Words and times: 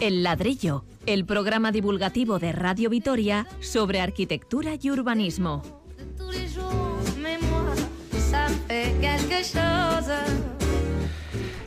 El 0.00 0.22
ladrillo, 0.22 0.84
el 1.06 1.24
programa 1.24 1.72
divulgativo 1.72 2.38
de 2.38 2.52
Radio 2.52 2.90
Vitoria 2.90 3.46
sobre 3.60 4.00
arquitectura 4.00 4.72
y 4.80 4.90
urbanismo. 4.90 5.62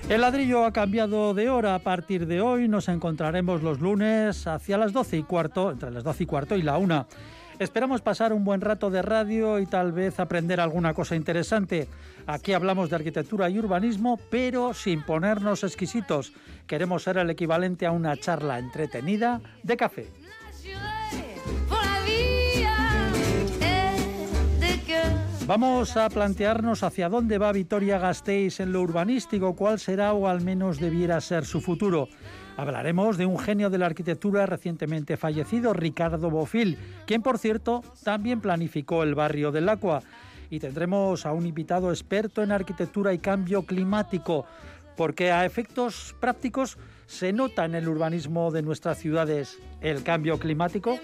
El 0.10 0.22
ladrillo 0.22 0.66
ha 0.66 0.74
cambiado 0.74 1.36
de 1.36 1.50
hora. 1.50 1.76
A 1.76 1.80
partir 1.80 2.26
de 2.26 2.42
hoy 2.42 2.68
nos 2.68 2.88
encontraremos 2.88 3.62
los 3.62 3.80
lunes 3.80 4.48
hacia 4.48 4.78
las 4.80 4.92
12 4.92 5.18
y 5.18 5.24
cuarto, 5.24 5.70
entre 5.70 5.92
las 5.92 6.04
12 6.04 6.24
y 6.24 6.26
cuarto 6.26 6.56
y 6.56 6.64
la 6.64 6.78
una. 6.80 7.06
Esperamos 7.60 8.02
pasar 8.02 8.32
un 8.32 8.46
buen 8.46 8.62
rato 8.62 8.90
de 8.90 9.02
radio 9.02 9.60
y 9.60 9.66
tal 9.66 9.92
vez 9.92 10.18
aprender 10.22 10.62
alguna 10.62 10.94
cosa 10.94 11.18
interesante. 11.18 11.90
Aquí 12.26 12.54
hablamos 12.54 12.90
de 12.90 12.96
arquitectura 12.96 13.50
y 13.50 13.60
urbanismo, 13.60 14.18
pero 14.30 14.74
sin 14.74 15.04
ponernos 15.04 15.66
exquisitos. 15.66 16.32
Queremos 16.66 17.04
ser 17.04 17.18
el 17.18 17.30
equivalente 17.30 17.86
a 17.86 17.92
una 17.92 18.16
charla 18.16 18.60
entretenida 18.60 19.42
de 19.62 19.76
café. 19.76 20.08
Vamos 25.46 25.98
a 25.98 26.08
plantearnos 26.10 26.84
hacia 26.84 27.10
dónde 27.10 27.40
va 27.40 27.52
Vitoria 27.52 27.98
Gasteiz 27.98 28.60
en 28.60 28.72
lo 28.72 28.82
urbanístico, 28.82 29.56
cuál 29.56 29.80
será 29.80 30.14
o 30.14 30.28
al 30.28 30.42
menos 30.42 30.80
debiera 30.80 31.20
ser 31.20 31.44
su 31.44 31.60
futuro. 31.60 32.08
Hablaremos 32.60 33.16
de 33.16 33.26
un 33.26 33.40
genio 33.40 33.70
de 33.70 33.78
la 33.78 33.86
arquitectura 33.86 34.46
recientemente 34.46 35.16
fallecido, 35.16 35.72
Ricardo 35.72 36.30
Bofil, 36.30 36.78
quien 37.06 37.22
por 37.22 37.38
cierto 37.38 37.82
también 38.04 38.42
planificó 38.42 39.04
el 39.04 39.16
barrio 39.16 39.54
del 39.54 39.70
Acua. 39.70 40.04
Y 40.50 40.60
tendremos 40.60 41.26
a 41.26 41.32
un 41.32 41.46
invitado 41.46 41.90
experto 41.90 42.44
en 42.44 42.52
arquitectura 42.52 43.14
y 43.14 43.20
cambio 43.20 43.62
climático, 43.62 44.46
porque 44.98 45.32
a 45.32 45.46
efectos 45.46 46.14
prácticos 46.20 46.78
se 47.08 47.32
nota 47.32 47.64
en 47.64 47.76
el 47.76 47.88
urbanismo 47.88 48.52
de 48.52 48.62
nuestras 48.62 48.98
ciudades 48.98 49.58
el 49.80 50.04
cambio 50.04 50.38
climático. 50.38 51.00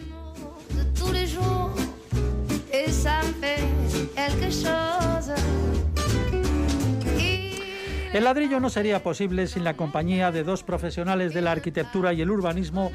El 8.16 8.24
ladrillo 8.24 8.62
no 8.62 8.70
sería 8.70 9.04
posible 9.04 9.46
sin 9.46 9.66
la 9.66 9.74
compañía 9.74 10.32
de 10.32 10.46
dos 10.46 10.64
profesionales 10.64 11.34
de 11.34 11.42
la 11.42 11.52
arquitectura 11.52 12.14
y 12.14 12.22
el 12.22 12.32
urbanismo 12.32 12.94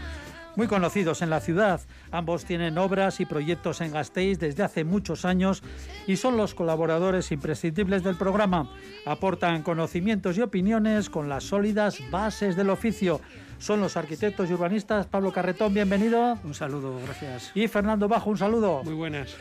muy 0.57 0.67
conocidos 0.67 1.21
en 1.21 1.29
la 1.29 1.41
ciudad. 1.41 1.83
Ambos 2.11 2.47
tienen 2.47 2.79
obras 2.79 3.21
y 3.21 3.27
proyectos 3.27 3.83
en 3.83 3.93
Gasteiz 3.93 4.39
desde 4.39 4.63
hace 4.63 4.83
muchos 4.83 5.27
años 5.27 5.63
y 6.07 6.17
son 6.17 6.39
los 6.39 6.55
colaboradores 6.55 7.33
imprescindibles 7.33 8.03
del 8.03 8.17
programa. 8.17 8.73
Aportan 9.05 9.63
conocimientos 9.63 10.39
y 10.39 10.41
opiniones 10.41 11.11
con 11.11 11.29
las 11.29 11.45
sólidas 11.45 11.99
bases 12.11 12.57
del 12.57 12.71
oficio. 12.71 13.21
Son 13.59 13.83
los 13.83 13.99
arquitectos 13.99 14.49
y 14.49 14.55
urbanistas 14.55 15.07
Pablo 15.07 15.35
Carretón, 15.35 15.75
bienvenido. 15.75 16.39
Un 16.45 16.55
saludo, 16.55 16.99
gracias. 17.05 17.53
Y 17.55 17.69
Fernando 17.69 18.09
Bajo, 18.09 18.31
un 18.31 18.39
saludo. 18.39 18.83
Muy 18.85 18.95
buenas. 18.95 19.37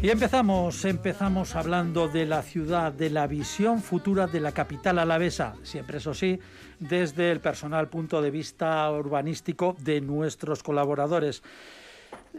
Y 0.00 0.10
empezamos, 0.10 0.84
empezamos 0.84 1.56
hablando 1.56 2.06
de 2.06 2.24
la 2.24 2.42
ciudad, 2.42 2.92
de 2.92 3.10
la 3.10 3.26
visión 3.26 3.82
futura 3.82 4.28
de 4.28 4.38
la 4.38 4.52
capital 4.52 5.00
alavesa, 5.00 5.54
siempre 5.64 5.98
eso 5.98 6.14
sí, 6.14 6.38
desde 6.78 7.32
el 7.32 7.40
personal 7.40 7.88
punto 7.88 8.22
de 8.22 8.30
vista 8.30 8.88
urbanístico 8.92 9.76
de 9.80 10.00
nuestros 10.00 10.62
colaboradores. 10.62 11.42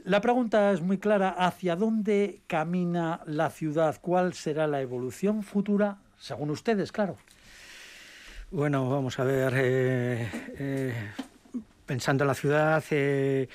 La 0.06 0.22
pregunta 0.22 0.72
es 0.72 0.82
muy 0.82 1.00
clara, 1.00 1.36
¿hacia 1.38 1.76
dónde 1.76 2.42
camina 2.48 3.20
la 3.26 3.50
ciudad? 3.50 3.98
¿Cuál 4.02 4.34
será 4.34 4.68
la 4.68 4.80
evolución 4.80 5.44
futura, 5.44 5.98
según 6.18 6.50
ustedes, 6.50 6.94
claro? 6.94 7.18
Bueno, 8.54 8.88
vamos 8.88 9.18
a 9.18 9.24
ver, 9.24 9.52
eh, 9.56 10.30
eh, 10.60 10.94
pensando 11.88 12.24
en 12.24 12.28
la 12.28 12.36
ciudad, 12.36 12.84
eh, 12.92 13.50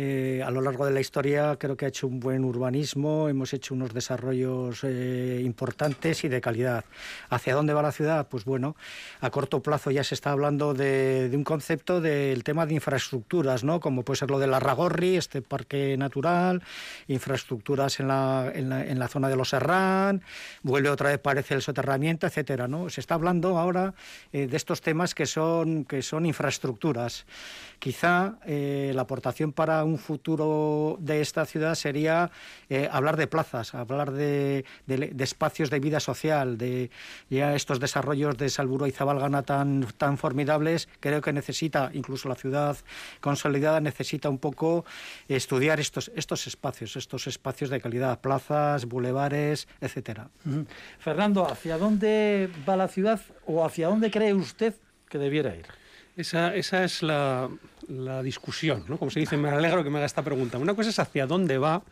eh, 0.00 0.44
a 0.46 0.52
lo 0.52 0.60
largo 0.60 0.86
de 0.86 0.92
la 0.92 1.00
historia 1.00 1.56
creo 1.58 1.76
que 1.76 1.84
ha 1.86 1.88
hecho 1.88 2.06
un 2.06 2.20
buen 2.20 2.44
urbanismo, 2.44 3.28
hemos 3.28 3.52
hecho 3.52 3.74
unos 3.74 3.92
desarrollos 3.92 4.84
eh, 4.84 5.42
importantes 5.44 6.22
y 6.22 6.28
de 6.28 6.40
calidad. 6.40 6.84
¿Hacia 7.30 7.56
dónde 7.56 7.74
va 7.74 7.82
la 7.82 7.90
ciudad? 7.90 8.28
Pues 8.28 8.44
bueno, 8.44 8.76
a 9.20 9.30
corto 9.30 9.60
plazo 9.60 9.90
ya 9.90 10.04
se 10.04 10.14
está 10.14 10.30
hablando 10.30 10.72
de, 10.72 11.28
de 11.28 11.36
un 11.36 11.42
concepto 11.42 12.00
del 12.00 12.44
tema 12.44 12.64
de 12.64 12.74
infraestructuras, 12.74 13.64
¿no? 13.64 13.80
Como 13.80 14.04
puede 14.04 14.18
ser 14.18 14.30
lo 14.30 14.38
del 14.38 14.54
Arragorri, 14.54 15.16
este 15.16 15.42
parque 15.42 15.96
natural, 15.96 16.62
infraestructuras 17.08 17.98
en 17.98 18.06
la, 18.06 18.52
en 18.54 18.68
la, 18.68 18.86
en 18.86 19.00
la 19.00 19.08
zona 19.08 19.28
de 19.28 19.34
los 19.34 19.48
Serrán, 19.48 20.22
vuelve 20.62 20.90
otra 20.90 21.10
vez 21.10 21.18
parece 21.18 21.54
el 21.54 21.62
soterramiento, 21.62 22.24
etcétera, 22.28 22.68
¿no? 22.68 22.88
Se 22.88 23.00
está 23.00 23.14
hablando 23.14 23.58
ahora 23.58 23.94
eh, 24.32 24.46
de 24.46 24.56
estos 24.56 24.80
temas 24.80 25.12
que 25.12 25.26
son, 25.26 25.84
que 25.84 26.02
son 26.02 26.24
infraestructuras. 26.24 27.26
Quizá 27.80 28.38
la 28.46 29.02
aportación 29.02 29.52
para 29.52 29.84
un 29.88 29.98
futuro 29.98 30.96
de 31.00 31.20
esta 31.20 31.44
ciudad 31.46 31.74
sería 31.74 32.30
eh, 32.68 32.88
hablar 32.90 33.16
de 33.16 33.26
plazas, 33.26 33.74
hablar 33.74 34.12
de, 34.12 34.64
espacios 35.18 35.70
de 35.70 35.80
vida 35.80 36.00
social, 36.00 36.58
de 36.58 36.90
ya 37.30 37.54
estos 37.54 37.80
desarrollos 37.80 38.36
de 38.36 38.48
Salburo 38.48 38.86
y 38.86 38.92
Zabalgana 38.92 39.42
tan, 39.42 39.86
tan 39.96 40.18
formidables. 40.18 40.88
Creo 41.00 41.20
que 41.20 41.32
necesita, 41.32 41.90
incluso 41.94 42.28
la 42.28 42.34
ciudad 42.34 42.76
consolidada, 43.20 43.80
necesita 43.80 44.28
un 44.28 44.38
poco 44.38 44.84
estudiar 45.28 45.80
estos, 45.80 46.10
estos 46.14 46.46
espacios, 46.46 46.96
estos 46.96 47.26
espacios 47.26 47.70
de 47.70 47.80
calidad, 47.80 48.20
plazas, 48.20 48.84
bulevares, 48.84 49.68
etcétera. 49.80 50.28
Fernando, 50.98 51.46
¿hacia 51.46 51.78
dónde 51.78 52.50
va 52.68 52.76
la 52.76 52.88
ciudad 52.88 53.20
o 53.46 53.64
hacia 53.64 53.88
dónde 53.88 54.10
cree 54.10 54.34
usted 54.34 54.74
que 55.08 55.18
debiera 55.18 55.54
ir? 55.54 55.66
Esa, 56.18 56.52
esa 56.56 56.82
es 56.82 57.04
la, 57.04 57.48
la 57.86 58.24
discusión, 58.24 58.84
¿no? 58.88 58.98
Como 58.98 59.08
se 59.08 59.20
dice, 59.20 59.36
me 59.36 59.50
alegro 59.50 59.84
que 59.84 59.90
me 59.90 59.98
haga 59.98 60.06
esta 60.06 60.24
pregunta. 60.24 60.58
Una 60.58 60.74
cosa 60.74 60.90
es 60.90 60.98
hacia 60.98 61.28
dónde 61.28 61.58
va, 61.58 61.84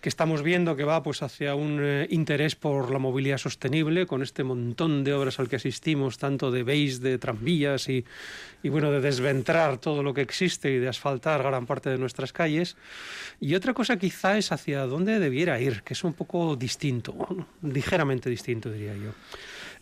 que 0.00 0.08
estamos 0.08 0.42
viendo 0.42 0.74
que 0.74 0.84
va 0.84 1.02
pues 1.02 1.22
hacia 1.22 1.54
un 1.54 1.80
eh, 1.82 2.06
interés 2.08 2.56
por 2.56 2.90
la 2.90 2.98
movilidad 2.98 3.36
sostenible, 3.36 4.06
con 4.06 4.22
este 4.22 4.42
montón 4.42 5.04
de 5.04 5.12
obras 5.12 5.38
al 5.38 5.50
que 5.50 5.56
asistimos, 5.56 6.16
tanto 6.16 6.50
de 6.50 6.62
beis, 6.62 7.02
de 7.02 7.18
tranvías 7.18 7.90
y, 7.90 8.06
y 8.62 8.70
bueno, 8.70 8.90
de 8.90 9.02
desventrar 9.02 9.76
todo 9.76 10.02
lo 10.02 10.14
que 10.14 10.22
existe 10.22 10.70
y 10.70 10.78
de 10.78 10.88
asfaltar 10.88 11.42
gran 11.42 11.66
parte 11.66 11.90
de 11.90 11.98
nuestras 11.98 12.32
calles. 12.32 12.78
Y 13.38 13.54
otra 13.54 13.74
cosa 13.74 13.98
quizá 13.98 14.38
es 14.38 14.50
hacia 14.50 14.86
dónde 14.86 15.18
debiera 15.18 15.60
ir, 15.60 15.82
que 15.82 15.92
es 15.92 16.04
un 16.04 16.14
poco 16.14 16.56
distinto, 16.56 17.14
ligeramente 17.60 18.30
distinto 18.30 18.70
diría 18.70 18.94
yo. 18.94 19.10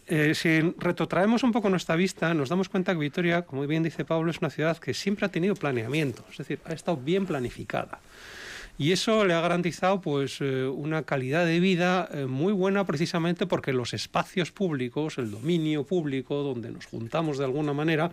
Eh, 0.06 0.34
si 0.34 0.60
retrotraemos 0.78 1.42
un 1.42 1.52
poco 1.52 1.70
nuestra 1.70 1.96
vista, 1.96 2.34
nos 2.34 2.50
damos 2.50 2.68
cuenta 2.68 2.92
que 2.92 2.98
Vitoria, 2.98 3.42
como 3.42 3.66
bien 3.66 3.82
dice 3.82 4.04
Pablo, 4.04 4.30
es 4.30 4.38
una 4.38 4.50
ciudad 4.50 4.76
que 4.76 4.92
siempre 4.92 5.24
ha 5.24 5.30
tenido 5.30 5.54
planeamiento, 5.54 6.24
es 6.30 6.38
decir, 6.38 6.60
ha 6.66 6.72
estado 6.72 6.98
bien 6.98 7.24
planificada. 7.24 8.00
Y 8.76 8.90
eso 8.90 9.24
le 9.24 9.34
ha 9.34 9.40
garantizado 9.40 10.00
pues 10.00 10.40
eh, 10.40 10.66
una 10.66 11.04
calidad 11.04 11.46
de 11.46 11.60
vida 11.60 12.08
eh, 12.12 12.26
muy 12.26 12.52
buena 12.52 12.84
precisamente 12.84 13.46
porque 13.46 13.72
los 13.72 13.94
espacios 13.94 14.50
públicos, 14.50 15.18
el 15.18 15.30
dominio 15.30 15.84
público 15.84 16.42
donde 16.42 16.70
nos 16.70 16.86
juntamos 16.86 17.38
de 17.38 17.44
alguna 17.44 17.72
manera, 17.72 18.10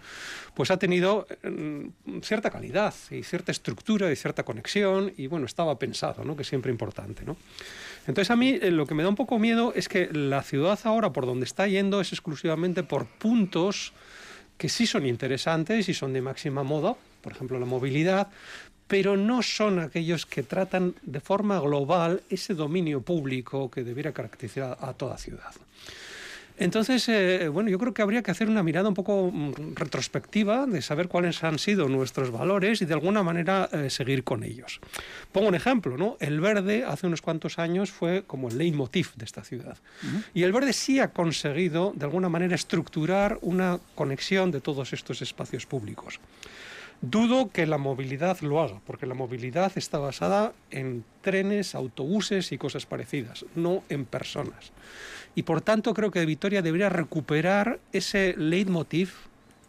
pues 0.54 0.70
ha 0.70 0.78
tenido 0.78 1.26
eh, 1.44 1.90
cierta 2.22 2.52
calidad 2.52 2.94
y 3.10 3.24
cierta 3.24 3.52
estructura 3.52 4.12
y 4.12 4.16
cierta 4.16 4.44
conexión 4.44 5.12
y 5.18 5.28
bueno, 5.28 5.48
estaba 5.48 5.80
pensado, 5.80 6.24
¿no? 6.24 6.36
que 6.36 6.44
es 6.44 6.48
siempre 6.48 6.72
importante, 6.72 7.24
¿no? 7.26 7.38
Entonces 8.08 8.32
a 8.32 8.36
mí 8.36 8.58
eh, 8.62 8.72
lo 8.72 8.86
que 8.88 8.96
me 8.96 9.04
da 9.04 9.10
un 9.10 9.16
poco 9.16 9.38
miedo 9.38 9.74
es 9.76 9.88
que 9.88 10.10
la 10.12 10.42
ciudad 10.42 10.80
ahora 10.84 11.14
por 11.14 11.26
donde 11.26 11.46
está 11.46 11.68
yendo 11.68 12.02
es 12.02 12.12
exclusivamente 12.12 12.84
por 12.84 13.06
puntos 13.06 13.94
que 14.58 14.70
sí 14.70 14.88
son 14.88 15.06
interesantes 15.06 15.88
y 15.90 15.94
son 15.94 16.14
de 16.14 16.22
máxima 16.22 16.64
moda, 16.64 16.96
por 17.22 17.32
ejemplo 17.32 17.60
la 17.60 17.66
movilidad, 17.66 18.30
pero 18.92 19.16
no 19.16 19.42
son 19.42 19.80
aquellos 19.80 20.26
que 20.26 20.44
tratan 20.44 20.96
de 21.02 21.22
forma 21.22 21.58
global 21.62 22.24
ese 22.30 22.54
dominio 22.54 23.00
público 23.00 23.72
que 23.72 23.86
debiera 23.86 24.12
caracterizar 24.12 24.78
a 24.82 24.92
toda 24.92 25.18
ciudad. 25.18 25.56
Entonces, 26.58 27.08
eh, 27.08 27.48
bueno, 27.48 27.70
yo 27.70 27.80
creo 27.80 27.94
que 27.94 28.02
habría 28.02 28.22
que 28.22 28.32
hacer 28.32 28.50
una 28.50 28.64
mirada 28.64 28.90
un 28.90 28.94
poco 28.94 29.32
mm, 29.32 29.76
retrospectiva 29.76 30.66
de 30.66 30.82
saber 30.82 31.08
cuáles 31.08 31.42
han 31.42 31.58
sido 31.58 31.88
nuestros 31.88 32.32
valores 32.32 32.82
y 32.82 32.86
de 32.86 32.94
alguna 32.94 33.24
manera 33.24 33.70
eh, 33.72 33.90
seguir 33.90 34.26
con 34.26 34.44
ellos. 34.44 34.82
Pongo 35.32 35.48
un 35.48 35.56
ejemplo, 35.56 35.96
¿no? 35.96 36.18
El 36.20 36.42
verde 36.42 36.84
hace 36.84 37.08
unos 37.08 37.22
cuantos 37.22 37.60
años 37.60 37.92
fue 37.92 38.24
como 38.28 38.50
el 38.50 38.58
leitmotiv 38.58 39.14
de 39.16 39.24
esta 39.24 39.46
ciudad. 39.46 39.78
Y 40.34 40.44
el 40.44 40.52
verde 40.52 40.74
sí 40.74 41.00
ha 41.00 41.14
conseguido 41.14 41.94
de 41.96 42.04
alguna 42.04 42.28
manera 42.28 42.56
estructurar 42.56 43.40
una 43.42 43.80
conexión 43.96 44.52
de 44.52 44.60
todos 44.60 44.92
estos 44.92 45.22
espacios 45.22 45.66
públicos. 45.66 46.20
Dudo 47.02 47.50
que 47.50 47.66
la 47.66 47.80
movilidad 47.80 48.40
lo 48.42 48.62
haga, 48.62 48.80
porque 48.86 49.08
la 49.08 49.16
movilidad 49.16 49.72
está 49.76 49.98
basada 49.98 50.54
en 50.70 51.04
trenes, 51.22 51.74
autobuses 51.74 52.52
y 52.52 52.60
cosas 52.60 52.86
parecidas, 52.86 53.44
no 53.56 53.84
en 53.90 54.06
personas. 54.06 54.72
Y 55.34 55.44
por 55.44 55.62
tanto 55.62 55.94
creo 55.94 56.12
que 56.12 56.26
Vitoria 56.26 56.62
debería 56.62 56.90
recuperar 56.90 57.80
ese 57.92 58.36
leitmotiv 58.38 59.14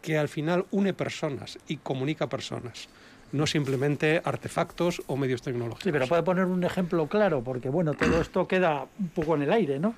que 0.03 0.19
al 0.19 0.29
final 0.29 0.67
une 0.71 0.93
personas 0.93 1.59
y 1.69 1.79
comunica 1.79 2.29
personas 2.29 2.89
no 3.33 3.47
simplemente 3.47 4.21
artefactos 4.25 5.03
o 5.07 5.17
medios 5.17 5.43
tecnológicos. 5.43 5.85
Sí, 5.85 5.93
pero 5.93 6.07
puede 6.07 6.23
poner 6.23 6.45
un 6.45 6.63
ejemplo 6.65 7.07
claro, 7.07 7.43
porque 7.43 7.69
bueno, 7.69 7.95
todo 7.95 8.21
esto 8.21 8.47
queda 8.47 8.87
un 8.99 9.09
poco 9.09 9.35
en 9.35 9.43
el 9.43 9.53
aire, 9.53 9.79
¿no? 9.79 9.95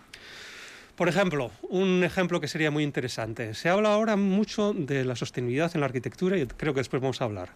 Por 0.96 1.08
ejemplo, 1.08 1.50
un 1.70 2.04
ejemplo 2.04 2.40
que 2.40 2.46
sería 2.46 2.70
muy 2.70 2.84
interesante. 2.84 3.54
Se 3.54 3.68
habla 3.68 3.92
ahora 3.92 4.14
mucho 4.14 4.72
de 4.72 5.04
la 5.04 5.16
sostenibilidad 5.16 5.72
en 5.74 5.80
la 5.80 5.86
arquitectura 5.86 6.38
y 6.38 6.46
creo 6.46 6.72
que 6.72 6.80
después 6.80 7.02
vamos 7.02 7.20
a 7.20 7.24
hablar. 7.24 7.48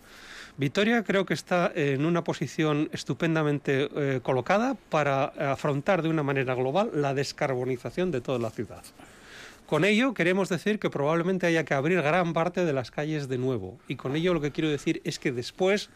Vitoria 0.57 1.05
creo 1.05 1.25
que 1.25 1.35
está 1.35 1.71
en 1.73 2.05
una 2.05 2.25
posición 2.25 2.91
estupendamente 2.93 3.89
eh, 3.95 4.21
colocada 4.25 4.77
para 4.89 5.27
afrontar 5.53 6.03
de 6.03 6.09
una 6.09 6.25
manera 6.25 6.55
global 6.55 6.91
la 6.95 7.15
descarbonización 7.15 8.11
de 8.11 8.21
toda 8.21 8.41
la 8.41 8.51
ciudad. 8.51 8.83
Con 9.67 9.85
ello 9.85 10.15
queremos 10.15 10.49
decir 10.49 10.81
que 10.81 10.91
probablemente 10.91 11.47
haya 11.47 11.65
que 11.65 11.75
abrir 11.75 12.03
gran 12.03 12.33
parte 12.33 12.65
de 12.65 12.73
las 12.73 12.91
calles 12.91 13.29
de 13.29 13.39
nuevo. 13.39 13.79
Y 13.87 13.95
con 13.95 14.17
ello 14.17 14.35
lo 14.35 14.41
que 14.41 14.51
quiero 14.51 14.69
decir 14.69 15.01
es 15.05 15.21
que 15.21 15.31
después 15.31 15.91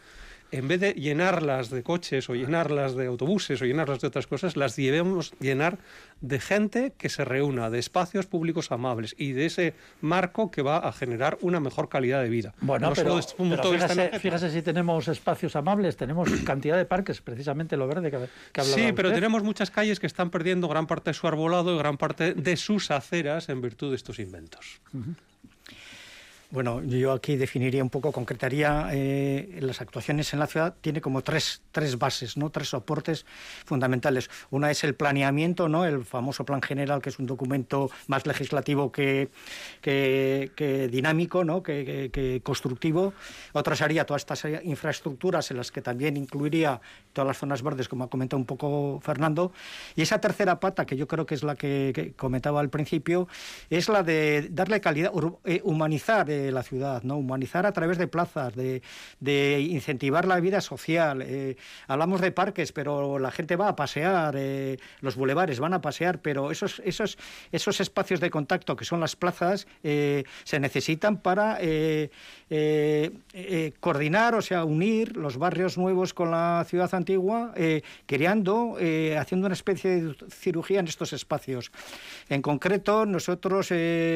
en 0.51 0.67
vez 0.67 0.79
de 0.79 0.93
llenarlas 0.93 1.69
de 1.69 1.83
coches 1.83 2.29
o 2.29 2.35
llenarlas 2.35 2.95
de 2.95 3.07
autobuses 3.07 3.61
o 3.61 3.65
llenarlas 3.65 4.01
de 4.01 4.07
otras 4.07 4.27
cosas, 4.27 4.55
las 4.55 4.75
debemos 4.75 5.33
llenar 5.39 5.79
de 6.21 6.39
gente 6.39 6.93
que 6.97 7.09
se 7.09 7.25
reúna, 7.25 7.69
de 7.69 7.79
espacios 7.79 8.27
públicos 8.27 8.71
amables 8.71 9.15
y 9.17 9.33
de 9.33 9.47
ese 9.47 9.73
marco 10.01 10.51
que 10.51 10.61
va 10.61 10.77
a 10.77 10.91
generar 10.93 11.37
una 11.41 11.59
mejor 11.59 11.89
calidad 11.89 12.21
de 12.21 12.29
vida. 12.29 12.53
Bueno, 12.61 12.93
pero, 12.95 13.19
fíjese, 14.19 14.51
si 14.51 14.61
tenemos 14.61 15.07
espacios 15.07 15.55
amables, 15.55 15.97
tenemos 15.97 16.29
cantidad 16.45 16.77
de 16.77 16.85
parques, 16.85 17.21
precisamente 17.21 17.75
lo 17.75 17.87
verde 17.87 18.11
que, 18.11 18.19
que 18.51 18.63
Sí, 18.63 18.93
pero 18.93 19.11
tenemos 19.11 19.43
muchas 19.43 19.71
calles 19.71 19.99
que 19.99 20.07
están 20.07 20.29
perdiendo 20.29 20.67
gran 20.67 20.87
parte 20.87 21.09
de 21.09 21.13
su 21.13 21.27
arbolado 21.27 21.73
y 21.75 21.77
gran 21.77 21.97
parte 21.97 22.33
de 22.33 22.55
sus 22.57 22.91
aceras 22.91 23.49
en 23.49 23.61
virtud 23.61 23.89
de 23.89 23.95
estos 23.95 24.19
inventos. 24.19 24.81
Bueno, 26.53 26.83
yo 26.83 27.13
aquí 27.13 27.35
definiría 27.35 27.81
un 27.81 27.89
poco, 27.89 28.11
concretaría 28.11 28.89
eh, 28.91 29.57
las 29.59 29.81
actuaciones 29.81 30.33
en 30.33 30.39
la 30.39 30.45
ciudad, 30.45 30.75
tiene 30.81 31.01
como 31.01 31.23
tres, 31.23 31.63
tres 31.71 31.97
bases, 31.97 32.37
¿no? 32.37 32.51
tres 32.51 32.69
soportes 32.69 33.25
fundamentales. 33.65 34.29
Una 34.51 34.69
es 34.69 34.83
el 34.83 34.93
planeamiento, 34.93 35.67
¿no? 35.67 35.83
el 35.83 36.05
famoso 36.05 36.45
plan 36.45 36.61
general, 36.61 37.01
que 37.01 37.09
es 37.09 37.17
un 37.17 37.25
documento 37.25 37.89
más 38.05 38.27
legislativo 38.27 38.91
que, 38.91 39.29
que, 39.81 40.89
dinámico, 40.91 41.43
¿no? 41.43 41.63
que, 41.63 42.39
constructivo. 42.43 43.15
Otra 43.53 43.75
sería 43.75 44.05
todas 44.05 44.21
estas 44.21 44.45
infraestructuras 44.63 45.49
en 45.49 45.57
las 45.57 45.71
que 45.71 45.81
también 45.81 46.17
incluiría 46.17 46.79
todas 47.13 47.29
las 47.29 47.39
zonas 47.39 47.63
verdes, 47.63 47.89
como 47.89 48.03
ha 48.03 48.11
comentado 48.11 48.37
un 48.37 48.45
poco 48.45 48.99
Fernando. 49.01 49.53
Y 49.95 50.03
esa 50.03 50.21
tercera 50.21 50.59
pata, 50.59 50.85
que 50.85 50.97
yo 50.97 51.07
creo 51.07 51.25
que 51.25 51.33
es 51.33 51.41
la 51.41 51.55
que, 51.55 52.13
comentaba 52.15 52.59
al 52.59 52.69
principio, 52.69 53.27
es 53.71 53.89
la 53.89 54.03
de 54.03 54.49
darle 54.51 54.79
calidad, 54.81 55.11
eh, 55.45 55.59
humanizar. 55.63 56.29
Eh, 56.29 56.42
la 56.51 56.63
ciudad, 56.63 57.03
¿no? 57.03 57.17
Humanizar 57.17 57.65
a 57.65 57.71
través 57.71 57.97
de 57.97 58.07
plazas, 58.07 58.53
de, 58.55 58.81
incentivar 59.59 60.25
la 60.25 60.39
vida 60.39 60.61
social. 60.61 61.21
Eh, 61.21 61.57
hablamos 61.87 62.21
de 62.21 62.31
parques, 62.31 62.71
pero 62.71 63.19
la 63.19 63.31
gente 63.31 63.55
va 63.55 63.69
a 63.69 63.75
pasear, 63.75 64.35
eh, 64.37 64.77
los 65.01 65.15
bulevares 65.15 65.59
van 65.59 65.73
a 65.73 65.81
pasear, 65.81 66.19
pero 66.21 66.51
esos, 66.51 66.81
esos, 66.85 67.17
esos 67.51 67.79
espacios 67.79 68.19
de 68.19 68.29
contacto 68.29 68.75
que 68.75 68.85
son 68.85 68.99
las 68.99 69.15
plazas 69.15 69.67
eh, 69.83 70.23
se 70.43 70.59
necesitan 70.59 71.17
para 71.17 71.59
coordinar, 73.79 74.35
o 74.35 74.41
sea, 74.41 74.63
unir 74.63 75.17
los 75.17 75.37
barrios 75.37 75.77
nuevos 75.77 76.13
con 76.13 76.31
la 76.31 76.65
ciudad 76.67 76.93
antigua, 76.93 77.53
creando, 78.05 78.77
haciendo 79.17 79.47
una 79.47 79.53
especie 79.53 80.01
de 80.01 80.15
cirugía 80.29 80.79
en 80.79 80.87
estos 80.87 81.13
espacios. 81.13 81.71
En 82.29 82.41
concreto, 82.41 83.05
nosotros, 83.05 83.71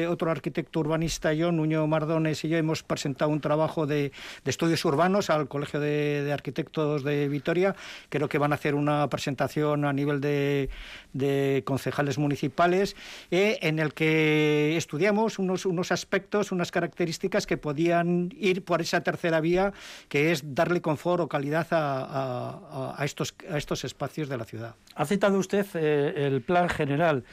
otro 0.08 0.30
arquitecto 0.30 0.80
urbanista, 0.80 1.32
yo, 1.32 1.52
Nuño 1.52 1.86
Mardón, 1.86 2.17
y 2.26 2.48
yo 2.48 2.58
hemos 2.58 2.82
presentado 2.82 3.30
un 3.30 3.40
trabajo 3.40 3.86
de, 3.86 4.12
estudios 4.44 4.84
urbanos 4.84 5.30
al 5.30 5.46
Colegio 5.46 5.78
de, 5.78 6.30
Arquitectos 6.32 7.04
de 7.04 7.28
Vitoria. 7.28 7.76
Creo 8.08 8.28
que 8.28 8.38
van 8.38 8.52
a 8.52 8.56
hacer 8.56 8.74
una 8.74 9.08
presentación 9.08 9.84
a 9.84 9.92
nivel 9.92 10.20
de, 10.20 10.68
concejales 11.64 12.18
municipales 12.18 12.96
eh, 13.30 13.58
en 13.62 13.78
el 13.78 13.94
que 13.94 14.76
estudiamos 14.76 15.38
unos, 15.38 15.66
unos 15.66 15.92
aspectos, 15.92 16.50
unas 16.52 16.70
características 16.72 17.46
que 17.46 17.56
podían 17.56 18.32
ir 18.36 18.64
por 18.64 18.80
esa 18.80 19.02
tercera 19.02 19.40
vía, 19.40 19.72
que 20.08 20.32
es 20.32 20.54
darle 20.54 20.80
confort 20.80 21.22
o 21.22 21.28
calidad 21.28 21.66
a, 21.70 23.02
estos, 23.04 23.34
a 23.50 23.58
estos 23.58 23.84
espacios 23.84 24.28
de 24.28 24.36
la 24.36 24.44
ciudad. 24.44 24.74
Ha 24.94 25.06
citado 25.06 25.38
usted 25.38 25.66
eh, 25.74 26.26
el 26.26 26.42
plan 26.42 26.68
general 26.68 27.24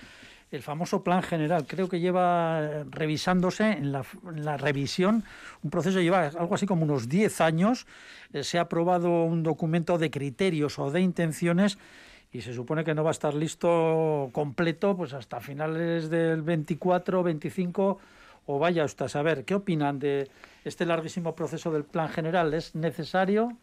el 0.52 0.62
famoso 0.62 1.04
plan 1.04 1.24
general. 1.24 1.66
Creo 1.68 1.90
que 1.90 2.00
lleva 2.00 2.60
eh, 2.62 2.86
revisándose 2.90 3.72
en 3.72 3.92
la, 3.92 4.58
revisión, 4.58 5.24
un 5.64 5.70
proceso 5.70 6.00
lleva 6.00 6.28
algo 6.28 6.56
así 6.56 6.66
como 6.66 6.84
unos 6.84 7.10
10 7.10 7.42
años. 7.42 7.88
Eh, 8.34 8.44
se 8.44 8.58
ha 8.58 8.62
aprobado 8.62 9.24
un 9.24 9.44
documento 9.44 9.98
de 9.98 10.12
criterios 10.12 10.80
o 10.80 10.92
de 10.92 11.02
intenciones 11.02 11.78
y 12.32 12.42
se 12.42 12.54
supone 12.54 12.84
que 12.84 12.94
no 12.94 13.04
va 13.04 13.12
a 13.12 13.12
estar 13.12 13.34
listo 13.34 14.30
completo 14.34 14.96
pues 14.96 15.14
hasta 15.14 15.40
finales 15.40 16.10
del 16.10 16.42
24, 16.42 17.24
25 17.24 18.00
o 18.48 18.60
vaya 18.60 18.84
usted 18.84 19.06
a 19.06 19.10
saber. 19.10 19.46
¿Qué 19.46 19.56
opinan 19.56 20.00
de 20.00 20.30
este 20.64 20.86
larguísimo 20.86 21.36
proceso 21.36 21.72
del 21.72 21.84
plan 21.84 22.10
general? 22.10 22.54
¿Es 22.54 22.76
necesario? 22.76 23.58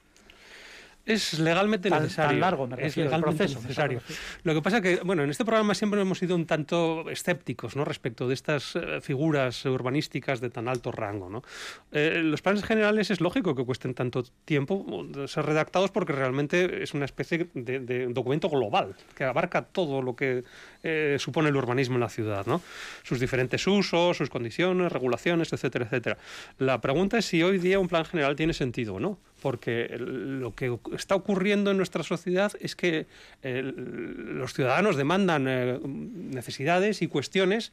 Es 1.04 1.38
legalmente 1.40 1.90
necesario. 1.90 2.38
largo, 2.38 2.68
es 2.78 2.96
legalmente 2.96 3.44
necesario. 3.44 4.00
Lo 4.44 4.54
que 4.54 4.62
pasa 4.62 4.80
que, 4.80 5.00
bueno, 5.04 5.24
en 5.24 5.30
este 5.30 5.44
programa 5.44 5.74
siempre 5.74 6.00
hemos 6.00 6.18
sido 6.18 6.36
un 6.36 6.46
tanto 6.46 7.10
escépticos, 7.10 7.74
¿no? 7.74 7.84
Respecto 7.84 8.28
de 8.28 8.34
estas 8.34 8.76
eh, 8.76 9.00
figuras 9.00 9.64
urbanísticas 9.64 10.40
de 10.40 10.50
tan 10.50 10.68
alto 10.68 10.92
rango, 10.92 11.28
¿no? 11.28 11.42
Eh, 11.90 12.20
los 12.22 12.40
planes 12.40 12.62
generales 12.64 13.10
es 13.10 13.20
lógico 13.20 13.56
que 13.56 13.64
cuesten 13.64 13.94
tanto 13.94 14.22
tiempo 14.44 15.06
ser 15.26 15.44
redactados 15.44 15.90
porque 15.90 16.12
realmente 16.12 16.82
es 16.82 16.94
una 16.94 17.04
especie 17.04 17.48
de, 17.54 18.06
documento 18.12 18.48
global 18.48 18.94
que 19.16 19.24
abarca 19.24 19.62
todo 19.62 20.02
lo 20.02 20.14
que 20.14 20.44
eh, 20.84 21.16
supone 21.18 21.48
el 21.48 21.56
urbanismo 21.56 21.96
en 21.96 22.00
la 22.00 22.08
ciudad, 22.08 22.46
¿no? 22.46 22.62
Sus 23.02 23.18
diferentes 23.18 23.66
usos, 23.66 24.16
sus 24.16 24.30
condiciones, 24.30 24.92
regulaciones, 24.92 25.52
etcétera, 25.52 25.86
etcétera. 25.86 26.18
La 26.58 26.80
pregunta 26.80 27.18
es 27.18 27.24
si 27.24 27.42
hoy 27.42 27.58
día 27.58 27.80
un 27.80 27.88
plan 27.88 28.04
general 28.04 28.36
tiene 28.36 28.52
sentido 28.52 28.94
o 28.94 29.00
no 29.00 29.18
porque 29.42 29.88
lo 29.98 30.54
que 30.54 30.78
está 30.94 31.16
ocurriendo 31.16 31.72
en 31.72 31.76
nuestra 31.76 32.04
sociedad 32.04 32.52
es 32.60 32.76
que 32.76 33.06
eh, 33.42 33.62
los 33.62 34.54
ciudadanos 34.54 34.96
demandan 34.96 35.46
eh, 35.48 35.80
necesidades 35.82 37.02
y 37.02 37.08
cuestiones 37.08 37.72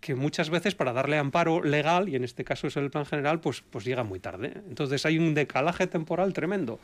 que 0.00 0.14
muchas 0.14 0.48
veces 0.50 0.74
para 0.74 0.92
darle 0.92 1.18
amparo 1.18 1.62
legal, 1.62 2.08
y 2.08 2.16
en 2.16 2.24
este 2.24 2.44
caso 2.44 2.68
es 2.68 2.76
el 2.76 2.90
plan 2.90 3.04
general, 3.04 3.40
pues, 3.40 3.62
pues 3.68 3.84
llega 3.84 4.04
muy 4.04 4.20
tarde. 4.20 4.52
Entonces 4.68 5.04
hay 5.04 5.18
un 5.18 5.34
decalaje 5.34 5.86
temporal 5.86 6.32
tremendo. 6.32 6.78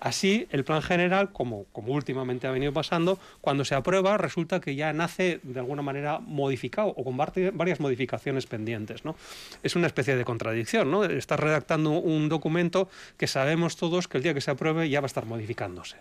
Así, 0.00 0.46
el 0.50 0.64
plan 0.64 0.82
general, 0.82 1.30
como, 1.32 1.64
como 1.72 1.92
últimamente 1.92 2.46
ha 2.46 2.50
venido 2.50 2.72
pasando, 2.72 3.18
cuando 3.40 3.64
se 3.64 3.74
aprueba 3.74 4.16
resulta 4.16 4.60
que 4.60 4.74
ya 4.74 4.92
nace 4.92 5.40
de 5.42 5.60
alguna 5.60 5.82
manera 5.82 6.20
modificado 6.20 6.88
o 6.88 7.04
con 7.04 7.16
varias 7.16 7.80
modificaciones 7.80 8.46
pendientes. 8.46 9.04
¿no? 9.04 9.16
Es 9.62 9.76
una 9.76 9.86
especie 9.86 10.16
de 10.16 10.24
contradicción. 10.24 10.90
¿no? 10.90 11.04
Estás 11.04 11.40
redactando 11.40 11.90
un 11.90 12.28
documento 12.28 12.88
que 13.18 13.26
sabemos 13.26 13.76
todos 13.76 14.08
que 14.08 14.16
el 14.16 14.22
día 14.22 14.34
que 14.34 14.40
se 14.40 14.50
apruebe 14.50 14.88
ya 14.88 15.00
va 15.00 15.06
a 15.06 15.08
estar 15.08 15.26
modificándose. 15.26 15.96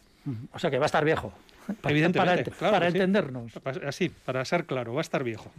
O 0.53 0.59
sea 0.59 0.71
que 0.71 0.79
va 0.79 0.85
a 0.85 0.87
estar 0.87 1.03
viejo. 1.03 1.33
Evidentemente, 1.83 2.51
para, 2.51 2.71
para 2.71 2.87
entendernos. 2.87 3.51
Así, 3.85 4.09
para 4.09 4.43
ser 4.45 4.65
claro, 4.65 4.93
va 4.93 5.01
a 5.01 5.01
estar 5.01 5.23
viejo. 5.23 5.51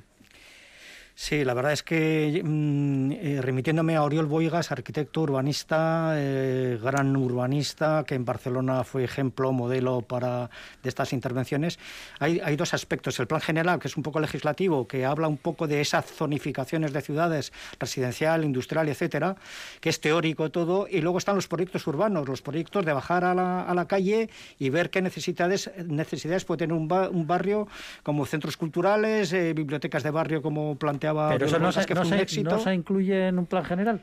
Sí, 1.17 1.45
la 1.45 1.55
verdad 1.55 1.73
es 1.73 1.85
que 1.85 2.43
mm, 2.45 3.13
eh, 3.13 3.39
remitiéndome 3.41 3.95
a 3.95 4.03
Oriol 4.03 4.27
Boigas, 4.27 4.73
arquitecto 4.73 5.21
urbanista, 5.21 6.15
eh, 6.17 6.77
gran 6.83 7.17
urbanista, 7.17 8.03
que 8.05 8.17
en 8.17 8.25
Barcelona 8.25 8.83
fue 8.83 9.05
ejemplo, 9.05 9.53
modelo 9.53 10.03
para 10.03 10.51
de 10.83 10.89
estas 10.89 11.13
intervenciones, 11.13 11.79
hay, 12.19 12.41
hay, 12.45 12.57
dos 12.57 12.75
aspectos. 12.75 13.21
El 13.21 13.29
plan 13.29 13.41
general, 13.41 13.79
que 13.79 13.87
es 13.87 13.97
un 13.97 14.03
poco 14.03 14.19
legislativo, 14.19 14.89
que 14.89 15.05
habla 15.05 15.29
un 15.29 15.37
poco 15.37 15.69
de 15.69 15.81
esas 15.81 16.05
zonificaciones 16.05 16.93
de 16.93 17.01
ciudades, 17.01 17.53
residencial, 17.79 18.43
industrial, 18.43 18.89
etcétera, 18.89 19.37
que 19.81 19.91
es 19.91 20.01
teórico 20.01 20.51
todo, 20.51 20.89
y 20.91 21.01
luego 21.01 21.19
están 21.19 21.37
los 21.37 21.47
proyectos 21.47 21.87
urbanos, 21.87 22.29
los 22.29 22.43
proyectos 22.43 22.85
de 22.85 22.93
bajar 22.93 23.23
a 23.25 23.35
la, 23.35 23.85
calle 23.87 24.31
y 24.59 24.71
ver 24.71 24.91
qué 24.91 25.01
necesidades, 25.01 25.71
necesidades 25.87 26.45
puede 26.45 26.61
tener 26.61 26.77
un, 26.77 26.89
ba 26.89 27.09
un 27.09 27.27
barrio, 27.27 27.69
como 28.03 28.27
centros 28.27 28.57
culturales, 28.57 29.33
eh, 29.33 29.53
bibliotecas 29.53 30.03
de 30.03 30.11
barrio, 30.11 30.43
como 30.43 30.75
pero 31.13 31.47
eso 31.47 31.59
no 31.59 31.73
se, 31.73 31.85
que 31.85 31.95
no, 31.95 32.05
se, 32.05 32.21
éxito. 32.21 32.51
no 32.51 32.59
se 32.59 32.73
incluye 32.75 33.29
en 33.29 33.39
un 33.39 33.47
plan 33.47 33.65
general. 33.65 34.01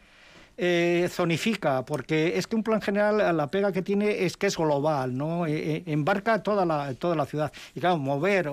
Eh, 0.63 1.09
zonifica, 1.09 1.83
porque 1.83 2.37
es 2.37 2.45
que 2.45 2.55
un 2.55 2.61
plan 2.61 2.79
general, 2.83 3.35
la 3.35 3.49
pega 3.49 3.71
que 3.71 3.81
tiene 3.81 4.25
es 4.25 4.37
que 4.37 4.45
es 4.45 4.57
global, 4.57 5.17
¿no? 5.17 5.47
Eh, 5.47 5.77
eh, 5.77 5.83
embarca 5.87 6.43
toda 6.43 6.67
la, 6.67 6.93
toda 6.93 7.15
la 7.15 7.25
ciudad. 7.25 7.51
Y 7.73 7.79
claro, 7.79 7.97
mover, 7.97 8.47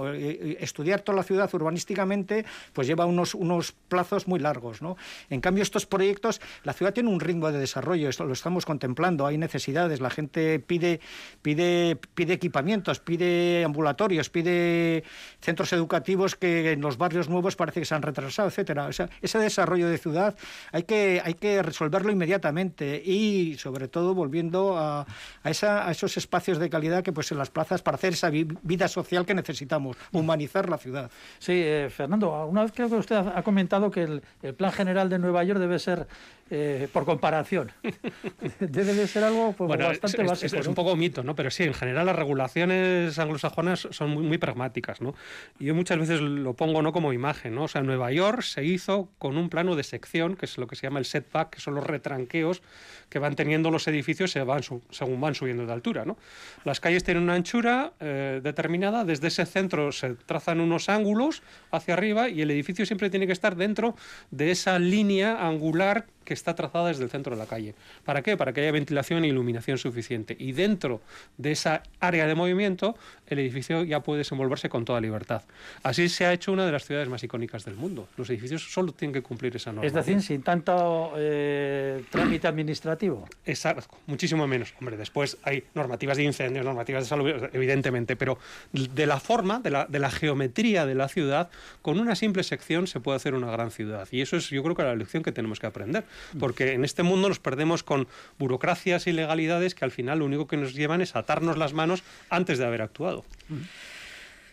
estudiar 0.59 1.03
toda 1.03 1.17
la 1.17 1.23
ciudad 1.23 1.50
urbanísticamente, 1.53 2.47
pues 2.73 2.87
lleva 2.87 3.05
unos, 3.05 3.35
unos 3.35 3.73
plazos 3.73 4.27
muy 4.27 4.41
largos, 4.41 4.81
¿no? 4.81 4.97
En 5.29 5.43
cambio, 5.43 5.62
estos 5.62 5.85
proyectos, 5.85 6.41
la 6.65 6.73
ciudad 6.73 6.95
tiene 6.95 7.11
un 7.11 7.21
ritmo 7.21 7.53
de 7.53 7.59
desarrollo, 7.59 8.09
esto 8.09 8.25
lo 8.25 8.33
estamos 8.33 8.65
contemplando, 8.65 9.27
hay 9.27 9.37
necesidades, 9.37 10.00
la 10.00 10.09
gente 10.09 10.61
pide, 10.61 11.00
pide, 11.43 11.99
pide 12.15 12.33
equipamientos, 12.33 13.00
pide 13.00 13.65
ambulatorios, 13.67 14.31
pide 14.31 15.05
centros 15.43 15.75
educativos 15.75 16.37
que 16.37 16.73
en 16.73 16.81
los 16.81 16.97
barrios 16.97 17.29
nuevos 17.29 17.55
parece 17.55 17.81
que 17.81 17.87
se 17.87 17.95
han 17.95 18.00
retrasado, 18.00 18.49
etcétera. 18.49 18.88
Ese 19.21 19.38
desarrollo 19.38 19.91
de 19.91 19.99
ciudad 19.99 20.35
hay 20.73 20.85
que, 20.85 21.21
hay 21.23 21.35
que 21.35 21.62
resolver 21.62 21.98
inmediatamente 22.07 23.02
y 23.05 23.57
sobre 23.59 23.88
todo 23.88 24.14
volviendo 24.14 24.76
a, 24.78 25.07
esos 25.45 26.17
espacios 26.17 26.59
de 26.59 26.71
calidad 26.71 27.02
que 27.02 27.12
pues 27.12 27.31
en 27.33 27.38
las 27.38 27.50
plazas 27.50 27.83
para 27.83 27.97
hacer 27.97 28.12
esa 28.12 28.31
vida 28.31 28.88
social 28.88 29.26
que 29.26 29.35
necesitamos, 29.35 29.97
humanizar 30.12 30.69
la 30.69 30.78
ciudad. 30.78 31.11
Sí, 31.38 31.52
eh, 31.55 31.88
Fernando, 31.90 32.47
una 32.47 32.62
vez 32.62 32.73
creo 32.73 32.88
que 32.88 32.97
usted 32.97 33.17
ha 33.17 33.43
comentado 33.43 33.90
que 33.90 34.21
el 34.43 34.55
plan 34.55 34.73
general 34.73 35.09
de 35.09 35.19
Nueva 35.19 35.45
York 35.45 35.61
debe 35.61 35.78
ser 35.78 36.07
eh, 36.50 36.88
por 36.93 37.05
comparación. 37.05 37.71
Debe 38.61 38.95
de 38.95 39.07
ser 39.07 39.25
algo 39.25 39.52
pues, 39.52 39.69
bastante 39.69 40.23
es, 40.23 40.28
básico. 40.28 40.57
Es, 40.57 40.67
un 40.67 40.75
poco 40.75 40.97
mito, 40.97 41.23
¿no? 41.23 41.35
Pero 41.35 41.50
sí, 41.50 41.64
en 41.64 41.75
general 41.75 42.07
las 42.07 42.17
regulaciones 42.17 43.19
anglosajonas 43.19 43.88
son 43.90 44.11
muy, 44.11 44.23
muy 44.23 44.38
pragmáticas, 44.38 45.00
¿no? 45.00 45.14
Y 45.59 45.67
yo 45.67 45.75
muchas 45.75 45.99
veces 45.99 46.21
lo 46.21 46.55
pongo 46.55 46.83
no 46.83 46.93
como 46.93 47.12
imagen, 47.12 47.55
¿no? 47.55 47.64
O 47.64 47.69
sea, 47.69 47.83
Nueva 47.83 48.12
York 48.12 48.43
se 48.43 48.64
hizo 48.64 49.09
con 49.19 49.37
un 49.37 49.49
plano 49.49 49.76
de 49.76 49.85
sección, 49.85 50.37
que 50.37 50.47
es 50.47 50.59
lo 50.59 50.67
que 50.67 50.76
se 50.76 50.87
llama 50.87 50.99
el 50.99 51.05
setback, 51.05 51.50
que 51.50 51.61
son 51.61 51.75
los 51.75 51.87
retranqueos 51.87 52.62
que 53.09 53.19
van 53.19 53.37
teniendo 53.37 53.71
los 53.71 53.87
edificios 53.88 54.31
se 54.31 54.43
van 54.43 54.62
según 54.62 55.21
van 55.21 55.35
subiendo 55.35 55.67
de 55.67 55.73
altura, 55.73 56.05
¿no? 56.05 56.17
Las 56.64 56.81
calles 56.81 57.05
tienen 57.05 57.23
una 57.23 57.35
anchura 57.35 57.93
eh, 58.00 58.40
determinada, 58.43 59.05
desde 59.05 59.28
ese 59.28 59.47
centro 59.47 59.93
se 59.93 60.14
trazan 60.14 60.61
unos 60.61 60.88
ángulos 60.88 61.43
hacia 61.71 61.95
arriba 61.95 62.28
y 62.28 62.43
el 62.43 62.50
edificio 62.50 62.87
siempre 62.87 63.11
tiene 63.11 63.26
que 63.26 63.33
estar 63.33 63.57
dentro 63.57 63.95
de 64.31 64.50
esa 64.50 64.78
línea 64.78 65.47
angular 65.47 66.07
que 66.28 66.35
está 66.35 66.54
trazada 66.54 66.88
desde 66.88 67.04
el 67.04 67.08
centro 67.08 67.35
de 67.35 67.38
la 67.38 67.47
calle. 67.47 67.75
¿Para 68.04 68.20
qué? 68.20 68.37
Para 68.37 68.52
que 68.52 68.61
haya 68.61 68.70
ventilación 68.70 69.25
e 69.25 69.28
iluminación 69.28 69.78
suficiente. 69.78 70.37
Y 70.38 70.52
dentro 70.52 71.00
de 71.38 71.52
esa 71.52 71.82
área 72.00 72.26
de 72.26 72.35
movimiento, 72.35 72.99
el 73.28 73.38
edificio 73.38 73.82
ya 73.82 74.00
puede 74.00 74.18
desenvolverse 74.18 74.68
con 74.68 74.85
toda 74.85 75.00
libertad. 75.00 75.40
Así 75.82 76.11
se 76.11 76.26
ha 76.26 76.35
hecho 76.35 76.52
una 76.52 76.66
de 76.66 76.73
las 76.73 76.85
ciudades 76.85 77.08
más 77.08 77.25
icónicas 77.25 77.64
del 77.64 77.76
mundo. 77.76 78.08
Los 78.18 78.28
edificios 78.28 78.70
solo 78.70 78.92
tienen 78.92 79.14
que 79.14 79.23
cumplir 79.23 79.56
esa 79.56 79.73
norma. 79.73 79.87
Es 79.87 79.94
decir, 79.94 80.20
sin 80.20 80.42
tanto 80.42 81.14
eh, 81.16 82.04
trámite 82.11 82.47
administrativo. 82.47 83.26
Exacto, 83.47 83.97
muchísimo 84.06 84.47
menos. 84.47 84.75
Hombre, 84.80 84.99
después 84.99 85.38
hay 85.44 85.64
normativas 85.75 86.18
de 86.18 86.25
incendios, 86.25 86.62
normativas 86.62 87.04
de 87.04 87.08
salud, 87.08 87.26
evidentemente, 87.54 88.16
pero 88.16 88.38
de 88.73 89.06
la 89.06 89.18
forma, 89.18 89.61
de 89.61 89.70
la, 89.70 89.87
de 89.87 89.99
la 89.99 90.11
geometría 90.11 90.85
de 90.85 90.94
la 90.94 91.08
ciudad, 91.08 91.49
con 91.80 91.99
una 91.99 92.14
simple 92.14 92.42
sección 92.42 92.87
se 92.87 93.00
puede 93.00 93.16
hacer 93.16 93.32
una 93.32 93.50
gran 93.50 93.70
ciudad. 93.70 94.06
Y 94.11 94.20
eso 94.20 94.37
es, 94.37 94.50
yo 94.50 94.62
creo 94.62 94.76
que 94.76 94.82
la 94.82 94.94
lección 94.94 95.23
que 95.23 95.32
tenemos 95.32 95.58
que 95.58 95.66
aprender 95.66 96.04
porque 96.38 96.72
en 96.72 96.84
este 96.84 97.02
mundo 97.02 97.28
nos 97.28 97.38
perdemos 97.38 97.82
con 97.82 98.08
burocracias 98.38 99.06
y 99.06 99.12
legalidades 99.12 99.75
que 99.75 99.84
al 99.84 99.90
final 99.90 100.20
lo 100.20 100.25
único 100.25 100.46
que 100.46 100.56
nos 100.56 100.75
llevan 100.75 101.00
es 101.00 101.16
atarnos 101.16 101.58
las 101.58 101.72
manos 101.72 102.02
antes 102.30 102.58
de 102.58 102.66
haber 102.66 102.82
actuado. 102.82 103.25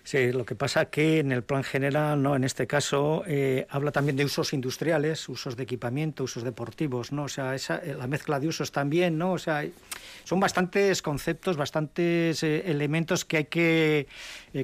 Sí, 0.05 0.31
lo 0.31 0.45
que 0.45 0.53
pasa 0.53 0.85
que 0.85 1.17
en 1.17 1.31
el 1.31 1.41
plan 1.41 1.63
general, 1.63 2.21
no, 2.21 2.35
en 2.35 2.43
este 2.43 2.67
caso, 2.67 3.23
eh, 3.25 3.65
habla 3.71 3.91
también 3.91 4.15
de 4.15 4.23
usos 4.23 4.53
industriales, 4.53 5.27
usos 5.27 5.57
de 5.57 5.63
equipamiento, 5.63 6.25
usos 6.25 6.43
deportivos, 6.43 7.11
¿no? 7.11 7.23
O 7.23 7.27
sea, 7.27 7.55
esa, 7.55 7.77
eh, 7.77 7.95
la 7.97 8.05
mezcla 8.05 8.39
de 8.39 8.47
usos 8.47 8.71
también, 8.71 9.17
¿no? 9.17 9.31
O 9.31 9.39
sea, 9.39 9.65
son 10.23 10.39
bastantes 10.39 11.01
conceptos, 11.01 11.57
bastantes 11.57 12.43
eh, 12.43 12.69
elementos 12.69 13.25
que 13.25 13.37
hay 13.37 13.45
que 13.45 14.07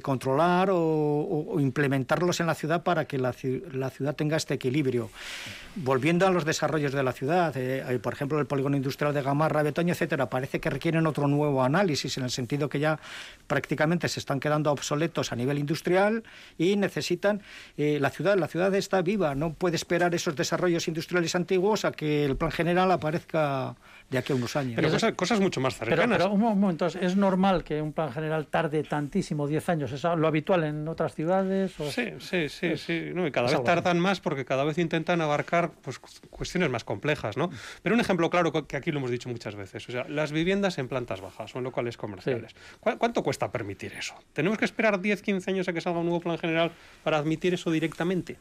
controlar 0.03 0.69
o, 0.71 1.57
implementarlos 1.59 2.39
en 2.39 2.45
la 2.45 2.55
ciudad 2.55 2.83
para 2.83 3.05
que 3.05 3.17
la, 3.17 3.35
la, 3.73 3.89
ciudad 3.89 4.15
tenga 4.15 4.37
este 4.37 4.53
equilibrio. 4.53 5.09
Volviendo 5.75 6.25
a 6.27 6.31
los 6.31 6.45
desarrollos 6.45 6.93
de 6.93 7.03
la 7.03 7.11
ciudad, 7.11 7.53
por 8.01 8.13
ejemplo, 8.13 8.39
el 8.39 8.45
polígono 8.45 8.77
industrial 8.77 9.13
de 9.13 9.21
Gamarra, 9.21 9.63
Betoño, 9.63 9.91
etcétera, 9.91 10.29
parece 10.29 10.61
que 10.61 10.69
requieren 10.69 11.07
otro 11.07 11.27
nuevo 11.27 11.61
análisis 11.61 12.17
en 12.17 12.23
el 12.23 12.29
sentido 12.29 12.69
que 12.69 12.79
ya 12.79 12.99
prácticamente 13.47 14.07
se 14.07 14.21
están 14.21 14.39
quedando 14.39 14.71
obsoletos 14.71 15.30
a 15.31 15.35
nivel 15.35 15.57
industrial 15.57 16.23
y 16.57 16.75
necesitan 16.75 17.41
eh, 17.77 17.97
la 17.99 18.09
ciudad, 18.09 18.37
la 18.37 18.47
ciudad 18.47 18.73
está 18.75 19.01
viva, 19.01 19.33
no 19.33 19.53
puede 19.53 19.77
esperar 19.77 20.13
esos 20.13 20.35
desarrollos 20.35 20.87
industriales 20.87 21.35
antiguos 21.35 21.85
a 21.85 21.91
que 21.91 22.25
el 22.25 22.35
plan 22.35 22.51
general 22.51 22.91
aparezca 22.91 23.75
de 24.11 24.17
aquí 24.17 24.33
a 24.33 24.35
unos 24.35 24.55
años. 24.57 24.73
Pero 24.75 24.89
cosas, 24.91 25.13
cosas 25.13 25.39
mucho 25.39 25.61
más 25.61 25.77
cercanas. 25.77 26.17
Pero, 26.17 26.17
pero, 26.17 26.31
un 26.33 26.41
momento, 26.41 26.85
¿es 26.85 27.15
normal 27.15 27.63
que 27.63 27.81
un 27.81 27.93
plan 27.93 28.11
general 28.11 28.45
tarde 28.47 28.83
tantísimo, 28.83 29.47
10 29.47 29.69
años? 29.69 29.91
¿Es 29.93 30.03
lo 30.03 30.27
habitual 30.27 30.65
en 30.65 30.85
otras 30.89 31.15
ciudades? 31.15 31.79
O... 31.79 31.89
Sí, 31.89 32.09
sí, 32.19 32.49
sí, 32.49 32.67
es, 32.67 32.81
sí. 32.81 33.11
No, 33.13 33.25
y 33.25 33.31
cada 33.31 33.49
vez 33.49 33.63
tardan 33.63 33.99
más 33.99 34.19
porque 34.19 34.43
cada 34.43 34.65
vez 34.65 34.77
intentan 34.77 35.21
abarcar 35.21 35.71
pues, 35.81 35.99
cuestiones 36.29 36.69
más 36.69 36.83
complejas, 36.83 37.37
¿no? 37.37 37.49
Pero 37.81 37.95
un 37.95 38.01
ejemplo 38.01 38.29
claro 38.29 38.51
que 38.51 38.75
aquí 38.75 38.91
lo 38.91 38.99
hemos 38.99 39.11
dicho 39.11 39.29
muchas 39.29 39.55
veces, 39.55 39.87
o 39.87 39.91
sea, 39.93 40.05
las 40.09 40.33
viviendas 40.33 40.77
en 40.77 40.89
plantas 40.89 41.21
bajas 41.21 41.55
o 41.55 41.59
en 41.59 41.63
locales 41.63 41.95
comerciales. 41.95 42.51
Sí. 42.51 42.91
¿Cuánto 42.97 43.23
cuesta 43.23 43.49
permitir 43.49 43.93
eso? 43.93 44.13
¿Tenemos 44.33 44.57
que 44.57 44.65
esperar 44.65 44.99
10, 44.99 45.21
15 45.21 45.51
años 45.51 45.67
a 45.69 45.73
que 45.73 45.79
salga 45.79 45.99
un 45.99 46.05
nuevo 46.05 46.19
plan 46.19 46.37
general 46.37 46.71
para 47.03 47.17
admitir 47.17 47.53
eso 47.53 47.71
directamente? 47.71 48.37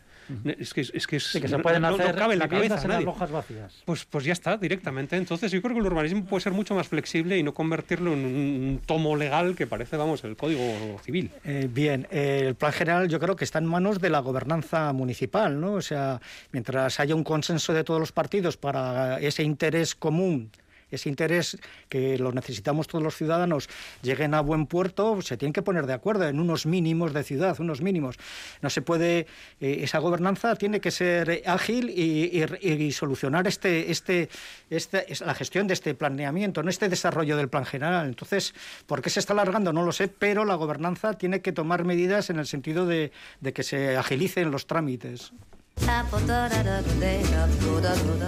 Es 0.59 0.75
que, 0.75 0.81
es 0.81 1.07
que, 1.07 1.17
es, 1.17 1.25
sí, 1.25 1.41
que 1.41 1.49
se 1.49 1.59
pueden 1.59 1.83
no, 1.83 1.89
hacer 1.89 2.15
no 2.15 2.19
cabe 2.19 2.35
en 2.35 2.39
la 2.39 2.49
cabeza 2.49 2.81
en 2.83 2.89
las 2.89 3.05
hojas 3.05 3.31
vacías. 3.31 3.83
Pues, 3.85 4.05
pues 4.05 4.25
ya 4.25 4.33
está, 4.33 4.57
directamente. 4.57 5.17
Entonces 5.17 5.53
yo 5.61 5.65
creo 5.65 5.75
que 5.75 5.81
el 5.81 5.93
urbanismo 5.93 6.25
puede 6.25 6.41
ser 6.41 6.55
mucho 6.55 6.75
más 6.75 6.89
flexible 6.89 7.37
y 7.37 7.43
no 7.43 7.53
convertirlo 7.53 8.15
en 8.15 8.25
un 8.25 8.81
tomo 8.87 9.15
legal 9.15 9.55
que 9.55 9.67
parece, 9.67 9.99
vamos, 9.99 10.25
el 10.25 10.35
Código 10.35 10.99
Civil. 11.05 11.31
Eh, 11.45 11.69
bien, 11.71 12.09
eh, 12.11 12.45
el 12.47 12.55
plan 12.55 12.73
general 12.73 13.09
yo 13.11 13.21
creo 13.21 13.37
que 13.37 13.45
está 13.45 13.59
en 13.59 13.67
manos 13.67 14.01
de 14.01 14.09
la 14.09 14.21
gobernanza 14.21 14.91
municipal, 14.95 15.61
¿no? 15.61 15.75
O 15.75 15.83
sea, 15.83 16.19
mientras 16.53 16.99
haya 16.99 17.15
un 17.15 17.25
consenso 17.25 17.75
de 17.75 17.85
todos 17.85 18.01
los 18.01 18.11
partidos 18.11 18.57
para 18.57 19.21
ese 19.21 19.43
interés 19.43 19.95
común 19.95 20.51
ese 20.91 21.09
interés 21.09 21.59
que 21.89 22.19
lo 22.19 22.33
necesitamos 22.33 22.87
todos 22.87 23.03
los 23.03 23.17
ciudadanos 23.17 23.69
lleguen 24.03 24.35
a 24.35 24.41
buen 24.41 24.67
puerto, 24.67 25.23
se 25.23 25.37
tienen 25.37 25.53
que 25.53 25.63
poner 25.63 25.87
de 25.87 25.93
acuerdo 25.93 26.27
en 26.29 26.41
unos 26.41 26.67
mínimos 26.67 27.13
de 27.13 27.23
ciudad, 27.23 27.59
unos 27.61 27.81
mínimos. 27.81 28.17
No 28.63 28.71
se 28.71 28.83
puede, 28.83 29.27
eh, 29.61 29.81
esa 29.83 29.99
gobernanza 29.99 30.57
tiene 30.57 30.81
que 30.81 30.91
ser 30.91 31.43
ágil 31.47 31.91
y, 31.91 32.91
solucionar 32.93 33.47
este, 33.47 33.91
este, 33.91 34.29
este, 34.69 35.07
la 35.25 35.35
gestión 35.35 35.67
de 35.67 35.75
este 35.75 35.95
planeamiento, 35.95 36.63
no 36.63 36.71
este 36.71 36.89
desarrollo 36.89 37.37
del 37.37 37.49
plan 37.49 37.65
general. 37.65 38.07
Entonces, 38.07 38.55
¿por 38.87 39.03
qué 39.03 39.11
se 39.11 39.21
está 39.21 39.33
alargando? 39.33 39.73
No 39.73 39.85
lo 39.85 39.93
sé, 39.93 40.09
pero 40.09 40.45
la 40.45 40.55
gobernanza 40.55 41.15
tiene 41.15 41.41
que 41.41 41.53
tomar 41.53 41.85
medidas 41.85 42.31
en 42.31 42.39
el 42.39 42.47
sentido 42.47 42.87
de 42.87 43.11
que 43.55 43.63
se 43.63 43.97
agilicen 43.97 44.51
los 44.51 44.67
trámites. 44.67 45.33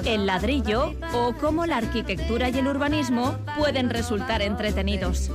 El 0.05 0.27
ladrillo 0.27 0.95
o 1.15 1.35
cómo 1.41 1.67
la 1.67 1.77
arquitectura 1.79 2.49
y 2.49 2.59
el 2.59 2.67
urbanismo 2.67 3.37
pueden 3.59 3.91
resultar 3.91 4.43
entretenidos. 4.43 5.31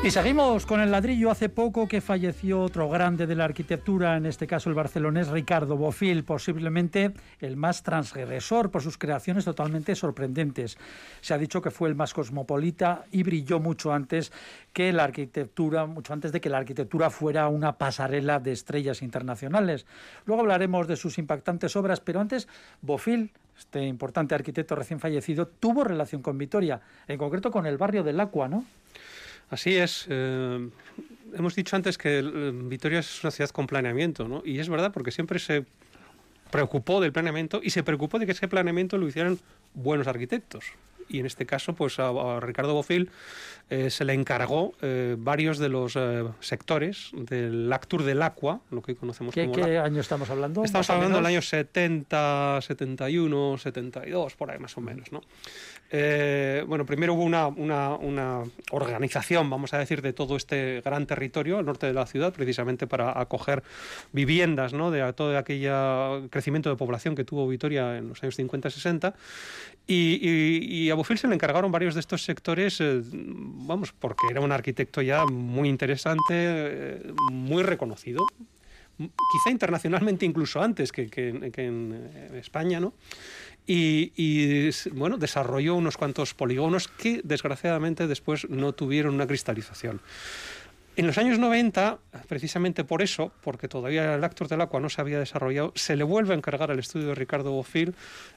Y 0.00 0.12
seguimos 0.12 0.64
con 0.64 0.80
el 0.80 0.92
ladrillo. 0.92 1.28
Hace 1.28 1.48
poco 1.48 1.88
que 1.88 2.00
falleció 2.00 2.62
otro 2.62 2.88
grande 2.88 3.26
de 3.26 3.34
la 3.34 3.44
arquitectura, 3.44 4.16
en 4.16 4.26
este 4.26 4.46
caso 4.46 4.70
el 4.70 4.76
barcelonés 4.76 5.26
Ricardo 5.28 5.76
Bofill, 5.76 6.22
posiblemente 6.22 7.12
el 7.40 7.56
más 7.56 7.82
transgresor 7.82 8.70
por 8.70 8.80
sus 8.80 8.96
creaciones 8.96 9.44
totalmente 9.44 9.96
sorprendentes. 9.96 10.78
Se 11.20 11.34
ha 11.34 11.38
dicho 11.38 11.60
que 11.60 11.72
fue 11.72 11.88
el 11.88 11.96
más 11.96 12.14
cosmopolita 12.14 13.06
y 13.10 13.24
brilló 13.24 13.58
mucho 13.58 13.92
antes 13.92 14.32
que 14.72 14.92
la 14.92 15.02
arquitectura, 15.02 15.86
mucho 15.86 16.12
antes 16.12 16.30
de 16.30 16.40
que 16.40 16.48
la 16.48 16.58
arquitectura 16.58 17.10
fuera 17.10 17.48
una 17.48 17.76
pasarela 17.76 18.38
de 18.38 18.52
estrellas 18.52 19.02
internacionales. 19.02 19.84
Luego 20.26 20.42
hablaremos 20.42 20.86
de 20.86 20.96
sus 20.96 21.18
impactantes 21.18 21.74
obras, 21.74 21.98
pero 21.98 22.20
antes 22.20 22.46
Bofill 22.82 23.32
este 23.58 23.84
importante 23.84 24.36
arquitecto 24.36 24.76
recién 24.76 25.00
fallecido, 25.00 25.48
tuvo 25.48 25.82
relación 25.82 26.22
con 26.22 26.38
Vitoria, 26.38 26.80
en 27.08 27.18
concreto 27.18 27.50
con 27.50 27.66
el 27.66 27.76
barrio 27.76 28.04
del 28.04 28.20
Acua, 28.20 28.46
¿no? 28.46 28.64
Así 29.50 29.76
es. 29.76 30.06
Eh, 30.08 30.68
hemos 31.34 31.54
dicho 31.54 31.76
antes 31.76 31.96
que 31.98 32.18
eh, 32.18 32.52
Vitoria 32.54 33.00
es 33.00 33.22
una 33.24 33.30
ciudad 33.30 33.50
con 33.50 33.66
planeamiento, 33.66 34.28
¿no? 34.28 34.42
Y 34.44 34.58
es 34.58 34.68
verdad 34.68 34.92
porque 34.92 35.10
siempre 35.10 35.38
se 35.38 35.64
preocupó 36.50 37.00
del 37.00 37.12
planeamiento 37.12 37.60
y 37.62 37.70
se 37.70 37.82
preocupó 37.82 38.18
de 38.18 38.26
que 38.26 38.32
ese 38.32 38.48
planeamiento 38.48 38.98
lo 38.98 39.08
hicieran 39.08 39.38
buenos 39.74 40.06
arquitectos. 40.06 40.64
Y 41.08 41.20
en 41.20 41.26
este 41.26 41.46
caso, 41.46 41.74
pues 41.74 41.98
a, 41.98 42.08
a 42.08 42.40
Ricardo 42.40 42.74
Bofil 42.74 43.10
eh, 43.70 43.90
se 43.90 44.04
le 44.04 44.12
encargó 44.14 44.72
eh, 44.82 45.14
varios 45.18 45.58
de 45.58 45.68
los 45.68 45.94
eh, 45.96 46.24
sectores 46.40 47.10
del 47.14 47.70
Actur 47.72 48.02
del 48.02 48.22
Aqua, 48.22 48.60
lo 48.70 48.82
que 48.82 48.92
hoy 48.92 48.96
conocemos 48.96 49.34
¿Qué, 49.34 49.42
como 49.42 49.54
qué 49.54 49.72
la- 49.74 49.84
año 49.84 50.00
estamos 50.00 50.28
hablando? 50.30 50.64
Estamos 50.64 50.88
hablando 50.90 51.16
del 51.16 51.26
año 51.26 51.42
70, 51.42 52.60
71, 52.62 53.58
72, 53.58 54.34
por 54.34 54.50
ahí 54.50 54.58
más 54.58 54.76
o 54.76 54.80
menos, 54.80 55.12
¿no? 55.12 55.20
Eh, 55.90 56.64
bueno, 56.66 56.84
primero 56.84 57.14
hubo 57.14 57.22
una, 57.24 57.46
una- 57.46 57.94
una 57.96 58.42
organización, 58.72 59.48
vamos 59.48 59.72
a 59.72 59.78
decir, 59.78 60.02
de 60.02 60.12
todo 60.12 60.36
este 60.36 60.82
gran 60.84 61.06
territorio 61.06 61.58
al 61.58 61.64
norte 61.64 61.86
de 61.86 61.94
la 61.94 62.06
ciudad, 62.06 62.32
precisamente 62.34 62.86
para 62.86 63.18
acoger 63.18 63.62
viviendas, 64.12 64.72
¿no? 64.74 64.90
De 64.90 65.10
todo 65.14 65.36
aquel 65.36 66.28
crecimiento 66.30 66.68
de 66.70 66.76
población 66.76 67.14
que 67.14 67.24
tuvo 67.24 67.48
Vitoria 67.48 67.96
en 67.96 68.08
los 68.10 68.22
años 68.22 68.38
50-60. 68.38 69.14
Y, 69.86 70.18
y- 70.20 70.84
y 70.84 70.90
Bofill 70.98 71.18
se 71.18 71.28
le 71.28 71.34
encargaron 71.34 71.72
varios 71.72 71.94
de 71.94 72.00
estos 72.00 72.22
sectores, 72.22 72.80
eh, 72.80 73.00
vamos, 73.02 73.92
porque 73.92 74.26
era 74.30 74.40
un 74.40 74.52
arquitecto 74.52 75.00
ya 75.00 75.24
muy 75.24 75.68
interesante, 75.68 76.34
eh, 76.34 77.12
muy 77.30 77.62
reconocido 77.62 78.26
quizá 78.98 79.50
internacionalmente 79.50 80.26
incluso 80.26 80.60
antes 80.60 80.90
que, 80.90 81.08
que 81.08 81.50
que 81.52 81.66
en 81.66 82.10
eh, 82.14 82.38
España, 82.40 82.80
¿no? 82.80 82.94
Y, 83.66 84.12
y, 84.16 84.70
bueno, 84.92 85.18
desarrolló 85.18 85.74
unos 85.74 85.98
cuantos 85.98 86.32
polígonos 86.32 86.88
que 86.88 87.20
desgraciadamente 87.22 88.06
después 88.06 88.48
no 88.48 88.72
tuvieron 88.72 89.14
una 89.14 89.26
cristalización. 89.26 90.00
En 90.98 91.06
los 91.06 91.16
años 91.16 91.38
90, 91.38 92.00
precisamente 92.26 92.82
por 92.82 93.02
eso, 93.02 93.30
porque 93.42 93.68
todavía 93.68 94.16
el 94.16 94.24
Actor 94.24 94.48
del 94.48 94.62
Aqua 94.62 94.80
no 94.80 94.90
se 94.90 95.00
había 95.00 95.20
desarrollado, 95.20 95.70
se 95.76 95.94
le 95.94 96.02
vuelve 96.02 96.34
a 96.34 96.36
encargar 96.36 96.72
al 96.72 96.80
estudio 96.80 97.06
de 97.06 97.14
Ricardo 97.14 97.52
Bofill 97.52 97.94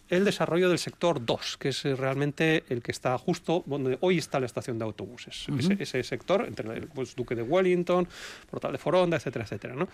el 0.10 0.26
desarrollo 0.26 0.70
del 0.70 0.78
sector 0.78 1.26
2, 1.26 1.58
que 1.58 1.70
es 1.70 1.86
eh, 1.86 1.96
realmente 1.96 2.64
el 2.70 2.84
que 2.84 2.92
está 2.92 3.18
justo 3.18 3.64
donde 3.66 3.98
hoy 4.02 4.20
está 4.20 4.40
la 4.40 4.46
estación 4.46 4.78
de 4.78 4.86
autobuses. 4.86 5.48
ese, 5.58 5.78
ese 5.80 6.04
sector, 6.04 6.46
entre 6.46 6.72
el 6.72 6.88
pues, 6.88 7.16
Duque 7.16 7.34
de 7.34 7.42
Wellington, 7.42 8.08
Portal 8.52 8.74
de 8.74 8.78
Foronda, 8.78 9.18
etcétera, 9.18 9.46
etcétera. 9.46 9.74
¿no? 9.74 9.88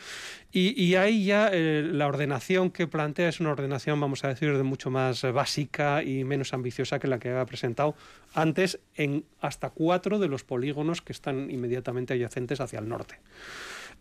Y, 0.51 0.83
y 0.83 0.95
ahí 0.95 1.23
ya 1.23 1.49
eh, 1.53 1.87
la 1.89 2.07
ordenación 2.07 2.71
que 2.71 2.85
plantea 2.85 3.29
es 3.29 3.39
una 3.39 3.51
ordenación, 3.51 3.97
vamos 4.01 4.25
a 4.25 4.27
decir, 4.27 4.57
de 4.57 4.63
mucho 4.63 4.89
más 4.89 5.21
básica 5.21 6.03
y 6.03 6.25
menos 6.25 6.53
ambiciosa 6.53 6.99
que 6.99 7.07
la 7.07 7.17
que 7.17 7.29
había 7.29 7.45
presentado 7.45 7.95
antes 8.33 8.79
en 8.95 9.23
hasta 9.39 9.69
cuatro 9.69 10.19
de 10.19 10.27
los 10.27 10.43
polígonos 10.43 11.01
que 11.01 11.13
están 11.13 11.49
inmediatamente 11.49 12.13
adyacentes 12.13 12.56
hacia 12.61 12.79
el 12.79 12.87
norte. 12.87 13.19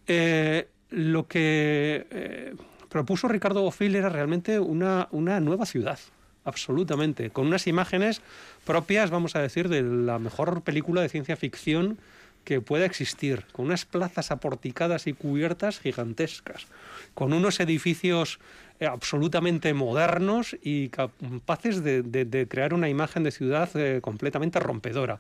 Eh, 0.07 0.69
lo 0.91 1.27
que 1.27 2.07
eh, 2.11 2.55
propuso 2.89 3.29
Ricardo 3.29 3.63
Bofill 3.63 3.97
era 3.97 4.09
realmente 4.09 4.59
una, 4.61 5.09
una 5.11 5.41
nueva 5.41 5.67
ciudad, 5.67 5.99
absolutamente, 6.45 7.31
con 7.31 7.47
unas 7.49 7.67
imágenes 7.67 8.21
propias, 8.65 9.11
vamos 9.11 9.35
a 9.35 9.41
decir, 9.41 9.69
de 9.69 9.83
la 9.83 10.19
mejor 10.19 10.63
película 10.63 11.03
de 11.03 11.09
ciencia 11.09 11.37
ficción 11.37 11.99
que 12.45 12.61
pueda 12.61 12.85
existir, 12.85 13.45
con 13.51 13.67
unas 13.67 13.85
plazas 13.85 14.31
aporticadas 14.31 15.09
y 15.09 15.13
cubiertas 15.13 15.81
gigantescas, 15.81 16.69
con 17.15 17.33
unos 17.33 17.59
edificios 17.59 18.39
eh, 18.79 18.87
absolutamente 18.87 19.75
modernos 19.75 20.57
y 20.63 20.91
capaces 20.91 21.83
de, 21.83 22.47
crear 22.49 22.73
una 22.73 22.89
imagen 22.89 23.25
de 23.25 23.33
ciudad 23.33 23.69
completamente 24.01 24.61
rompedora. 24.61 25.19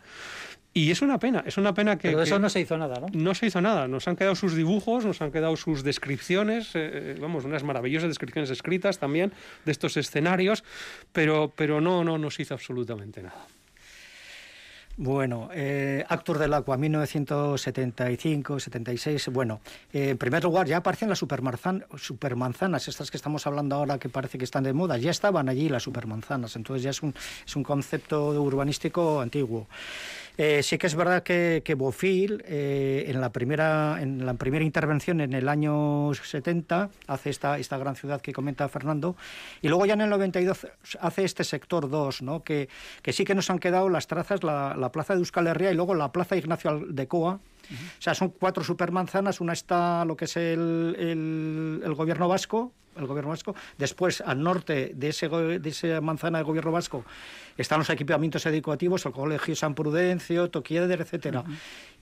Y 0.78 0.90
es 0.90 1.00
una 1.00 1.18
pena, 1.18 1.42
es 1.46 1.56
una 1.56 1.72
pena 1.72 1.96
que... 1.96 2.08
Pero 2.08 2.18
de 2.18 2.24
que- 2.24 2.28
eso 2.28 2.38
no 2.38 2.50
se 2.50 2.60
hizo 2.60 2.76
nada, 2.76 3.00
¿no? 3.00 3.06
no 3.10 3.34
se 3.34 3.46
hizo 3.46 3.62
nada, 3.62 3.88
nos 3.88 4.06
han 4.08 4.14
quedado 4.16 4.34
sus 4.34 4.54
dibujos, 4.54 5.06
nos 5.06 5.22
han 5.22 5.32
quedado 5.32 5.56
sus 5.56 5.82
descripciones, 5.82 6.74
eh, 6.74 6.90
eh, 6.92 7.18
vamos, 7.18 7.46
unas 7.46 7.62
maravillosas 7.64 8.10
descripciones 8.10 8.50
escritas 8.50 8.98
también 8.98 9.32
de 9.64 9.72
estos 9.72 9.96
escenarios, 9.96 10.64
pero, 11.14 11.50
pero 11.56 11.80
no, 11.80 12.04
no 12.04 12.18
nos 12.18 12.38
hizo 12.40 12.52
absolutamente 12.52 13.22
nada. 13.22 13.46
Bueno, 14.98 15.50
eh, 15.52 16.04
Actor 16.08 16.38
del 16.38 16.54
Agua, 16.54 16.78
1975, 16.78 18.58
76. 18.60 19.28
Bueno, 19.28 19.60
eh, 19.92 20.08
en 20.10 20.16
primer 20.18 20.42
lugar, 20.42 20.66
ya 20.66 20.78
aparecen 20.78 21.10
las 21.10 21.22
supermanzan- 21.22 21.84
supermanzanas, 21.98 22.88
estas 22.88 23.10
que 23.10 23.18
estamos 23.18 23.46
hablando 23.46 23.76
ahora 23.76 23.98
que 23.98 24.08
parece 24.08 24.38
que 24.38 24.44
están 24.44 24.64
de 24.64 24.72
moda. 24.72 24.96
Ya 24.96 25.10
estaban 25.10 25.50
allí 25.50 25.68
las 25.68 25.82
supermanzanas, 25.82 26.56
entonces 26.56 26.82
ya 26.82 26.90
es 26.90 27.02
un, 27.02 27.14
es 27.46 27.56
un 27.56 27.62
concepto 27.62 28.28
urbanístico 28.40 29.20
antiguo. 29.20 29.68
Eh, 30.38 30.62
sí 30.62 30.76
que 30.76 30.86
es 30.86 30.94
verdad 30.94 31.22
que, 31.22 31.62
que 31.64 31.76
eh, 32.46 33.04
en, 33.08 33.20
la 33.20 33.30
primera, 33.30 33.98
en 34.00 34.26
la 34.26 34.34
primera 34.34 34.64
intervención 34.64 35.20
en 35.20 35.32
el 35.32 35.48
año 35.48 36.12
70, 36.12 36.90
hace 37.06 37.30
esta, 37.30 37.58
esta 37.58 37.78
gran 37.78 37.96
ciudad 37.96 38.20
que 38.20 38.32
comenta 38.32 38.68
Fernando, 38.68 39.16
y 39.62 39.68
luego 39.68 39.86
ya 39.86 39.94
en 39.94 40.02
el 40.02 40.10
92 40.10 40.66
hace 41.00 41.24
este 41.24 41.44
sector 41.44 41.88
2, 41.88 42.22
¿no? 42.22 42.42
que, 42.42 42.68
que 43.02 43.12
sí 43.12 43.24
que 43.24 43.34
nos 43.34 43.48
han 43.48 43.58
quedado 43.58 43.88
las 43.88 44.06
trazas, 44.06 44.42
la, 44.42 44.76
la 44.76 44.92
plaza 44.92 45.14
de 45.14 45.20
Euskal 45.20 45.46
Herria 45.46 45.72
y 45.72 45.74
luego 45.74 45.94
la 45.94 46.12
plaza 46.12 46.36
Ignacio 46.36 46.80
O 47.70 48.02
sea, 48.02 48.14
son 48.14 48.30
cuatro 48.30 48.62
supermanzanas, 48.64 49.40
una 49.40 49.52
está 49.52 50.04
lo 50.04 50.16
que 50.16 50.26
es 50.26 50.36
el, 50.36 50.96
el- 50.98 51.82
el 51.84 51.94
gobierno 51.94 52.28
vasco, 52.28 52.72
el 52.96 53.06
gobierno 53.06 53.30
vasco, 53.30 53.54
después 53.76 54.22
al 54.22 54.42
norte 54.42 54.92
de, 54.94 55.08
ese, 55.08 55.28
de 55.28 55.68
esa 55.68 56.00
manzana 56.00 56.38
del 56.38 56.46
gobierno 56.46 56.72
vasco 56.72 57.04
están 57.58 57.78
los 57.78 57.88
equipamientos 57.88 58.44
educativos, 58.44 59.06
el 59.06 59.12
Colegio 59.12 59.56
San 59.56 59.74
Prudencio, 59.74 60.50
Toquieder, 60.50 61.00
etcétera. 61.00 61.42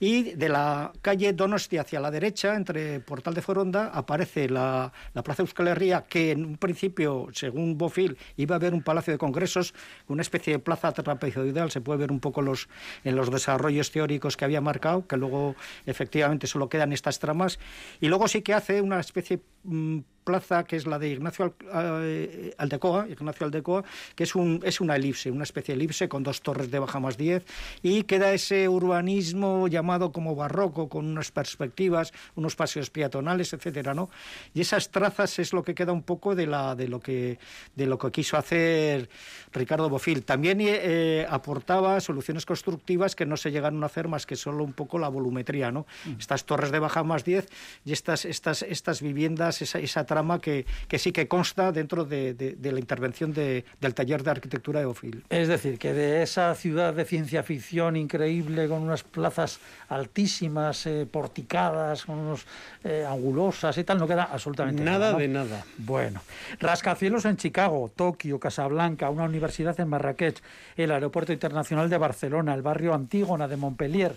Y 0.01 0.33
de 0.33 0.49
la 0.49 0.91
calle 1.01 1.31
Donosti 1.31 1.77
hacia 1.77 2.01
la 2.01 2.11
derecha, 2.11 2.55
entre 2.55 2.99
Portal 2.99 3.33
de 3.33 3.41
Foronda, 3.41 3.89
aparece 3.93 4.49
la, 4.49 4.91
la 5.13 5.23
Plaza 5.23 5.43
Euskal 5.43 5.69
Herria, 5.69 6.01
que 6.09 6.31
en 6.31 6.43
un 6.45 6.57
principio, 6.57 7.27
según 7.31 7.77
Bofil, 7.77 8.17
iba 8.35 8.55
a 8.55 8.57
haber 8.57 8.73
un 8.73 8.81
palacio 8.83 9.13
de 9.13 9.17
congresos, 9.17 9.73
una 10.09 10.21
especie 10.23 10.51
de 10.53 10.59
plaza 10.59 10.91
trapezoidal, 10.91 11.71
se 11.71 11.79
puede 11.79 11.99
ver 11.99 12.11
un 12.11 12.19
poco 12.19 12.41
los, 12.41 12.67
en 13.05 13.15
los 13.15 13.31
desarrollos 13.31 13.91
teóricos 13.91 14.35
que 14.35 14.43
había 14.43 14.59
marcado, 14.59 15.07
que 15.07 15.15
luego 15.15 15.54
efectivamente 15.85 16.47
solo 16.47 16.69
quedan 16.69 16.93
estas 16.93 17.19
tramas. 17.19 17.59
Y 18.01 18.07
luego 18.07 18.27
sí 18.27 18.41
que 18.41 18.53
hace 18.53 18.81
una 18.81 18.99
especie 18.99 19.41
mm, 19.63 19.99
plaza 20.25 20.65
que 20.65 20.75
es 20.75 20.85
la 20.85 20.99
de 20.99 21.09
Ignacio 21.09 21.55
eh, 21.73 22.53
Aldecoa, 22.57 23.07
Ignacio 23.07 23.45
Aldecoa, 23.45 23.83
que 24.15 24.23
es, 24.23 24.35
un, 24.35 24.59
es 24.63 24.81
una 24.81 24.97
elipse, 24.97 25.31
una 25.31 25.43
especie 25.43 25.73
de 25.73 25.81
elipse 25.81 26.09
con 26.09 26.23
dos 26.23 26.41
torres 26.41 26.69
de 26.71 26.79
baja 26.79 26.99
más 26.99 27.15
10 27.15 27.45
y 27.83 28.03
queda 28.03 28.33
ese 28.33 28.67
urbanismo 28.67 29.67
llamado 29.67 30.11
como 30.11 30.35
barroco 30.35 30.89
con 30.89 31.05
unas 31.05 31.31
perspectivas, 31.31 32.11
unos 32.35 32.55
paseos 32.55 32.89
peatonales, 32.89 33.53
etcétera, 33.53 33.93
¿no? 33.93 34.09
Y 34.53 34.61
esas 34.61 34.89
trazas 34.89 35.39
es 35.39 35.53
lo 35.53 35.63
que 35.63 35.75
queda 35.75 35.93
un 35.93 36.03
poco 36.03 36.35
de 36.35 36.47
la 36.47 36.75
de 36.75 36.87
lo 36.87 36.99
que 36.99 37.37
de 37.75 37.85
lo 37.85 37.97
que 37.97 38.11
quiso 38.11 38.37
hacer 38.37 39.09
Ricardo 39.53 39.89
Bofil. 39.89 40.23
También 40.23 40.57
eh, 40.61 41.25
aportaba 41.29 41.99
soluciones 42.01 42.45
constructivas 42.45 43.15
que 43.15 43.25
no 43.25 43.37
se 43.37 43.51
llegaron 43.51 43.83
a 43.83 43.85
hacer 43.85 44.07
más 44.07 44.25
que 44.25 44.35
solo 44.35 44.63
un 44.63 44.73
poco 44.73 44.97
la 44.97 45.07
volumetría, 45.07 45.71
¿no? 45.71 45.85
Estas 46.19 46.45
torres 46.45 46.71
de 46.71 46.79
baja 46.79 47.03
más 47.03 47.23
10 47.23 47.47
y 47.85 47.93
estas 47.93 48.25
estas 48.25 48.63
estas 48.63 49.01
viviendas, 49.01 49.61
esa, 49.61 49.79
esa 49.79 50.05
trama 50.15 50.39
que, 50.39 50.65
que 50.87 50.97
sí 50.97 51.11
que 51.11 51.27
consta 51.27 51.73
dentro 51.73 52.05
de, 52.05 52.33
de- 52.33 52.53
de 52.55 52.71
la 52.71 52.79
intervención 52.79 53.33
de- 53.33 53.65
del 53.81 53.93
taller 53.93 54.23
de 54.23 54.31
arquitectura 54.31 54.79
de 54.79 54.85
Bofil. 54.85 55.23
Es 55.29 55.49
decir, 55.49 55.77
que 55.77 55.91
de 55.93 56.23
esa 56.23 56.55
ciudad 56.55 56.93
de 56.93 57.03
ciencia 57.03 57.43
ficción 57.43 57.97
increíble, 57.97 58.69
con 58.69 58.81
unas 58.83 59.03
plazas 59.03 59.59
altísimas, 59.89 60.85
eh, 60.85 61.05
porticadas, 61.09 62.05
con 62.05 62.17
unos 62.19 62.45
eh, 62.85 63.05
angulosas 63.05 63.77
y 63.77 63.83
tal, 63.83 63.97
no 63.97 64.07
queda 64.07 64.23
absolutamente 64.31 64.81
nada. 64.83 64.99
Nada 64.99 65.11
¿no? 65.11 65.17
de 65.19 65.27
nada. 65.27 65.65
Bueno, 65.79 66.21
rascacielos 66.59 67.25
en 67.25 67.35
Chicago, 67.35 67.91
Tokio, 67.93 68.39
Casablanca, 68.39 69.09
una 69.09 69.23
universidad 69.25 69.77
en 69.81 69.89
Marrakech, 69.89 70.41
el 70.77 70.91
aeropuerto 70.91 71.33
internacional 71.33 71.89
de 71.89 71.97
Barcelona, 71.97 72.53
el 72.53 72.61
barrio 72.61 72.93
Antígona 72.93 73.49
de 73.49 73.57
Montpellier, 73.57 74.15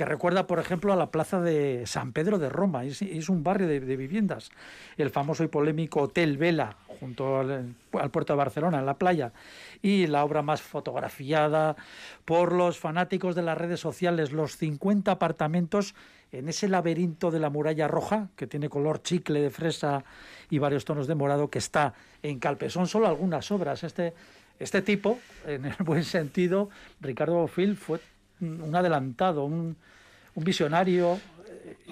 que 0.00 0.06
recuerda, 0.06 0.46
por 0.46 0.58
ejemplo, 0.58 0.94
a 0.94 0.96
la 0.96 1.10
plaza 1.10 1.42
de 1.42 1.82
San 1.84 2.14
Pedro 2.14 2.38
de 2.38 2.48
Roma. 2.48 2.86
Es, 2.86 3.28
un 3.28 3.44
barrio 3.44 3.68
de, 3.68 3.80
viviendas. 3.80 4.48
El 4.96 5.10
famoso 5.10 5.44
y 5.44 5.48
polémico 5.48 6.00
Hotel 6.00 6.38
Vela, 6.38 6.74
junto 6.86 7.38
al, 7.38 7.74
puerto 8.10 8.32
de 8.32 8.38
Barcelona, 8.38 8.78
en 8.78 8.86
la 8.86 8.94
playa. 8.94 9.34
Y 9.82 10.06
la 10.06 10.24
obra 10.24 10.40
más 10.40 10.62
fotografiada 10.62 11.76
por 12.24 12.52
los 12.52 12.78
fanáticos 12.78 13.34
de 13.34 13.42
las 13.42 13.58
redes 13.58 13.80
sociales, 13.80 14.32
los 14.32 14.56
50 14.56 15.10
apartamentos 15.10 15.94
en 16.32 16.48
ese 16.48 16.66
laberinto 16.66 17.30
de 17.30 17.40
la 17.40 17.50
muralla 17.50 17.86
roja, 17.86 18.28
que 18.36 18.46
tiene 18.46 18.70
color 18.70 19.02
chicle 19.02 19.42
de 19.42 19.50
fresa 19.50 20.04
y 20.48 20.60
varios 20.60 20.86
tonos 20.86 21.08
de 21.08 21.14
morado, 21.14 21.50
que 21.50 21.58
está 21.58 21.92
en 22.22 22.38
Calpe. 22.38 22.70
Son 22.70 22.86
solo 22.86 23.06
algunas 23.06 23.50
obras. 23.50 23.84
Este, 23.84 24.14
este 24.58 24.80
tipo, 24.80 25.18
en 25.46 25.66
el 25.66 25.76
buen 25.80 26.04
sentido, 26.04 26.70
Ricardo 27.02 27.34
Bofill, 27.34 27.76
fue 27.76 28.00
un 28.40 28.74
adelantado, 28.74 29.44
un, 29.44 29.76
visionario 30.34 31.18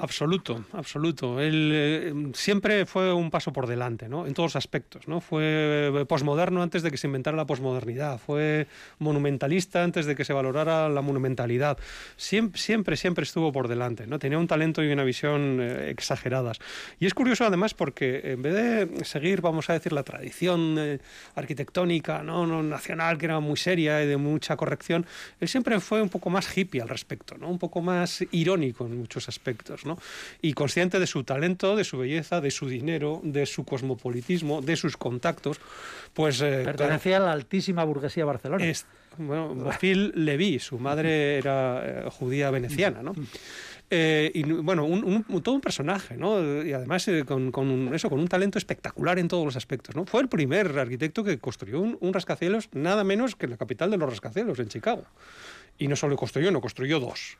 Absoluto, 0.00 0.64
absoluto. 0.72 1.40
Él 1.40 1.70
eh, 1.72 2.14
siempre 2.34 2.86
fue 2.86 3.12
un 3.12 3.30
paso 3.30 3.52
por 3.52 3.66
delante, 3.66 4.08
¿no? 4.08 4.26
En 4.26 4.34
todos 4.34 4.54
los 4.54 4.56
aspectos, 4.56 5.08
¿no? 5.08 5.20
Fue 5.20 6.04
posmoderno 6.08 6.62
antes 6.62 6.82
de 6.82 6.90
que 6.90 6.96
se 6.96 7.08
inventara 7.08 7.36
la 7.36 7.46
posmodernidad, 7.46 8.18
fue 8.18 8.68
monumentalista 8.98 9.82
antes 9.82 10.06
de 10.06 10.14
que 10.14 10.24
se 10.24 10.32
valorara 10.32 10.88
la 10.88 11.02
monumentalidad. 11.02 11.78
Siempre, 12.16 12.60
siempre, 12.60 12.96
siempre 12.96 13.24
estuvo 13.24 13.50
por 13.50 13.66
delante, 13.66 14.06
¿no? 14.06 14.18
Tenía 14.18 14.38
un 14.38 14.46
talento 14.46 14.84
y 14.84 14.92
una 14.92 15.04
visión 15.04 15.58
eh, 15.60 15.90
exageradas. 15.90 16.58
Y 17.00 17.06
es 17.06 17.14
curioso 17.14 17.44
además 17.44 17.74
porque 17.74 18.20
en 18.24 18.42
vez 18.42 18.54
de 18.54 19.04
seguir, 19.04 19.40
vamos 19.40 19.68
a 19.68 19.72
decir, 19.72 19.92
la 19.92 20.04
tradición 20.04 20.76
eh, 20.78 20.98
arquitectónica, 21.34 22.22
¿no? 22.22 22.46
¿no? 22.46 22.62
nacional 22.62 23.18
que 23.18 23.26
era 23.26 23.40
muy 23.40 23.56
seria 23.56 24.02
y 24.02 24.06
de 24.06 24.16
mucha 24.16 24.56
corrección, 24.56 25.06
él 25.40 25.48
siempre 25.48 25.80
fue 25.80 26.00
un 26.02 26.08
poco 26.08 26.30
más 26.30 26.56
hippie 26.56 26.80
al 26.80 26.88
respecto, 26.88 27.36
¿no? 27.36 27.48
Un 27.48 27.58
poco 27.58 27.80
más 27.80 28.24
irónico 28.30 28.86
en 28.86 28.98
muchos 28.98 29.28
aspectos, 29.28 29.67
¿no? 29.84 29.98
Y 30.40 30.52
consciente 30.52 30.98
de 30.98 31.06
su 31.06 31.24
talento, 31.24 31.76
de 31.76 31.84
su 31.84 31.98
belleza, 31.98 32.40
de 32.40 32.50
su 32.50 32.68
dinero, 32.68 33.20
de 33.22 33.46
su 33.46 33.64
cosmopolitismo, 33.64 34.60
de 34.62 34.76
sus 34.76 34.96
contactos, 34.96 35.60
pues... 36.14 36.40
Eh, 36.40 36.62
Pertenecía 36.64 37.18
a 37.18 37.20
la 37.20 37.32
altísima 37.32 37.84
burguesía 37.84 38.24
barcelona. 38.24 38.64
Es, 38.64 38.86
bueno, 39.18 39.70
Phil 39.80 40.12
Levi, 40.14 40.58
su 40.58 40.78
madre 40.78 41.38
era 41.38 41.82
eh, 41.84 42.08
judía 42.10 42.50
veneciana, 42.50 43.02
¿no? 43.02 43.14
Eh, 43.90 44.30
y 44.34 44.42
bueno, 44.42 44.84
un, 44.84 45.24
todo 45.42 45.54
un 45.54 45.60
personaje, 45.62 46.16
¿no? 46.16 46.62
Y 46.62 46.72
además 46.72 47.08
con, 47.26 47.50
con, 47.50 47.94
eso, 47.94 48.10
con 48.10 48.20
un 48.20 48.28
talento 48.28 48.58
espectacular 48.58 49.18
en 49.18 49.28
todos 49.28 49.46
los 49.46 49.56
aspectos, 49.56 49.96
¿no? 49.96 50.04
Fue 50.04 50.20
el 50.20 50.28
primer 50.28 50.78
arquitecto 50.78 51.24
que 51.24 51.38
construyó 51.38 51.80
un, 51.80 51.96
un, 52.00 52.12
rascacielos 52.12 52.68
nada 52.72 53.02
menos 53.02 53.34
que 53.34 53.46
en 53.46 53.52
la 53.52 53.56
capital 53.56 53.90
de 53.90 53.96
los 53.96 54.08
rascacielos, 54.08 54.58
en 54.58 54.68
Chicago. 54.68 55.04
Y 55.78 55.88
no 55.88 55.96
solo 55.96 56.16
construyó, 56.16 56.50
no 56.50 56.60
construyó 56.60 57.00
dos 57.00 57.38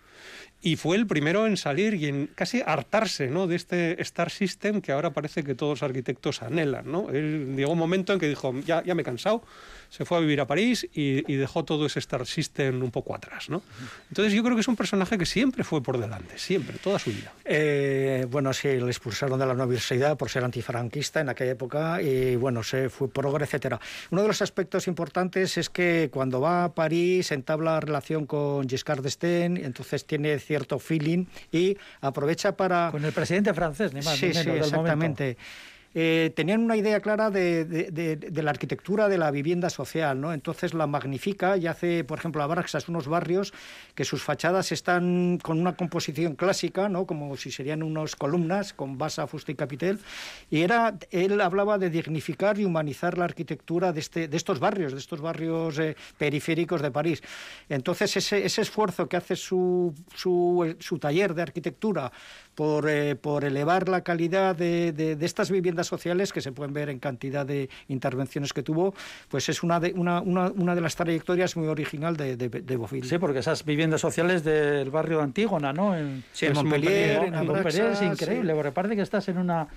y 0.61 0.77
fue 0.77 0.97
el 0.97 1.07
primero 1.07 1.47
en 1.47 1.57
salir 1.57 1.95
y 1.95 2.07
en 2.07 2.27
casi 2.35 2.63
hartarse 2.65 3.29
¿no? 3.29 3.47
de 3.47 3.55
este 3.55 4.01
Star 4.03 4.31
System 4.31 4.81
que 4.81 4.91
ahora 4.91 5.13
parece 5.13 5.45
que 5.45 5.55
todos 5.55 5.81
los 5.81 5.83
arquitectos 5.85 6.43
anhelan. 6.43 6.91
¿no? 6.91 7.11
Él 7.11 7.55
llegó 7.57 7.73
un 7.73 7.79
momento 7.79 8.13
en 8.13 8.19
que 8.19 8.29
dijo, 8.29 8.53
ya, 8.67 8.83
ya 8.83 8.95
me 8.97 9.03
he 9.03 9.05
cansado, 9.05 9.43
se 9.89 10.05
fue 10.05 10.19
a 10.19 10.21
vivir 10.21 10.41
a 10.41 10.47
París 10.47 10.87
y, 10.93 11.23
dejó 11.39 11.65
todo 11.65 11.87
ese 11.87 12.01
Star 12.01 12.27
System 12.27 12.83
un 12.83 12.91
poco 12.91 13.15
atrás. 13.15 13.49
¿no? 13.49 13.63
Entonces 14.09 14.35
yo 14.35 14.43
creo 14.43 14.57
que 14.57 14.63
es 14.63 14.69
un 14.69 14.75
personaje 14.75 15.17
que 15.17 15.27
siempre 15.27 15.63
fue 15.63 15.81
por 15.81 15.99
delante, 15.99 16.37
siempre, 16.37 16.77
toda 16.79 16.99
su 16.99 17.11
vida. 17.11 17.33
Eh, 17.45 18.27
bueno, 18.29 18.53
sí, 18.53 18.69
le 18.69 18.87
expulsaron 18.87 19.39
de 19.39 19.47
la 19.47 19.53
universidad 19.53 20.17
por 20.17 20.29
ser 20.29 20.43
antifranquista 20.43 21.21
en 21.21 21.29
aquella 21.29 21.53
época 21.53 22.03
y 22.03 22.35
bueno, 22.35 22.65
se 22.65 22.89
fue 22.89 23.09
progre, 23.09 23.45
etcétera. 23.45 23.81
Uno 24.11 24.23
de 24.23 24.29
los 24.29 24.43
aspectos 24.43 24.89
importantes 24.89 25.57
es 25.57 25.71
que 25.71 26.11
cuando 26.13 26.41
va 26.41 26.65
a 26.65 26.75
París 26.75 27.31
entabla 27.31 27.79
relación 27.79 28.27
con 28.27 28.69
Giscard 28.69 29.03
d'Estaing, 29.03 29.57
entonces 29.59 30.05
tiene 30.09 30.41
cierto 30.41 30.81
feeling 30.81 31.27
y 31.53 31.77
aprovecha 32.01 32.57
para... 32.57 32.91
Con 32.91 33.05
el 33.05 33.13
presidente 33.13 33.55
francés, 33.55 33.93
ni 33.93 34.01
más 34.01 34.17
sí, 34.17 34.27
ni 34.27 34.35
menos, 34.35 34.45
sí, 34.45 34.51
exactamente. 34.51 35.37
Eh, 36.01 36.31
tenían 36.37 36.63
una 36.63 36.77
idea 36.77 37.01
clara 37.01 37.29
de, 37.29 38.31
la 38.33 38.51
arquitectura 38.51 39.09
de 39.09 39.19
la 39.19 39.33
vivienda 39.33 39.69
social, 39.69 40.21
¿no? 40.21 40.33
Entonces 40.33 40.73
la 40.73 40.87
magnifica 40.87 41.57
y 41.57 41.67
hace, 41.67 42.05
por 42.05 42.21
ejemplo, 42.21 42.41
a 42.41 42.47
Baraxas 42.47 42.89
unos 42.89 43.09
barrios 43.09 43.53
que 43.97 44.05
sus 44.05 44.23
fachadas 44.23 44.71
están 44.71 45.41
con 45.43 45.59
una 45.59 45.75
composición 45.75 46.37
clásica, 46.37 46.89
¿no? 46.89 47.05
Como 47.05 47.37
si 47.37 47.51
serían 47.51 47.83
unas 47.83 48.15
columnas 48.15 48.75
con 48.75 48.97
basa, 48.97 49.27
fusta 49.27 49.51
y 49.51 49.57
capitel. 49.57 49.99
Y 50.51 50.61
era, 50.61 50.97
él 51.11 51.41
hablaba 51.41 51.79
de 51.79 51.91
dignificar 51.91 52.61
y 52.61 52.65
humanizar 52.65 53.19
la 53.19 53.25
arquitectura 53.25 53.93
de, 53.93 53.99
este, 53.99 54.29
de 54.29 54.37
estos 54.37 54.61
barrios, 54.61 54.93
de 54.93 55.01
estos 55.01 55.21
barrios 55.21 55.81
eh, 55.81 55.97
periféricos 56.17 56.81
de 56.81 56.93
París. 56.93 57.25
Entonces 57.69 58.17
ese, 58.17 58.47
ese 58.47 58.63
esfuerzo 58.63 59.09
que 59.09 59.17
hace 59.17 59.35
su, 59.35 59.93
su, 60.15 60.77
su 60.79 61.01
taller 61.01 61.35
de 61.35 61.43
arquitectura 61.43 62.13
por, 62.59 62.91
eh, 62.91 63.15
por 63.15 63.45
elevar 63.45 63.89
la 63.89 64.01
calidad 64.01 64.57
de, 64.57 64.91
de, 64.91 65.17
estas 65.25 65.49
viviendas 65.49 65.87
sociales, 65.87 66.33
que 66.33 66.41
se 66.41 66.51
pueden 66.51 66.75
ver 66.75 66.89
en 66.89 66.99
cantidad 66.99 67.47
de 67.47 67.71
intervenciones 67.87 68.53
que 68.53 68.65
tuvo, 68.65 68.95
pues 69.29 69.49
es 69.49 69.63
una 69.63 69.79
de, 69.79 69.93
una, 69.95 70.21
una, 70.21 70.51
una 70.51 70.75
de 70.75 70.81
las 70.81 70.97
trayectorias 70.97 71.57
muy 71.57 71.69
original 71.69 72.17
de, 72.17 72.37
de, 72.37 72.49
de 72.49 72.77
Bofil. 72.77 73.05
Sí, 73.05 73.17
porque 73.19 73.39
esas 73.39 73.65
viviendas 73.65 74.01
sociales 74.01 74.43
del 74.43 74.91
barrio 74.91 75.19
de 75.19 75.23
Antígona, 75.23 75.73
¿no? 75.73 75.97
En, 75.97 76.25
sí, 76.33 76.47
en 76.47 76.55
Montpellier, 76.55 77.27
en, 77.27 77.47
Montpellier, 77.47 77.93
es 77.93 78.03
increíble, 78.03 78.53
porque 78.55 78.73
parece 78.73 78.97
que 78.97 79.03
estás 79.03 79.29
en 79.29 79.39
una 79.39 79.69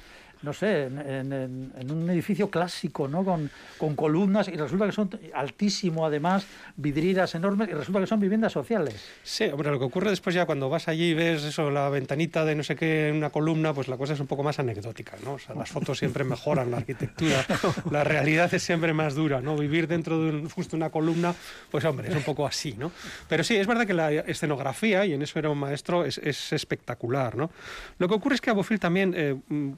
no 0.41 0.53
sé, 0.53 0.85
en, 0.85 1.91
un 1.91 2.09
edificio 2.09 2.49
clásico, 2.49 3.07
¿no? 3.07 3.23
Con, 3.23 3.49
con, 3.77 3.95
columnas 3.95 4.47
y 4.47 4.55
resulta 4.55 4.85
que 4.85 4.91
son 4.91 5.09
altísimo, 5.33 6.05
además, 6.05 6.45
vidrieras 6.75 7.35
enormes 7.35 7.69
y 7.69 7.73
resulta 7.73 7.99
que 7.99 8.07
son 8.07 8.19
viviendas 8.19 8.51
sociales. 8.51 8.95
Sí, 9.23 9.45
hombre, 9.45 9.69
lo 9.69 9.77
que 9.77 9.85
ocurre 9.85 10.09
después 10.09 10.33
ya 10.33 10.45
cuando 10.45 10.69
vas 10.69 10.87
allí 10.87 11.09
y 11.09 11.13
ves 11.13 11.43
eso, 11.43 11.69
la 11.69 11.89
ventanita 11.89 12.43
de 12.45 12.55
no 12.55 12.63
sé 12.63 12.75
qué 12.75 13.09
en 13.09 13.17
una 13.17 13.29
columna, 13.29 13.73
pues 13.73 13.87
la 13.87 13.97
cosa 13.97 14.13
es 14.13 14.19
un 14.19 14.27
poco 14.27 14.43
más 14.43 14.59
anecdótica, 14.59 15.17
¿no? 15.23 15.33
O 15.33 15.39
sea, 15.39 15.53
las 15.55 15.69
fotos 15.69 15.99
siempre 15.99 16.23
mejoran 16.23 16.71
la 16.71 16.77
arquitectura, 16.77 17.45
la 17.91 18.03
realidad 18.03 18.51
es 18.53 18.63
siempre 18.63 18.93
más 18.93 19.13
dura, 19.13 19.41
¿no? 19.41 19.55
Vivir 19.55 19.87
dentro 19.87 20.19
de 20.23 20.29
un, 20.29 20.49
justo 20.49 20.75
una 20.75 20.89
columna, 20.89 21.35
pues 21.69 21.85
hombre, 21.85 22.09
es 22.09 22.15
un 22.15 22.23
poco 22.23 22.47
así, 22.47 22.73
¿no? 22.77 22.91
Pero 23.27 23.43
sí, 23.43 23.55
es 23.57 23.67
verdad 23.67 23.85
que 23.85 23.93
la 23.93 24.11
escenografía, 24.11 25.05
y 25.05 25.13
en 25.13 25.21
eso 25.21 25.37
era 25.37 25.49
un 25.49 25.59
maestro, 25.59 26.03
es, 26.03 26.17
es 26.17 26.53
espectacular, 26.53 27.35
¿no? 27.35 27.51
Lo 27.99 28.07
que 28.07 28.15
ocurre 28.15 28.35
es 28.35 28.41
que 28.41 28.49
a 28.49 28.53
Bofill 28.53 28.79
también, 28.79 29.13
eh, 29.15 29.35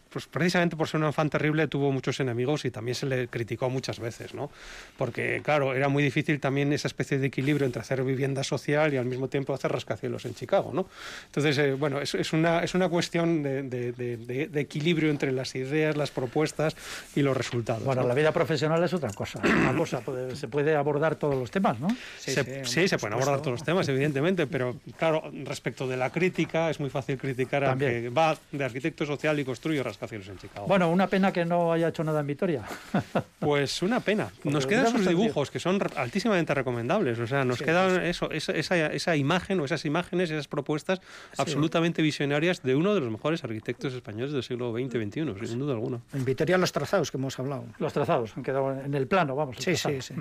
pues 0.09 0.27
precisamente 0.27 0.52
precisamente 0.53 0.75
por 0.75 0.87
ser 0.87 0.99
un 0.99 1.07
afán 1.07 1.31
terrible 1.31 1.67
tuvo 1.67 1.91
muchos 1.91 2.19
enemigos 2.19 2.63
y 2.65 2.69
también 2.69 2.93
se 2.93 3.07
le 3.07 3.27
criticó 3.27 3.71
muchas 3.71 3.99
veces, 3.99 4.35
¿no? 4.35 4.51
Porque, 4.97 5.41
claro, 5.43 5.73
era 5.73 5.89
muy 5.89 6.03
difícil 6.03 6.39
también 6.39 6.71
esa 6.73 6.87
especie 6.87 7.17
de 7.17 7.25
equilibrio 7.25 7.65
entre 7.65 7.81
hacer 7.81 8.03
vivienda 8.03 8.43
social 8.43 8.93
y 8.93 8.97
al 8.97 9.05
mismo 9.05 9.29
tiempo 9.29 9.55
hacer 9.55 9.71
rascacielos 9.71 10.25
en 10.25 10.35
Chicago, 10.35 10.69
¿no? 10.71 10.85
Entonces, 11.25 11.57
eh, 11.57 11.73
bueno, 11.73 11.99
es, 12.01 12.13
es, 12.13 12.33
una, 12.33 12.63
es 12.63 12.75
una 12.75 12.87
cuestión 12.87 13.41
de, 13.41 13.63
de, 13.63 13.93
de, 13.93 14.61
equilibrio 14.61 15.09
entre 15.09 15.31
las 15.31 15.55
ideas, 15.55 15.97
las 15.97 16.11
propuestas 16.11 16.75
y 17.15 17.23
los 17.23 17.35
resultados. 17.35 17.83
Bueno, 17.83 18.07
la 18.07 18.13
vida 18.13 18.31
profesional 18.31 18.83
es 18.83 18.93
otra 18.93 19.11
cosa. 19.11 19.39
Una 19.43 19.75
cosa, 19.75 20.03
se 20.35 20.47
puede 20.47 20.75
abordar 20.75 21.15
todos 21.15 21.35
los 21.35 21.49
temas, 21.49 21.79
¿no? 21.79 21.87
Sí, 22.19 22.31
se, 22.31 22.65
sí, 22.65 22.87
se 22.87 22.99
pueden 22.99 23.15
abordar 23.15 23.39
todos 23.39 23.53
los 23.53 23.63
temas, 23.63 23.87
evidentemente, 23.89 24.45
pero 24.45 24.75
claro, 24.97 25.31
respecto 25.45 25.87
de 25.87 25.97
la 25.97 26.11
crítica, 26.11 26.69
es 26.69 26.79
muy 26.79 26.91
fácil 26.91 27.17
criticar 27.17 27.63
a 27.63 27.75
que 27.75 28.09
va 28.09 28.37
de 28.51 28.63
arquitecto 28.63 29.05
social 29.05 29.39
y 29.39 29.45
construye 29.45 29.81
rascacielos 29.81 30.27
en 30.27 30.37
Chicago. 30.37 30.42
Bueno, 30.67 30.89
una 30.89 31.07
pena 31.07 31.31
que 31.31 31.45
no 31.45 31.71
haya 31.71 31.89
hecho 31.89 32.03
nada 32.03 32.21
en 32.21 32.27
Vitoria. 32.27 32.63
Pues 33.39 33.81
una 33.81 33.99
pena. 33.99 34.31
Nos 34.45 34.65
quedan 34.65 34.89
sus 34.89 35.05
dibujos, 35.05 35.51
que 35.51 35.59
son 35.59 35.77
altísimamente 35.97 36.53
recomendables. 36.53 37.19
O 37.19 37.27
sea, 37.27 37.43
nos 37.43 37.61
quedan 37.61 38.01
eso, 38.05 38.31
esa, 38.31 38.53
esa, 38.53 39.15
imagen 39.17 39.59
o 39.59 39.65
esas 39.65 39.83
imágenes, 39.83 40.31
esas 40.31 40.47
propuestas 40.47 41.01
absolutamente 41.37 42.01
visionarias 42.01 42.63
de 42.63 42.73
uno 42.75 42.93
de 42.93 43.01
los 43.01 43.11
mejores 43.11 43.43
arquitectos 43.43 43.93
españoles 43.93 44.31
del 44.31 44.43
siglo 44.43 44.71
XX-XXI, 44.71 45.45
sin 45.45 45.59
duda 45.59 45.73
alguna. 45.73 45.99
En 46.13 46.23
Vitoria 46.23 46.57
los 46.57 46.71
trazados 46.71 47.11
que 47.11 47.17
hemos 47.17 47.37
hablado. 47.37 47.65
Los 47.79 47.91
trazados 47.91 48.31
han 48.37 48.43
quedado 48.43 48.71
en 48.79 48.93
el 48.93 49.07
plano, 49.07 49.35
vamos. 49.35 49.57
Sí, 49.59 49.75
sí, 49.75 50.01
sí. 50.01 50.15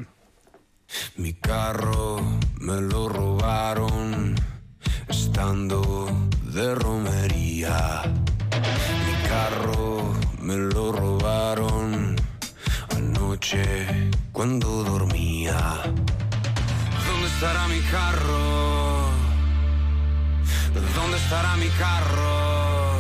Mi 1.17 1.35
carro 1.35 2.21
me 2.59 2.81
lo 2.81 3.09
robaron 3.09 4.35
estando 5.09 6.09
de 6.53 6.75
romería. 6.75 8.03
Mi 8.05 9.29
carro 9.29 10.02
me 10.43 10.57
lo 10.57 10.91
robaron 10.91 12.17
anoche 12.97 14.11
cuando 14.33 14.83
dormía. 14.83 15.57
¿Dónde 17.07 17.29
estará 17.29 17.69
mi 17.69 17.81
carro? 17.83 19.11
¿Dónde 20.97 21.17
estará 21.17 21.57
mi 21.57 21.69
carro? 21.69 22.99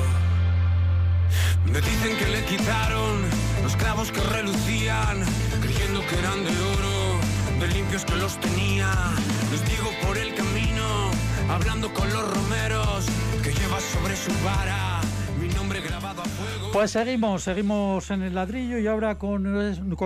Me 1.67 1.81
dicen 1.81 2.17
que 2.17 2.29
le 2.29 2.45
quitaron 2.45 3.23
los 3.63 3.75
clavos 3.77 4.13
que 4.13 4.21
relucían, 4.21 5.25
creyendo 5.61 6.01
que 6.07 6.19
eran 6.19 6.45
de 6.45 6.51
oro, 6.51 7.59
de 7.59 7.67
limpios 7.75 8.05
que 8.05 8.17
los 8.17 8.39
tenía. 8.41 8.89
Les 9.51 9.65
digo 9.69 9.91
por 10.07 10.17
el 10.17 10.33
camino, 10.35 11.11
hablando 11.51 11.93
con 11.93 12.09
los 12.13 12.23
romeros, 12.35 13.07
que 13.43 13.53
lleva 13.53 13.81
sobre 13.81 14.17
su 14.17 14.33
vara 14.45 15.02
pues 16.73 16.91
seguimos, 16.91 17.43
seguimos 17.43 18.11
en 18.11 18.23
el 18.23 18.35
ladrillo 18.35 18.79
y 18.79 18.87
ahora 18.87 19.19
con, 19.19 19.43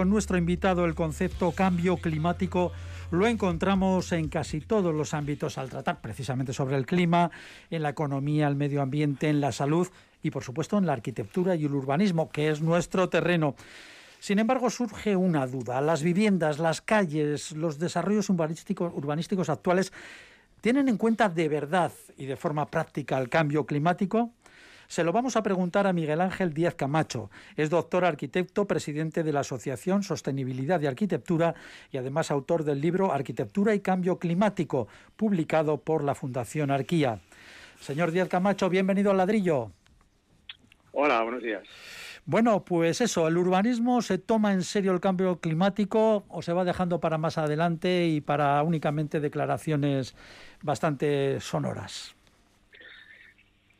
nuestro 0.09 0.37
invitado 0.37 0.85
el 0.85 0.95
concepto 0.95 1.53
cambio 1.53 1.97
climático 1.97 2.73
lo 3.11 3.27
encontramos 3.27 4.11
en 4.13 4.29
casi 4.29 4.61
todos 4.61 4.95
los 4.95 5.15
ámbitos 5.15 5.59
al 5.59 5.71
tratar 5.71 6.01
precisamente 6.01 6.53
sobre 6.53 6.77
el 6.77 6.87
clima, 6.87 7.31
en 7.71 7.83
la 7.83 7.91
economía, 7.91 8.49
el 8.49 8.57
medio 8.57 8.83
ambiente, 8.83 9.29
en 9.29 9.41
la 9.41 9.53
salud 9.53 9.89
y 10.23 10.31
por 10.31 10.43
supuesto 10.43 10.77
en 10.77 10.87
la 10.87 10.93
arquitectura 10.93 11.55
y 11.55 11.65
el 11.65 11.75
urbanismo, 11.75 12.31
que 12.31 12.51
es 12.51 12.61
nuestro 12.61 13.09
terreno. 13.09 13.55
Sin 14.19 14.39
embargo, 14.41 14.71
surge 14.71 15.15
una 15.15 15.47
duda. 15.47 15.81
Las 15.81 16.03
viviendas, 16.03 16.59
las 16.59 16.81
calles, 16.81 17.53
los 17.53 17.79
desarrollos 17.79 18.29
urbanísticos 18.29 19.49
actuales 19.49 19.93
tienen 20.61 20.89
en 20.89 20.97
cuenta 20.97 21.29
de 21.29 21.49
verdad 21.49 21.93
y 22.17 22.27
de 22.27 22.35
forma 22.35 22.67
práctica 22.67 23.19
el 23.19 23.29
cambio 23.29 23.67
climático? 23.67 24.33
Se 24.89 25.03
lo 25.03 25.13
vamos 25.13 25.37
a 25.37 25.43
preguntar 25.43 25.87
a 25.87 25.93
Miguel 25.93 26.21
Ángel 26.21 26.53
Díaz 26.55 26.75
Camacho. 26.75 27.31
Es 27.57 27.71
doctor 27.71 28.05
arquitecto, 28.05 28.67
presidente 28.67 29.23
de 29.23 29.33
la 29.33 29.41
Asociación 29.41 30.03
Sostenibilidad 30.03 30.79
de 30.79 30.89
Arquitectura 30.89 31.55
y 31.91 31.99
además 31.99 32.31
autor 32.31 32.65
del 32.65 32.81
libro 32.81 33.13
Arquitectura 33.13 33.75
y 33.75 33.81
Cambio 33.81 34.19
Climático, 34.19 34.89
publicado 35.17 35.79
por 35.79 36.05
la 36.05 36.15
Fundación 36.15 36.71
Arquía. 36.71 37.21
Señor 37.81 38.13
Díaz 38.13 38.29
Camacho, 38.29 38.69
bienvenido 38.69 39.11
al 39.11 39.17
ladrillo. 39.19 39.73
Hola, 40.93 41.23
buenos 41.23 41.43
días. 41.43 41.63
Bueno, 42.25 42.65
pues 42.65 43.01
eso, 43.01 43.29
¿el 43.29 43.37
urbanismo 43.37 44.03
se 44.03 44.19
toma 44.19 44.53
en 44.53 44.63
serio 44.63 44.93
el 44.93 45.01
cambio 45.01 45.41
climático 45.41 46.25
o 46.29 46.43
se 46.43 46.53
va 46.53 46.65
dejando 46.65 46.99
para 46.99 47.19
más 47.19 47.39
adelante 47.39 48.07
y 48.07 48.21
para 48.21 48.63
únicamente 48.63 49.21
declaraciones 49.21 50.17
bastante 50.63 51.39
sonoras? 51.39 52.16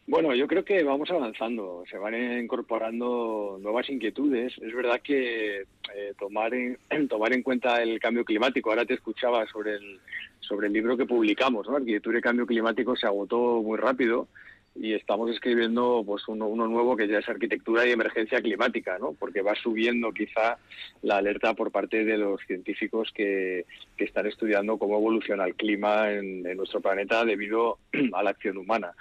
Bueno, 0.09 0.33
yo 0.37 0.47
creo 0.47 0.65
que 0.65 0.85
vamos 0.85 1.11
avanzando, 1.11 1.83
se 1.91 1.99
van 1.99 2.15
incorporando 2.15 3.59
nuevas 3.61 3.91
inquietudes. 3.91 4.53
Es 4.63 4.73
verdad 4.73 5.01
que 5.03 5.63
eh, 5.63 6.15
tomar, 6.17 6.55
en, 6.55 6.79
tomar 7.09 7.33
en 7.33 7.43
cuenta 7.43 7.83
el 7.83 7.99
cambio 7.99 8.25
climático, 8.25 8.71
ahora 8.71 8.85
te 8.85 8.95
escuchaba 8.95 9.45
sobre 9.49 9.75
el, 9.75 9.99
sobre 10.39 10.69
el 10.69 10.73
libro 10.73 10.97
que 10.97 11.07
publicamos, 11.07 11.69
¿no? 11.69 11.77
Arquitectura 11.77 12.19
y 12.21 12.23
Cambio 12.23 12.47
Climático 12.47 12.95
se 12.95 13.07
agotó 13.07 13.61
muy 13.63 13.79
rápido 13.79 14.29
y 14.77 14.93
estamos 14.93 15.31
escribiendo 15.31 16.05
pues 16.07 16.29
uno, 16.29 16.47
uno, 16.47 16.69
nuevo 16.69 16.97
que 16.97 17.09
ya 17.09 17.19
es 17.19 17.29
arquitectura 17.29 17.87
y 17.87 17.93
emergencia 17.93 18.41
climática, 18.41 18.99
¿no? 18.99 19.15
porque 19.19 19.41
va 19.41 19.55
subiendo 19.55 20.13
quizá 20.13 20.59
la 21.03 21.17
alerta 21.17 21.55
por 21.55 21.73
parte 21.73 22.05
de 22.05 22.19
los 22.19 22.41
científicos 22.47 23.11
que, 23.15 23.65
que 23.97 24.05
están 24.05 24.27
estudiando 24.27 24.79
cómo 24.79 24.99
evoluciona 24.99 25.47
el 25.47 25.55
clima 25.55 26.13
en, 26.13 26.47
en 26.47 26.57
nuestro 26.59 26.83
planeta 26.83 27.25
debido 27.25 27.79
a 28.13 28.23
la 28.23 28.31
acción 28.31 28.59
humana. 28.59 28.93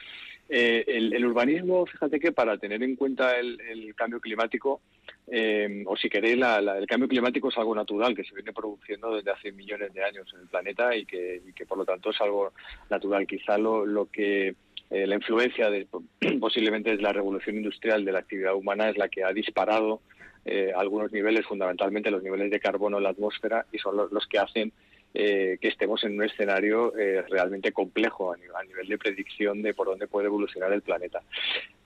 Eh, 0.48 0.84
el, 0.88 1.26
urbanismo, 1.26 1.86
fíjate 1.88 2.20
que 2.20 2.32
para 2.32 2.58
tener 2.58 2.84
en 2.84 2.96
cuenta 2.96 3.38
el, 3.40 3.60
el 3.62 3.96
cambio 3.96 4.20
climático, 4.20 4.82
eh, 5.28 5.84
o 5.88 5.98
si 5.98 6.08
queréis, 6.08 6.38
la, 6.38 6.62
la, 6.62 6.78
el 6.78 6.86
cambio 6.86 7.10
climático 7.10 7.50
es 7.50 7.58
algo 7.58 7.74
natural 7.74 8.16
que 8.16 8.24
se 8.24 8.36
viene 8.36 8.54
produciendo 8.54 9.16
desde 9.16 9.32
hace 9.32 9.52
millones 9.52 9.92
de 9.94 10.04
años 10.04 10.32
en 10.34 10.42
el 10.42 10.48
planeta 10.48 10.96
y 10.96 11.06
que, 11.06 11.42
y 11.48 11.54
que 11.54 11.66
por 11.66 11.80
lo 11.80 11.86
tanto 11.86 12.12
es 12.12 12.22
algo 12.22 12.54
natural. 12.90 13.26
Quizá 13.26 13.58
lo, 13.58 13.86
lo 13.86 14.06
que 14.12 14.56
eh, 14.92 15.08
la 15.08 15.16
influencia 15.16 15.70
de, 15.70 15.88
posiblemente 16.40 16.96
de 16.96 17.02
la 17.02 17.12
revolución 17.12 17.56
industrial 17.56 18.06
de 18.06 18.12
la 18.12 18.20
actividad 18.20 18.56
humana 18.56 18.90
es 18.90 18.98
la 18.98 19.10
que 19.10 19.24
ha 19.24 19.34
disparado 19.34 20.02
eh, 20.46 20.72
algunos 20.76 21.12
niveles, 21.12 21.46
fundamentalmente 21.48 22.12
los 22.12 22.22
niveles 22.22 22.52
de 22.52 22.60
carbono 22.60 22.98
en 22.98 23.04
la 23.04 23.10
atmósfera, 23.10 23.66
y 23.72 23.80
son 23.80 23.98
los, 23.98 24.12
los 24.12 24.28
que 24.28 24.38
hacen 24.38 24.72
eh, 25.16 25.58
que 25.60 25.70
estemos 25.70 26.04
en 26.04 26.16
un 26.16 26.24
escenario 26.24 26.96
eh, 26.98 27.24
realmente 27.30 27.72
complejo 27.72 28.34
a 28.34 28.38
nivel, 28.38 28.56
a 28.56 28.64
nivel, 28.64 28.88
de 28.88 28.98
predicción 28.98 29.62
de 29.62 29.74
por 29.74 29.88
dónde 29.88 30.08
puede 30.08 30.28
evolucionar 30.28 30.72
el 30.74 30.82
planeta. 30.82 31.22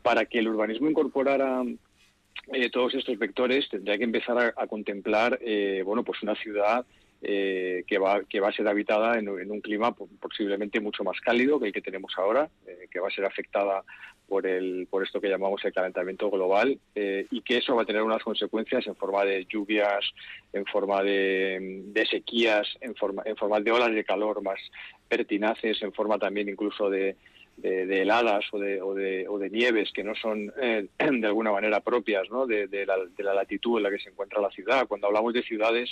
Para 0.02 0.26
que 0.26 0.39
el 0.39 0.48
urbanismo 0.48 0.89
incorporara 0.89 1.63
eh, 2.52 2.70
todos 2.70 2.96
estos 2.96 3.18
vectores, 3.18 3.70
tendría 3.70 3.98
que 3.98 4.04
empezar 4.04 4.54
a, 4.56 4.68
contemplar 4.68 5.39
bueno, 5.86 6.04
pues 6.04 6.24
una 6.24 6.36
ciudad 6.36 6.86
eh, 7.22 7.84
que, 7.86 7.98
va, 7.98 8.24
que 8.24 8.39
va 8.39 8.48
a 8.48 8.54
ser 8.54 8.65
habitada 8.70 9.20
en, 9.20 9.28
en, 9.28 9.52
un 9.52 9.60
clima 9.60 9.94
posiblemente 9.94 10.80
mucho 10.80 11.04
más 11.04 11.20
cálido 11.20 11.60
que 11.60 11.68
el 11.68 11.74
que 11.74 11.82
tenemos 11.82 12.13
ahora, 12.18 12.50
eh, 12.65 12.88
que 12.89 13.02
va 13.02 13.10
a 13.10 13.12
ser 13.12 13.26
afectada 13.26 13.84
por, 14.30 14.48
el, 14.48 14.88
por 14.89 15.04
esto 15.04 15.20
que 15.20 15.28
llamamos 15.28 15.65
el 15.65 15.74
calentamiento 15.74 16.30
global 16.30 16.80
eh, 16.96 17.26
y 17.32 17.42
que 17.42 17.58
eso 17.58 17.76
va 17.76 17.82
a 17.82 17.86
tener 17.86 18.04
unas 18.04 18.24
consecuencias 18.24 18.88
en 18.88 18.96
forma 18.96 19.26
de 19.26 19.46
lluvias, 19.46 20.06
en 20.54 20.65
forma 20.65 21.04
de, 21.04 21.84
de 21.88 22.06
sequías, 22.06 22.68
en 22.80 22.96
forma, 22.96 23.24
en 23.26 23.36
forma 23.36 23.60
de 23.60 23.72
olas 23.72 23.92
de 23.92 24.06
calor 24.06 24.42
más 24.42 24.60
pertinaces, 25.08 25.82
en 25.82 25.92
forma 25.92 26.20
también 26.20 26.48
incluso 26.48 26.89
de, 26.89 27.18
de, 27.62 28.02
heladas 28.02 28.45
o 28.52 28.60
de, 28.60 28.82
o, 28.82 28.93
de, 28.93 29.28
o 29.28 29.38
de, 29.38 29.50
nieves 29.50 29.91
que 29.93 30.04
no 30.04 30.15
son 30.15 30.52
eh, 30.62 30.88
de 30.98 31.28
alguna 31.28 31.52
manera 31.52 31.80
propias 31.82 32.30
¿no? 32.30 32.45
de, 32.45 32.67
la, 32.86 32.98
de, 32.98 33.24
la, 33.24 33.34
latitud 33.34 33.78
en 33.78 33.84
la 33.84 33.91
que 33.91 34.00
se 34.00 34.10
encuentra 34.10 34.41
la 34.41 34.50
ciudad. 34.50 34.88
Cuando 34.88 35.08
hablamos 35.08 35.34
de 35.34 35.43
ciudades 35.43 35.89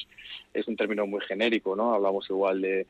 es 0.53 0.67
un 0.67 0.75
término 0.75 1.05
muy 1.05 1.21
genérico, 1.21 1.75
¿no? 1.75 1.93
hablamos 1.93 2.29
igual 2.29 2.61
de, 2.61 2.87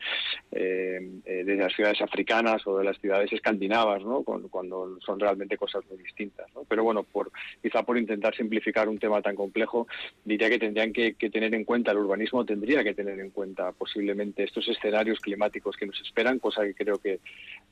eh, 0.52 1.00
de 1.26 1.56
las 1.56 1.74
ciudades 1.74 2.02
africanas 2.02 2.66
o 2.68 2.78
de 2.78 2.86
las 2.86 2.98
ciudades 3.00 3.32
escandinavas, 3.32 4.04
¿no? 4.04 4.24
cuando, 4.24 5.00
son 5.00 5.20
realmente 5.20 5.58
cosas 5.58 5.84
muy 5.90 5.98
distintas. 6.04 6.48
Pero 6.68 6.84
bueno, 6.84 7.04
por, 7.04 7.32
quizá 7.62 7.84
por 7.84 7.98
intentar 7.98 8.36
simplificar 8.36 8.90
un 8.90 9.00
tema 9.00 9.22
tan 9.22 9.36
complejo, 9.36 9.88
diría 10.24 10.50
que 10.50 10.60
tendrían 10.60 10.94
que 10.94 11.14
tener 11.30 11.54
en 11.54 11.64
cuenta, 11.64 11.92
el 11.92 11.98
urbanismo 11.98 12.46
tendría 12.46 12.84
que 12.84 12.94
tener 12.94 13.20
en 13.20 13.32
cuenta 13.32 13.72
posiblemente 13.72 14.44
estos 14.44 14.68
escenarios 14.68 15.20
climáticos 15.20 15.76
que 15.78 15.86
nos 15.86 16.00
esperan, 16.02 16.40
cosa 16.40 16.64
que 16.64 16.74
creo 16.74 16.98
que 16.98 17.20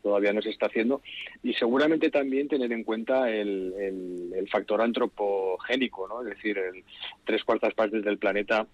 todavía 0.02 0.34
no 0.34 0.42
se 0.42 0.50
está 0.50 0.68
haciendo 0.68 0.95
y 1.44 1.54
seguramente 1.54 2.10
también 2.10 2.48
tener 2.48 2.72
en 2.72 2.84
cuenta 2.84 3.30
el, 3.30 3.74
el, 3.78 4.34
el 4.36 4.50
factor 4.50 4.82
antropogénico, 4.82 6.08
¿no? 6.08 6.22
es 6.22 6.36
decir, 6.36 6.58
el, 6.58 6.84
tres 7.24 7.44
cuartas 7.44 7.74
partes 7.74 8.04
del 8.04 8.18
planeta 8.18 8.68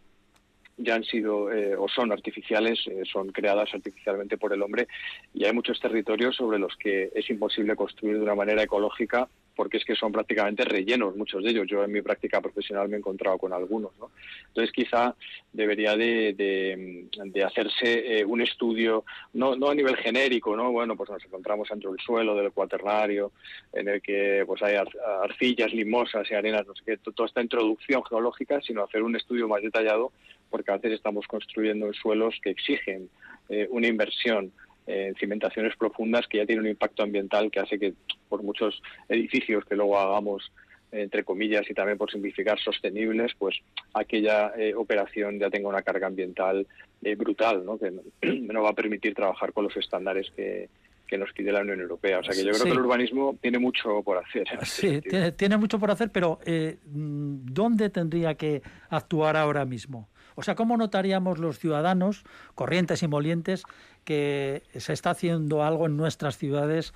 ya 0.83 0.95
han 0.95 1.03
sido 1.03 1.51
eh, 1.51 1.75
o 1.75 1.87
son 1.87 2.11
artificiales, 2.11 2.79
eh, 2.87 3.03
son 3.11 3.31
creadas 3.31 3.73
artificialmente 3.73 4.37
por 4.37 4.53
el 4.53 4.61
hombre 4.61 4.87
y 5.33 5.45
hay 5.45 5.53
muchos 5.53 5.79
territorios 5.79 6.35
sobre 6.35 6.59
los 6.59 6.75
que 6.77 7.11
es 7.13 7.29
imposible 7.29 7.75
construir 7.75 8.17
de 8.17 8.23
una 8.23 8.35
manera 8.35 8.63
ecológica 8.63 9.27
porque 9.55 9.77
es 9.77 9.85
que 9.85 9.95
son 9.95 10.11
prácticamente 10.11 10.65
rellenos 10.65 11.15
muchos 11.15 11.43
de 11.43 11.51
ellos. 11.51 11.67
Yo 11.67 11.83
en 11.83 11.91
mi 11.91 12.01
práctica 12.01 12.41
profesional 12.41 12.89
me 12.89 12.95
he 12.95 12.99
encontrado 12.99 13.37
con 13.37 13.53
algunos. 13.53 13.91
¿no? 13.99 14.11
Entonces 14.47 14.71
quizá 14.71 15.15
debería 15.51 15.95
de, 15.95 16.33
de, 16.33 17.07
de 17.25 17.43
hacerse 17.43 18.19
eh, 18.19 18.25
un 18.25 18.41
estudio, 18.41 19.03
no, 19.33 19.55
no 19.55 19.69
a 19.69 19.75
nivel 19.75 19.97
genérico, 19.97 20.55
¿no? 20.55 20.71
bueno, 20.71 20.95
pues 20.95 21.09
nos 21.09 21.23
encontramos 21.23 21.69
dentro 21.69 21.91
del 21.91 21.99
suelo, 21.99 22.35
del 22.35 22.51
cuaternario, 22.51 23.31
en 23.73 23.89
el 23.89 24.01
que 24.01 24.43
pues 24.47 24.61
hay 24.63 24.75
ar 24.75 24.87
arcillas 25.21 25.73
limosas 25.73 26.29
y 26.31 26.33
arenas, 26.33 26.65
no 26.65 26.73
sé 26.75 26.83
qué, 26.85 26.97
toda 26.97 27.27
esta 27.27 27.41
introducción 27.41 28.03
geológica, 28.03 28.61
sino 28.61 28.83
hacer 28.83 29.03
un 29.03 29.15
estudio 29.15 29.47
más 29.47 29.61
detallado 29.61 30.11
porque 30.51 30.71
a 30.71 30.75
veces 30.75 30.93
estamos 30.93 31.25
construyendo 31.25 31.87
en 31.87 31.93
suelos 31.93 32.35
que 32.43 32.51
exigen 32.51 33.09
eh, 33.49 33.67
una 33.71 33.87
inversión 33.87 34.51
en 34.85 35.15
cimentaciones 35.15 35.75
profundas 35.77 36.27
que 36.27 36.39
ya 36.39 36.45
tiene 36.45 36.61
un 36.61 36.67
impacto 36.67 37.03
ambiental 37.03 37.49
que 37.49 37.59
hace 37.59 37.79
que 37.79 37.93
por 38.29 38.43
muchos 38.43 38.81
edificios 39.09 39.63
que 39.65 39.75
luego 39.75 39.97
hagamos 39.97 40.51
entre 40.91 41.23
comillas 41.23 41.69
y 41.69 41.73
también 41.73 41.97
por 41.97 42.11
simplificar 42.11 42.59
sostenibles, 42.59 43.31
pues 43.37 43.57
aquella 43.93 44.51
eh, 44.57 44.73
operación 44.75 45.39
ya 45.39 45.49
tenga 45.49 45.69
una 45.69 45.83
carga 45.83 46.07
ambiental 46.07 46.67
eh, 47.01 47.15
brutal, 47.15 47.65
¿no? 47.65 47.77
que 47.77 47.91
no 48.21 48.61
va 48.61 48.71
a 48.71 48.75
permitir 48.75 49.15
trabajar 49.15 49.53
con 49.53 49.63
los 49.63 49.77
estándares 49.77 50.29
que, 50.35 50.67
que 51.07 51.17
nos 51.17 51.31
pide 51.33 51.51
la 51.51 51.61
Unión 51.61 51.79
Europea. 51.79 52.19
O 52.19 52.23
sea 52.23 52.33
que 52.33 52.39
yo 52.39 52.51
creo 52.51 52.55
sí. 52.55 52.63
que 52.63 52.71
el 52.71 52.79
urbanismo 52.79 53.37
tiene 53.41 53.59
mucho 53.59 54.01
por 54.03 54.17
hacer. 54.17 54.47
Sí, 54.63 55.01
tiene, 55.01 55.31
tiene, 55.33 55.57
mucho 55.57 55.79
por 55.79 55.91
hacer, 55.91 56.11
pero 56.11 56.39
eh, 56.45 56.77
¿dónde 56.85 57.89
tendría 57.89 58.35
que 58.35 58.61
actuar 58.89 59.37
ahora 59.37 59.65
mismo? 59.65 60.09
O 60.35 60.43
sea, 60.43 60.55
¿cómo 60.55 60.77
notaríamos 60.77 61.39
los 61.39 61.59
ciudadanos, 61.59 62.23
corrientes 62.55 63.03
y 63.03 63.07
molientes, 63.07 63.63
que 64.03 64.63
se 64.75 64.93
está 64.93 65.11
haciendo 65.11 65.63
algo 65.63 65.85
en 65.85 65.97
nuestras 65.97 66.37
ciudades 66.37 66.93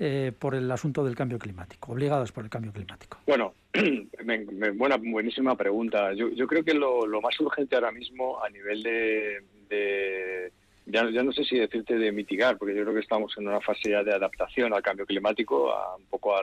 eh, 0.00 0.32
por 0.38 0.54
el 0.54 0.70
asunto 0.70 1.04
del 1.04 1.14
cambio 1.14 1.38
climático, 1.38 1.92
obligados 1.92 2.32
por 2.32 2.44
el 2.44 2.50
cambio 2.50 2.72
climático? 2.72 3.18
Bueno, 3.26 3.54
me, 4.24 4.70
buena, 4.70 4.96
buenísima 4.96 5.56
pregunta. 5.56 6.12
Yo, 6.14 6.30
yo 6.30 6.46
creo 6.46 6.64
que 6.64 6.74
lo, 6.74 7.06
más 7.20 7.38
urgente 7.40 7.76
ahora 7.76 7.92
mismo 7.92 8.42
a 8.42 8.48
nivel 8.50 8.82
de, 8.82 9.42
de 9.68 10.52
ya, 10.86 11.08
ya, 11.10 11.22
no 11.22 11.32
sé 11.32 11.44
si 11.44 11.58
decirte 11.58 11.96
de 11.96 12.12
mitigar, 12.12 12.58
porque 12.58 12.74
yo 12.74 12.82
creo 12.82 12.94
que 12.94 13.00
estamos 13.00 13.32
en 13.38 13.48
una 13.48 13.60
fase 13.60 13.90
ya 13.90 14.02
de 14.02 14.12
adaptación 14.12 14.74
al 14.74 14.82
cambio 14.82 15.06
climático, 15.06 15.72
a, 15.72 15.96
un 15.96 16.06
poco 16.06 16.36
a 16.36 16.42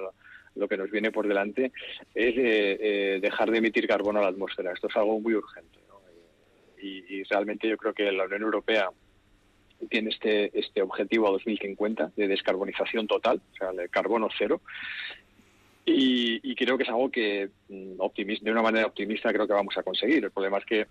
lo 0.56 0.67
que 0.67 0.77
nos 0.77 0.89
viene 0.89 1.12
por 1.12 1.27
delante, 1.27 1.71
es 2.15 2.38
eh, 2.38 2.77
eh, 2.80 3.19
dejar 3.21 3.51
de 3.51 3.58
emitir 3.58 3.88
carbono 3.88 4.19
a 4.19 4.23
la 4.23 4.30
atmósfera. 4.30 4.73
Esto 4.73 4.88
es 4.88 4.95
algo 4.95 5.19
muy 5.19 5.36
urgente. 5.36 5.80
Y, 6.82 7.24
realmente 7.24 7.70
yo 7.70 7.78
creo 7.78 7.94
que 7.94 8.12
la 8.12 8.26
Unión 8.26 8.41
Europea 8.44 8.89
tiene 9.89 10.10
este, 10.10 10.58
este 10.58 10.82
objetivo 10.82 11.28
a 11.28 11.32
2050 11.32 12.12
de 12.15 12.28
descarbonización 12.28 13.08
total, 13.08 13.41
o 13.54 13.56
sea, 13.56 13.72
de 13.72 13.89
carbono 13.89 14.30
cero. 14.38 14.62
Y, 15.86 16.56
creo 16.56 16.78
que 16.78 16.84
es 16.84 16.89
algo 16.89 17.10
que 17.10 17.50
mm, 17.70 17.98
de 18.41 18.52
una 18.52 18.62
manera 18.62 18.86
optimista 18.86 19.34
creo 19.34 19.48
que 19.48 19.54
vamos 19.54 19.76
a 19.78 19.84
conseguir. 19.84 20.24
El 20.24 20.32
problema 20.32 20.60
es 20.60 20.65
que 20.65 20.88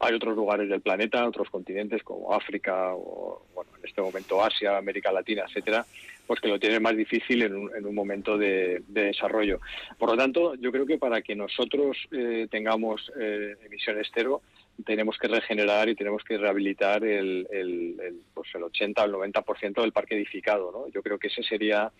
hay 0.00 0.14
otros 0.14 0.36
lugares 0.36 0.68
del 0.68 0.80
planeta, 0.80 1.26
otros 1.26 1.48
continentes 1.48 2.02
como 2.02 2.34
África 2.34 2.94
o, 2.94 3.46
bueno, 3.54 3.70
en 3.78 3.88
este 3.88 4.02
momento 4.02 4.42
Asia, 4.42 4.76
América 4.76 5.10
Latina, 5.10 5.44
etcétera, 5.48 5.86
pues 6.26 6.40
que 6.40 6.48
lo 6.48 6.58
tienen 6.58 6.82
más 6.82 6.96
difícil 6.96 7.42
en 7.42 7.56
un, 7.56 7.74
en 7.74 7.86
un 7.86 7.94
momento 7.94 8.36
de, 8.36 8.82
de, 8.88 9.04
desarrollo. 9.04 9.60
Por 9.98 10.10
lo 10.10 10.16
tanto, 10.16 10.54
yo 10.56 10.72
creo 10.72 10.86
que 10.86 10.98
para 10.98 11.22
que 11.22 11.34
nosotros 11.34 11.96
eh, 12.12 12.46
tengamos 12.50 13.10
eh, 13.18 13.56
emisiones 13.64 14.08
cero, 14.12 14.42
tenemos 14.84 15.16
que 15.18 15.28
regenerar 15.28 15.88
y 15.88 15.94
tenemos 15.94 16.22
que 16.24 16.38
rehabilitar 16.38 17.04
el, 17.04 17.46
el, 17.50 17.96
el, 18.00 18.20
pues 18.32 18.48
el 18.54 18.64
80 18.64 19.02
al 19.02 19.12
90% 19.12 19.80
del 19.80 19.92
parque 19.92 20.16
edificado. 20.16 20.72
¿no? 20.72 20.88
Yo 20.88 21.02
creo 21.02 21.18
que 21.18 21.28
ese 21.28 21.42
sería 21.42 21.92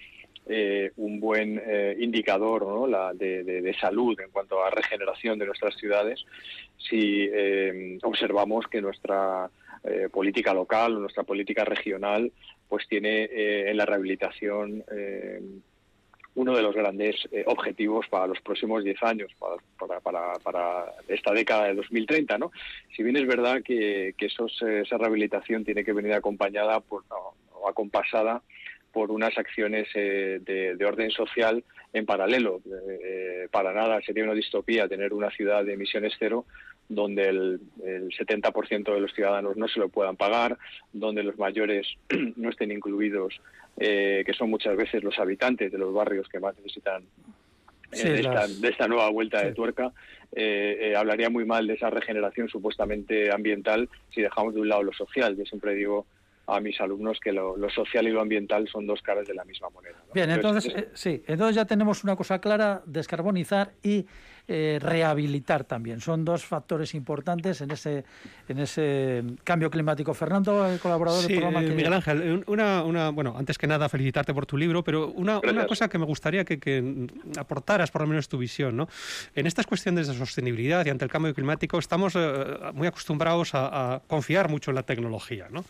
eh, 0.46 0.92
un 0.96 1.20
buen 1.20 1.60
eh, 1.64 1.96
indicador 1.98 2.66
¿no? 2.66 2.86
La 2.86 3.14
de, 3.14 3.44
de, 3.44 3.74
salud 3.78 4.18
en 4.20 4.30
cuanto 4.30 4.62
a 4.62 4.70
regeneración 4.70 5.38
de 5.38 5.46
nuestras 5.46 5.74
ciudades 5.76 6.22
si 6.76 7.28
eh, 7.32 7.98
observamos 8.02 8.66
que 8.66 8.82
nuestra 8.82 9.48
eh, 9.84 10.08
política 10.12 10.52
local 10.52 10.96
o 10.96 11.00
nuestra 11.00 11.22
política 11.22 11.64
regional 11.64 12.30
pues 12.68 12.86
tiene 12.88 13.24
eh, 13.24 13.70
en 13.70 13.76
la 13.76 13.86
rehabilitación 13.86 14.84
uno 16.36 16.56
de 16.56 16.62
los 16.62 16.74
grandes 16.74 17.16
objetivos 17.46 18.06
para 18.08 18.26
los 18.26 18.40
próximos 18.40 18.82
10 18.82 19.02
años, 19.04 19.30
para, 19.38 20.84
esta 21.08 21.32
década 21.32 21.66
de 21.66 21.74
2030. 21.74 22.38
¿no? 22.38 22.50
Si 22.96 23.02
bien 23.02 23.16
es 23.16 23.26
verdad 23.26 23.62
que, 23.62 24.14
que 24.18 24.26
esos, 24.26 24.60
esa 24.62 24.98
rehabilitación 24.98 25.64
tiene 25.64 25.84
que 25.84 25.92
venir 25.92 26.12
acompañada 26.12 26.80
por, 26.80 27.04
o 27.64 27.68
acompasada 27.68 28.42
por 28.94 29.10
unas 29.10 29.36
acciones 29.36 29.88
eh, 29.94 30.40
de, 30.40 30.84
orden 30.86 31.10
social 31.10 31.64
en 31.92 32.06
paralelo. 32.06 32.60
para 33.50 33.72
nada 33.72 34.00
sería 34.02 34.24
una 34.24 34.34
distopía 34.34 34.88
tener 34.88 35.12
una 35.12 35.30
ciudad 35.30 35.64
de 35.64 35.74
emisiones 35.74 36.12
cero 36.18 36.46
donde 36.88 37.28
el, 37.28 37.60
el 37.84 38.08
70% 38.10 38.94
de 38.94 39.00
los 39.00 39.12
ciudadanos 39.12 39.56
no 39.56 39.68
se 39.68 39.80
lo 39.80 39.88
puedan 39.88 40.16
pagar, 40.16 40.58
donde 40.92 41.22
los 41.22 41.38
mayores 41.38 41.86
no 42.36 42.50
estén 42.50 42.72
incluidos, 42.72 43.40
que 43.76 44.32
son 44.38 44.50
muchas 44.50 44.76
veces 44.76 45.02
los 45.02 45.18
habitantes 45.18 45.72
de 45.72 45.78
los 45.78 45.92
barrios 45.92 46.28
que 46.28 46.38
más 46.38 46.56
necesitan 46.56 47.02
de, 48.02 48.68
esta, 48.68 48.88
nueva 48.88 49.10
vuelta 49.10 49.42
de 49.42 49.52
tuerca, 49.52 49.92
eh, 50.32 50.78
eh, 50.80 50.96
hablaría 50.96 51.30
muy 51.30 51.44
mal 51.44 51.66
de 51.66 51.74
esa 51.74 51.90
regeneración 51.90 52.48
supuestamente 52.48 53.32
ambiental 53.32 53.88
si 54.12 54.22
dejamos 54.22 54.54
de 54.54 54.60
un 54.60 54.68
lado 54.68 54.82
lo 54.82 54.92
social. 54.92 55.36
Yo 55.36 55.44
siempre 55.44 55.74
digo 55.74 56.06
a 56.46 56.60
mis 56.60 56.78
alumnos 56.80 57.18
que 57.20 57.32
lo, 57.32 57.56
social 57.70 58.06
y 58.06 58.10
lo 58.10 58.20
ambiental 58.20 58.68
son 58.68 58.86
dos 58.86 59.00
caras 59.00 59.26
de 59.26 59.34
la 59.34 59.44
misma 59.44 59.70
moneda. 59.70 59.96
Bien, 60.12 60.30
entonces, 60.30 60.74
eh, 60.74 60.88
sí, 60.92 61.22
entonces 61.26 61.56
ya 61.56 61.64
tenemos 61.64 62.04
una 62.04 62.16
cosa 62.16 62.40
clara, 62.40 62.82
descarbonizar 62.84 63.72
y 63.82 64.06
eh, 64.46 64.78
rehabilitar 64.78 65.64
también. 65.64 66.02
Son 66.02 66.22
dos 66.22 66.44
factores 66.44 66.94
importantes 66.94 67.62
en 67.62 67.70
ese, 67.70 68.04
en 68.46 68.58
ese 68.58 69.24
cambio 69.42 69.70
climático. 69.70 70.12
Fernando, 70.12 70.66
el 70.66 70.78
colaborador 70.78 71.26
del 71.26 71.38
programa. 71.38 71.62
Eh, 71.64 71.70
Miguel 71.70 71.94
Ángel, 71.94 72.44
una, 72.46 72.82
una, 72.82 73.08
bueno, 73.08 73.34
antes 73.38 73.56
que 73.56 73.66
nada 73.66 73.88
felicitarte 73.88 74.34
por 74.34 74.44
tu 74.44 74.58
libro, 74.58 74.84
pero 74.84 75.08
una, 75.12 75.38
una 75.38 75.66
cosa 75.66 75.88
que 75.88 75.96
me 75.96 76.04
gustaría 76.04 76.44
que, 76.44 77.08
aportaras 77.38 77.90
por 77.90 78.02
lo 78.02 78.08
menos 78.08 78.28
tu 78.28 78.36
visión. 78.36 78.76
¿no? 78.76 78.86
En 79.34 79.46
estas 79.46 79.64
cuestiones 79.66 80.08
de 80.08 80.14
sostenibilidad 80.14 80.84
y 80.84 80.90
ante 80.90 81.06
el 81.06 81.10
cambio 81.10 81.32
climático 81.32 81.78
estamos 81.78 82.12
eh, 82.14 82.44
muy 82.74 82.86
acostumbrados 82.86 83.52
a, 83.54 84.02
confiar 84.06 84.50
mucho 84.50 84.72
en 84.72 84.74
la 84.74 84.82
tecnología. 84.82 85.48
¿no? 85.50 85.64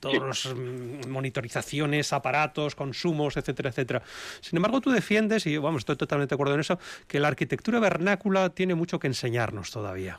todos 0.00 0.18
los 0.18 0.54
mm, 0.54 1.08
monitorizaciones, 1.08 2.12
aparatos, 2.12 2.74
consumos, 2.74 3.38
etcétera, 3.38 3.70
etcétera. 3.70 4.02
Sin 4.42 4.58
embargo, 4.58 4.82
tú 4.82 4.90
defiendes, 4.90 5.46
y 5.46 5.56
vamos, 5.56 5.78
estoy 5.80 5.96
totalmente 5.96 6.34
de 6.34 6.36
acuerdo 6.36 6.52
en 6.52 6.60
eso, 6.60 6.78
que 7.06 7.20
la 7.20 7.28
arquitectura 7.28 7.80
vernácula 7.80 8.17
tiene 8.54 8.74
mucho 8.74 8.98
que 8.98 9.06
enseñarnos 9.06 9.70
todavía. 9.70 10.18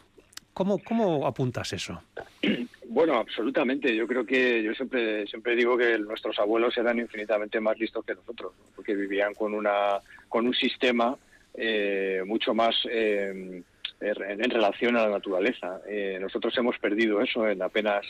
¿Cómo, 0.53 0.79
¿Cómo 0.79 1.25
apuntas 1.27 1.73
eso? 1.73 2.01
Bueno, 2.91 3.19
absolutamente. 3.19 3.95
Yo 3.95 4.07
creo 4.07 4.25
que 4.25 4.63
yo 4.63 4.73
siempre 4.73 5.27
siempre 5.27 5.55
digo 5.55 5.77
que 5.77 5.99
nuestros 5.99 6.39
abuelos 6.39 6.75
eran 6.75 6.97
infinitamente 6.97 7.59
más 7.59 7.77
listos 7.77 8.03
que 8.03 8.15
nosotros, 8.15 8.53
porque 8.75 8.95
vivían 8.95 9.35
con 9.35 9.53
una 9.53 9.99
con 10.27 10.47
un 10.47 10.55
sistema 10.55 11.15
eh, 11.53 12.23
mucho 12.25 12.55
más 12.55 12.75
eh, 12.89 13.61
en, 14.01 14.49
relación 14.49 14.97
a 14.97 15.03
la 15.03 15.09
naturaleza. 15.09 15.81
Eh, 15.87 16.17
nosotros 16.19 16.57
hemos 16.57 16.79
perdido 16.79 17.21
eso 17.21 17.47
en 17.47 17.61
apenas 17.61 18.05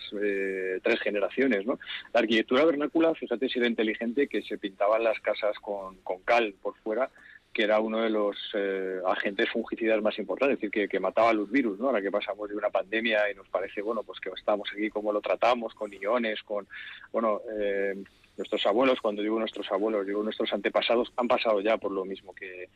tres 0.81 0.99
generaciones. 1.01 1.65
¿no? 1.65 1.77
La 2.13 2.21
arquitectura 2.21 2.63
vernácula, 2.63 3.13
fíjate 3.15 3.49
si 3.49 3.59
era 3.59 3.67
inteligente, 3.67 4.27
que 4.27 4.41
se 4.43 4.57
pintaban 4.57 5.03
las 5.03 5.19
casas 5.19 5.57
con 5.59 5.97
cal 6.23 6.53
por 6.61 6.75
fuera 6.77 7.09
que 7.53 7.63
era 7.63 7.79
uno 7.79 8.01
de 8.01 8.09
los 8.09 8.37
eh, 8.53 8.99
agentes 9.05 9.49
fungicidas 9.49 10.01
más 10.01 10.17
importantes, 10.19 10.55
es 10.55 10.71
decir, 10.71 10.87
que, 10.87 10.99
mataba 10.99 11.33
los 11.33 11.49
virus, 11.49 11.79
¿no? 11.79 11.87
Ahora 11.87 12.01
que 12.01 12.11
pasamos 12.11 12.47
de 12.47 12.55
una 12.55 12.69
pandemia 12.69 13.31
y 13.31 13.35
nos 13.35 13.49
parece, 13.49 13.81
bueno, 13.81 14.03
pues 14.03 14.19
que 14.19 14.29
estamos 14.29 14.69
aquí, 14.71 14.89
cómo 14.89 15.11
lo 15.11 15.21
tratamos, 15.21 15.73
con 15.73 15.91
iones, 15.91 16.43
con, 16.43 16.67
bueno, 17.11 17.41
eh, 17.59 17.95
nuestros 18.37 18.65
abuelos, 18.65 19.01
cuando 19.01 19.21
digo 19.21 19.37
nuestros 19.37 19.69
abuelos, 19.71 20.07
digo 20.07 20.23
nuestros 20.23 20.53
antepasados, 20.53 21.11
han 21.17 21.27
pasado 21.27 21.59
ya 21.59 21.77
por 21.77 21.91
lo 21.91 22.05
mismo 22.05 22.33
que, 22.33 22.69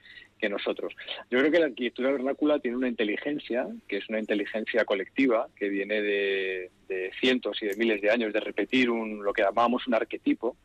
nosotros. 0.50 0.94
Yo 1.32 1.40
creo 1.40 1.50
que 1.50 1.60
la 1.60 1.68
arquitectura 1.68 2.12
vernácula 2.12 2.60
tiene 2.60 2.76
una 2.76 2.90
inteligencia, 2.90 3.66
que 3.88 3.96
es 3.96 4.10
una 4.10 4.20
inteligencia 4.20 4.84
colectiva, 4.84 5.48
que 5.56 5.70
viene 5.70 6.02
de, 6.02 6.70
de 6.90 7.12
cientos 7.18 7.64
y 7.64 7.68
de 7.68 7.78
miles 7.78 8.02
de 8.02 8.12
años 8.12 8.34
de 8.34 8.42
repetir 8.42 8.90
un, 8.90 9.24
lo 9.24 9.32
que 9.32 9.42
llamábamos 9.42 9.88
un 9.88 9.94
arquetipo, 9.94 10.58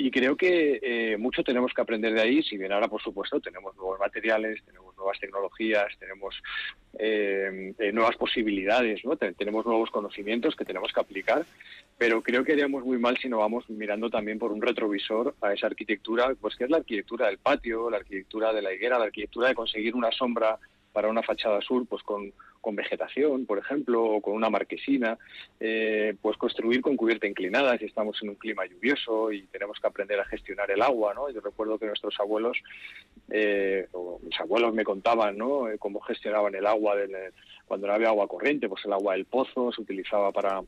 y 0.00 0.10
creo 0.10 0.34
que 0.34 0.80
eh, 0.82 1.18
mucho 1.18 1.44
tenemos 1.44 1.74
que 1.74 1.82
aprender 1.82 2.14
de 2.14 2.22
ahí, 2.22 2.42
si 2.42 2.56
bien 2.56 2.72
ahora, 2.72 2.88
por 2.88 3.02
supuesto, 3.02 3.38
tenemos 3.38 3.76
nuevos 3.76 4.00
materiales, 4.00 4.64
tenemos 4.64 4.96
nuevas 4.96 5.20
tecnologías, 5.20 5.92
tenemos 5.98 6.42
eh, 6.98 7.74
eh, 7.78 7.92
nuevas 7.92 8.16
posibilidades, 8.16 9.04
¿no? 9.04 9.18
tenemos 9.18 9.66
nuevos 9.66 9.90
conocimientos 9.90 10.56
que 10.56 10.64
tenemos 10.64 10.90
que 10.90 11.00
aplicar, 11.00 11.44
pero 11.98 12.22
creo 12.22 12.44
que 12.44 12.52
haríamos 12.52 12.82
muy 12.82 12.96
mal 12.96 13.18
si 13.18 13.28
no 13.28 13.40
vamos 13.40 13.68
mirando 13.68 14.08
también 14.08 14.38
por 14.38 14.52
un 14.52 14.62
retrovisor 14.62 15.34
a 15.42 15.52
esa 15.52 15.66
arquitectura, 15.66 16.34
pues 16.40 16.56
que 16.56 16.64
es 16.64 16.70
la 16.70 16.78
arquitectura 16.78 17.26
del 17.26 17.36
patio, 17.36 17.90
la 17.90 17.98
arquitectura 17.98 18.54
de 18.54 18.62
la 18.62 18.72
higuera, 18.72 18.98
la 18.98 19.04
arquitectura 19.04 19.48
de 19.48 19.54
conseguir 19.54 19.94
una 19.94 20.10
sombra 20.12 20.58
para 20.92 21.08
una 21.08 21.22
fachada 21.22 21.60
sur, 21.60 21.86
pues 21.86 22.02
con, 22.02 22.32
con 22.60 22.76
vegetación, 22.76 23.46
por 23.46 23.58
ejemplo, 23.58 24.04
o 24.04 24.20
con 24.20 24.34
una 24.34 24.50
marquesina, 24.50 25.18
eh, 25.58 26.14
pues 26.20 26.36
construir 26.36 26.80
con 26.80 26.96
cubierta 26.96 27.26
inclinada 27.26 27.78
si 27.78 27.86
estamos 27.86 28.18
en 28.22 28.30
un 28.30 28.34
clima 28.34 28.66
lluvioso 28.66 29.32
y 29.32 29.42
tenemos 29.46 29.78
que 29.80 29.86
aprender 29.86 30.20
a 30.20 30.24
gestionar 30.24 30.70
el 30.70 30.82
agua, 30.82 31.14
¿no? 31.14 31.30
Yo 31.30 31.40
recuerdo 31.40 31.78
que 31.78 31.86
nuestros 31.86 32.18
abuelos, 32.18 32.58
eh, 33.30 33.88
o 33.92 34.20
mis 34.22 34.38
abuelos 34.40 34.74
me 34.74 34.84
contaban, 34.84 35.38
¿no? 35.38 35.68
Eh, 35.68 35.78
cómo 35.78 36.00
gestionaban 36.00 36.54
el 36.54 36.66
agua 36.66 36.96
cuando 37.66 37.86
no 37.86 37.92
había 37.92 38.08
agua 38.08 38.28
corriente, 38.28 38.68
pues 38.68 38.84
el 38.84 38.92
agua 38.92 39.14
del 39.14 39.24
pozo 39.24 39.72
se 39.72 39.80
utilizaba 39.80 40.32
para 40.32 40.62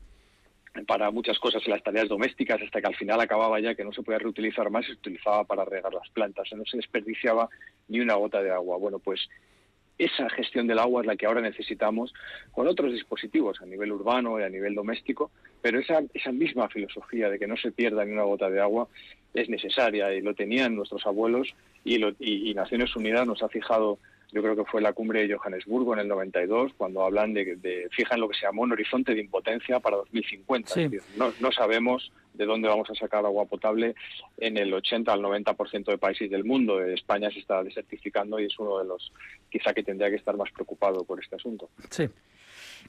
para 0.87 1.11
muchas 1.11 1.37
cosas 1.37 1.61
en 1.65 1.71
las 1.71 1.83
tareas 1.83 2.09
domésticas 2.09 2.59
hasta 2.59 2.81
que 2.81 2.87
al 2.87 2.95
final 2.95 3.21
acababa 3.21 3.59
ya 3.59 3.75
que 3.75 3.83
no 3.83 3.93
se 3.93 4.01
podía 4.01 4.17
reutilizar 4.17 4.71
más 4.71 4.83
y 4.85 4.87
se 4.87 4.93
utilizaba 4.93 5.43
para 5.43 5.65
regar 5.65 5.93
las 5.93 6.09
plantas, 6.09 6.49
no 6.55 6.65
se 6.65 6.77
desperdiciaba 6.77 7.47
ni 7.89 7.99
una 7.99 8.15
gota 8.15 8.41
de 8.41 8.51
agua. 8.51 8.77
Bueno, 8.77 8.97
pues 8.97 9.29
esa 9.97 10.29
gestión 10.29 10.67
del 10.67 10.79
agua 10.79 11.01
es 11.01 11.07
la 11.07 11.15
que 11.15 11.25
ahora 11.25 11.41
necesitamos 11.41 12.13
con 12.51 12.67
otros 12.67 12.91
dispositivos 12.91 13.61
a 13.61 13.65
nivel 13.65 13.91
urbano 13.91 14.39
y 14.39 14.43
a 14.43 14.49
nivel 14.49 14.75
doméstico, 14.75 15.31
pero 15.61 15.79
esa, 15.79 16.01
esa 16.13 16.31
misma 16.31 16.69
filosofía 16.69 17.29
de 17.29 17.39
que 17.39 17.47
no 17.47 17.57
se 17.57 17.71
pierda 17.71 18.03
ni 18.03 18.11
una 18.11 18.23
gota 18.23 18.49
de 18.49 18.59
agua 18.59 18.87
es 19.33 19.49
necesaria 19.49 20.13
y 20.13 20.21
lo 20.21 20.33
tenían 20.33 20.75
nuestros 20.75 21.05
abuelos 21.05 21.53
y, 21.83 22.03
y 22.19 22.53
Naciones 22.53 22.95
Unidas 22.95 23.27
nos 23.27 23.43
ha 23.43 23.49
fijado 23.49 23.99
yo 24.33 24.41
creo 24.41 24.55
que 24.55 24.65
fue 24.65 24.81
la 24.81 24.93
cumbre 24.93 25.27
de 25.27 25.35
Johannesburgo 25.35 25.93
en 25.93 25.99
el 25.99 26.07
92, 26.07 26.73
cuando 26.75 27.05
hablan 27.05 27.33
de, 27.33 27.55
de 27.57 27.87
fijan 27.91 28.19
lo 28.19 28.27
que 28.27 28.37
se 28.37 28.45
llamó 28.45 28.63
un 28.63 28.71
horizonte 28.71 29.13
de 29.13 29.21
impotencia 29.21 29.79
para 29.79 29.97
2050. 29.97 30.73
no, 31.17 31.31
no 31.39 31.51
sabemos 31.51 32.11
de 32.33 32.45
dónde 32.45 32.67
vamos 32.67 32.89
a 32.89 32.95
sacar 32.95 33.23
agua 33.25 33.45
potable 33.45 33.93
en 34.37 34.57
el 34.57 34.73
80 34.73 35.13
al 35.13 35.21
90% 35.21 35.85
de 35.85 35.97
países 35.99 36.31
del 36.31 36.43
mundo. 36.43 36.81
España 36.81 37.29
se 37.29 37.39
está 37.39 37.63
desertificando 37.63 38.39
y 38.39 38.45
es 38.45 38.57
uno 38.57 38.79
de 38.79 38.85
los 38.85 39.11
quizá 39.51 39.71
que 39.73 39.83
tendría 39.83 40.09
que 40.09 40.15
estar 40.15 40.35
más 40.35 40.51
preocupado 40.51 41.03
por 41.03 41.19
este 41.21 41.35
asunto. 41.35 41.69
Sí. 41.91 42.09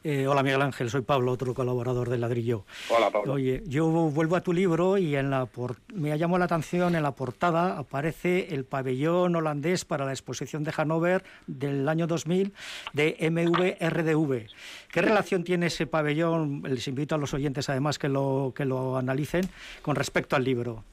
Eh, 0.03 0.27
hola 0.27 0.43
Miguel 0.43 0.63
Ángel, 0.63 0.91
soy 0.91 1.03
Pablo, 1.03 1.33
otro 1.33 1.55
colaborador 1.55 2.11
del 2.11 2.21
ladrillo. 2.21 2.65
Hola 2.89 3.11
Pablo. 3.11 3.35
Oye, 3.35 3.63
yo 3.67 3.87
vuelvo 3.89 4.37
a 4.37 4.43
tu 4.43 4.53
libro 4.53 4.99
y 4.99 5.17
en 5.17 5.31
la 5.31 5.49
me 5.95 6.13
ha 6.13 6.17
llamado 6.17 6.39
la 6.41 6.45
atención, 6.47 6.95
en 6.95 7.03
la 7.03 7.13
portada 7.13 7.79
aparece 7.79 8.55
el 8.55 8.65
pabellón 8.65 9.37
holandés 9.37 9.85
para 9.85 10.05
la 10.05 10.13
exposición 10.13 10.65
de 10.65 10.73
Hannover 10.73 11.23
del 11.47 11.89
año 11.89 12.07
2000 12.07 12.53
de 12.93 13.17
MVRDV. 13.31 14.49
¿Qué 14.93 15.03
relación 15.03 15.45
tiene 15.45 15.67
ese 15.67 15.87
pabellón? 15.87 16.63
Les 16.63 16.87
invito 16.89 17.15
a 17.15 17.19
los 17.19 17.33
oyentes 17.35 17.69
además 17.69 17.99
que 17.99 18.09
lo, 18.09 18.53
que 18.55 18.65
lo 18.65 18.97
analicen 18.97 19.49
con 19.83 19.97
respecto 19.97 20.37
al 20.37 20.45
libro. 20.45 20.85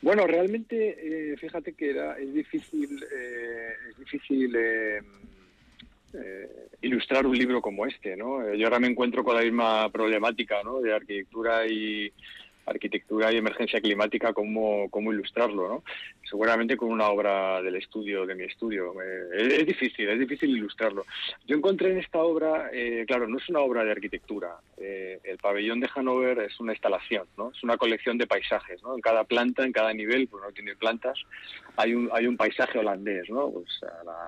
Bueno, 0.00 0.26
realmente, 0.26 1.32
eh, 1.32 1.36
fíjate 1.36 1.72
que 1.72 1.90
era, 1.90 2.18
es 2.18 2.32
difícil, 2.32 3.04
eh, 3.12 3.72
es 3.90 3.98
difícil 3.98 4.54
eh, 4.56 5.00
ilustrar 6.80 7.26
un 7.26 7.36
libro 7.36 7.60
como 7.60 7.86
este, 7.86 8.16
¿no? 8.16 8.46
Eh, 8.46 8.58
yo 8.58 8.66
ahora 8.66 8.78
me 8.78 8.86
encuentro 8.88 9.24
con 9.24 9.36
la 9.36 9.42
misma 9.42 9.90
problemática, 9.90 10.62
¿no? 10.62 10.80
De 10.80 10.94
arquitectura 10.94 11.66
y 11.66 12.12
arquitectura 12.66 13.32
y 13.32 13.36
emergencia 13.36 13.80
climática, 13.80 14.32
cómo, 14.32 14.90
cómo 14.90 15.12
ilustrarlo, 15.12 15.68
¿no? 15.68 15.84
Seguramente 16.28 16.76
con 16.76 16.90
una 16.90 17.08
obra 17.08 17.62
del 17.62 17.76
estudio, 17.76 18.26
de 18.26 18.34
mi 18.34 18.44
estudio. 18.44 18.94
Eh, 19.02 19.60
es, 19.60 19.66
difícil, 19.66 20.08
es 20.08 20.18
difícil 20.18 20.50
ilustrarlo. 20.50 21.06
Yo 21.46 21.56
encontré 21.56 21.90
en 21.90 21.98
esta 21.98 22.18
obra, 22.18 22.70
claro, 23.06 23.26
no 23.28 23.38
es 23.38 23.48
una 23.48 23.60
obra 23.60 23.84
de 23.84 23.92
arquitectura. 23.92 24.56
el 24.76 25.38
pabellón 25.38 25.80
de 25.80 25.88
Hanover 25.94 26.38
es 26.40 26.58
una 26.60 26.72
instalación, 26.72 27.26
¿no? 27.36 27.50
Es 27.50 27.62
una 27.62 27.76
colección 27.76 28.18
de 28.18 28.26
paisajes, 28.26 28.82
¿no? 28.82 28.94
En 28.94 29.00
cada 29.00 29.24
planta, 29.24 29.64
en 29.64 29.72
cada 29.72 29.92
nivel, 29.92 30.28
pues 30.28 30.42
no 30.42 30.52
tiene 30.52 30.76
plantas, 30.76 31.18
hay 31.76 31.94
un, 31.94 32.10
hay 32.12 32.26
un 32.26 32.36
paisaje 32.36 32.78
holandés, 32.78 33.28
¿no? 33.30 33.50
Pues 33.50 33.80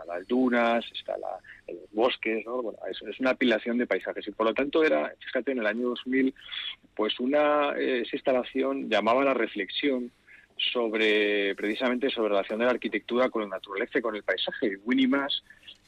las 0.07 0.27
dunas, 0.27 0.85
está 0.93 1.17
la, 1.19 1.39
los 1.69 1.91
bosques, 1.93 2.45
¿no? 2.47 2.75
Es, 2.91 3.21
una 3.21 3.31
apilación 3.31 3.79
de 3.79 3.87
paisajes 3.87 4.27
y 4.27 4.31
por 4.33 4.47
lo 4.47 4.55
tanto 4.55 4.85
era, 4.85 5.13
fíjate, 5.19 5.53
en 5.53 5.59
el 5.59 5.67
año 5.67 5.89
2000, 5.89 6.35
pues 6.95 7.19
una 7.21 7.73
eh, 7.77 8.03
esa 8.03 8.17
instalación 8.17 8.89
llamaba 8.89 9.25
la 9.25 9.35
reflexión 9.35 10.11
sobre 10.73 11.55
precisamente 11.55 12.11
sobre 12.11 12.31
la 12.31 12.37
relación 12.37 12.59
de 12.59 12.65
la 12.67 12.73
arquitectura 12.73 13.29
con 13.31 13.43
la 13.43 13.49
naturaleza 13.49 13.99
y 13.99 14.03
con 14.03 14.17
el 14.17 14.23
paisaje. 14.23 14.79
Winnie 14.85 15.09
Maas, 15.09 15.43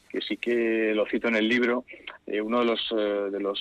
que 0.09 0.21
sí 0.21 0.37
que 0.37 0.93
lo 0.95 1.05
cito 1.05 1.27
en 1.27 1.35
el 1.35 1.47
libro, 1.47 1.85
eh, 2.27 2.41
uno 2.41 2.59
de 2.59 2.65
los, 2.65 2.91
eh, 2.91 3.29
de 3.31 3.39
los 3.39 3.59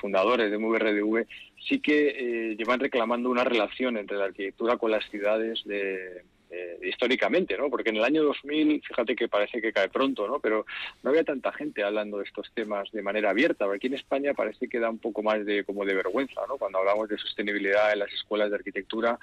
fundadores 0.00 0.50
de 0.50 0.58
MVRDV, 0.58 1.26
sí 1.68 1.80
que 1.80 2.54
llevan 2.56 2.80
reclamando 2.80 3.30
una 3.30 3.44
relación 3.44 3.96
entre 3.96 4.16
la 4.16 4.26
arquitectura 4.26 4.76
con 4.76 4.90
las 4.90 5.08
ciudades 5.10 5.62
de, 5.64 6.22
eh, 6.50 6.78
históricamente, 6.82 7.58
¿no? 7.58 7.68
Porque 7.68 7.90
en 7.90 7.96
el 7.96 8.04
año 8.04 8.22
2000, 8.22 8.82
fíjate 8.82 9.14
que 9.14 9.28
parece 9.28 9.60
que 9.60 9.72
cae 9.72 9.88
pronto, 9.88 10.26
¿no? 10.26 10.40
Pero 10.40 10.64
no 11.02 11.10
había 11.10 11.24
tanta 11.24 11.52
gente 11.52 11.84
hablando 11.84 12.18
de 12.18 12.24
estos 12.24 12.50
temas 12.54 12.90
de 12.90 13.02
manera 13.02 13.30
abierta. 13.30 13.66
Aquí 13.70 13.88
en 13.88 13.94
España 13.94 14.32
parece 14.34 14.68
que 14.68 14.80
da 14.80 14.88
un 14.88 14.98
poco 14.98 15.22
más 15.22 15.44
de 15.44 15.64
como 15.64 15.84
de 15.84 15.94
vergüenza, 15.94 16.40
¿no? 16.48 16.56
Cuando 16.56 16.78
hablamos 16.78 17.08
de 17.08 17.18
sostenibilidad 17.18 17.92
en 17.92 17.98
las 17.98 18.12
escuelas 18.12 18.50
de 18.50 18.56
arquitectura, 18.56 19.18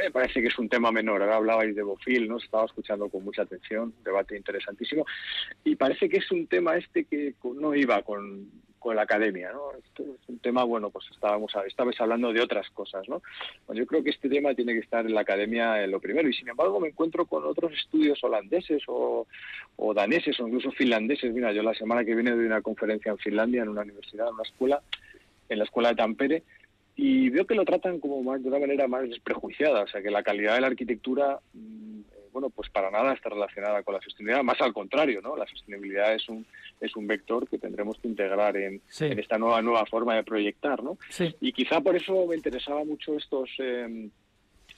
eh, 0.00 0.10
parece 0.10 0.42
que 0.42 0.48
es 0.48 0.58
un 0.58 0.68
tema 0.68 0.92
menor. 0.92 1.22
Ahora 1.22 1.36
hablabais 1.36 1.74
de 1.74 1.82
Bofil, 1.82 2.28
¿no? 2.28 2.36
Estaba 2.36 2.66
escuchando 2.66 3.08
con 3.08 3.24
mucha 3.24 3.42
atención, 3.42 3.94
debate 4.04 4.36
interesantísimo. 4.36 5.06
Y 5.64 5.76
parece 5.76 6.08
que 6.08 6.18
es 6.18 6.30
un 6.30 6.46
tema 6.46 6.76
este 6.76 7.04
que 7.04 7.34
no 7.54 7.74
iba 7.74 8.02
con 8.02 8.50
con 8.86 8.94
la 8.94 9.02
academia, 9.02 9.50
¿no? 9.52 9.72
Esto 9.76 10.04
es 10.04 10.28
un 10.28 10.38
tema, 10.38 10.62
bueno, 10.62 10.90
pues 10.90 11.06
estábamos 11.10 11.52
estabais 11.66 12.00
hablando 12.00 12.32
de 12.32 12.40
otras 12.40 12.70
cosas, 12.70 13.08
¿no? 13.08 13.20
Bueno, 13.66 13.80
yo 13.80 13.84
creo 13.84 14.04
que 14.04 14.10
este 14.10 14.28
tema 14.28 14.54
tiene 14.54 14.74
que 14.74 14.78
estar 14.78 15.04
en 15.04 15.12
la 15.12 15.22
academia 15.22 15.82
en 15.82 15.90
lo 15.90 15.98
primero 15.98 16.28
y 16.28 16.32
sin 16.32 16.48
embargo 16.48 16.78
me 16.78 16.86
encuentro 16.86 17.26
con 17.26 17.44
otros 17.44 17.72
estudios 17.72 18.22
holandeses 18.22 18.84
o, 18.86 19.26
daneses 19.92 20.38
o 20.38 20.46
incluso 20.46 20.70
finlandeses. 20.70 21.34
Mira, 21.34 21.50
yo 21.52 21.64
la 21.64 21.74
semana 21.74 22.04
que 22.04 22.14
viene 22.14 22.30
doy 22.30 22.46
una 22.46 22.62
conferencia 22.62 23.10
en 23.10 23.18
Finlandia 23.18 23.62
en 23.62 23.70
una 23.70 23.82
universidad, 23.82 24.28
en 24.28 24.34
una 24.34 24.44
escuela, 24.44 24.80
en 25.48 25.58
la 25.58 25.64
escuela 25.64 25.88
de 25.88 25.96
Tampere 25.96 26.42
y 26.94 27.28
veo 27.30 27.44
que 27.44 27.56
lo 27.56 27.64
tratan 27.64 27.98
como 27.98 28.22
más 28.22 28.40
de 28.40 28.48
una 28.48 28.60
manera 28.60 28.86
más 28.86 29.02
desprejuiciada, 29.08 29.82
o 29.82 29.88
sea 29.88 30.00
que 30.00 30.12
la 30.12 30.22
calidad 30.22 30.54
de 30.54 30.60
la 30.60 30.68
arquitectura 30.68 31.40
bueno, 32.36 32.50
pues 32.50 32.68
para 32.68 32.90
nada 32.90 33.14
está 33.14 33.30
relacionada 33.30 33.82
con 33.82 33.94
la 33.94 34.00
sostenibilidad, 34.02 34.44
más 34.44 34.60
al 34.60 34.74
contrario, 34.74 35.22
¿no? 35.22 35.36
La 35.36 35.46
sostenibilidad 35.46 36.14
es 36.14 36.28
un 36.28 36.44
es 36.82 36.94
un 36.94 37.06
vector 37.06 37.48
que 37.48 37.56
tendremos 37.56 37.96
que 37.96 38.08
integrar 38.08 38.54
en, 38.58 38.82
esta 39.00 39.38
nueva 39.38 39.62
nueva 39.62 39.86
forma 39.86 40.14
de 40.16 40.22
proyectar, 40.22 40.82
¿no? 40.82 40.98
Y 41.40 41.52
quizá 41.52 41.80
por 41.80 41.96
eso 41.96 42.26
me 42.26 42.36
interesaba 42.36 42.84
mucho 42.84 43.16
estos 43.16 43.48
em, 43.56 44.10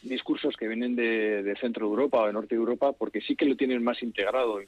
discursos 0.02 0.56
que 0.56 0.68
vienen 0.68 0.94
de, 0.96 1.54
Centro 1.60 1.86
Europa 1.86 2.22
o 2.22 2.26
de 2.26 2.32
Norte 2.32 2.54
de 2.54 2.60
Europa, 2.60 2.92
porque 2.92 3.20
sí 3.20 3.36
que 3.36 3.46
lo 3.46 3.56
tienen 3.56 3.82
más 3.82 4.02
integrado. 4.02 4.60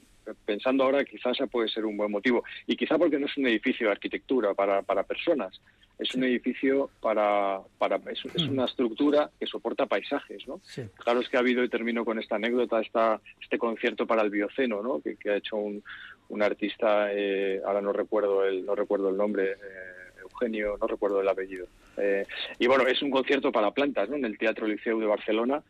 Pensando 0.45 0.83
ahora, 0.83 1.03
quizás 1.03 1.37
ese 1.37 1.47
puede 1.47 1.69
ser 1.69 1.85
un 1.85 1.97
buen 1.97 2.11
motivo. 2.11 2.43
Y 2.67 2.75
quizá 2.75 2.97
porque 2.97 3.19
no 3.19 3.25
es 3.25 3.37
un 3.37 3.47
edificio 3.47 3.87
de 3.87 3.93
arquitectura 3.93 4.53
para, 4.53 4.81
para 4.81 5.03
personas, 5.03 5.59
es 5.97 6.15
un 6.15 6.23
edificio 6.23 6.89
para, 6.99 7.59
para 7.77 7.97
es, 8.11 8.23
mm. 8.25 8.49
una 8.49 8.65
estructura 8.65 9.29
que 9.39 9.45
soporta 9.45 9.85
paisajes, 9.85 10.47
¿no? 10.47 10.59
Claro 10.95 11.19
es 11.19 11.29
que 11.29 11.37
ha 11.37 11.41
habido, 11.41 11.63
y 11.63 11.69
termino 11.69 12.03
con 12.03 12.19
esta 12.19 12.35
anécdota, 12.35 12.81
esta, 12.81 13.21
este 13.39 13.57
concierto 13.57 14.07
para 14.07 14.23
el 14.23 14.31
Bioceno, 14.31 14.81
¿no? 14.81 15.01
Que, 15.01 15.17
ha 15.29 15.35
hecho 15.35 15.57
un, 15.57 15.83
un 16.29 16.41
artista, 16.41 17.13
eh, 17.13 17.61
ahora 17.65 17.81
no 17.81 17.93
recuerdo 17.93 18.43
el, 18.43 18.65
no 18.65 18.75
recuerdo 18.75 19.09
el 19.09 19.17
nombre, 19.17 19.51
eh, 19.51 20.10
Eugenio, 20.41 20.77
no 20.79 20.87
recuerdo 20.87 21.21
el 21.21 21.27
apellido. 21.27 21.67
Eh, 21.97 22.25
y 22.59 22.67
bueno, 22.67 22.87
es 22.87 23.01
un 23.01 23.11
concierto 23.11 23.51
para 23.51 23.71
plantas, 23.71 24.09
¿no? 24.09 24.15
En 24.15 24.25
el 24.25 24.37
Teatro 24.37 24.67
Liceu 24.67 24.99
de 24.99 25.05
Barcelona, 25.05 25.61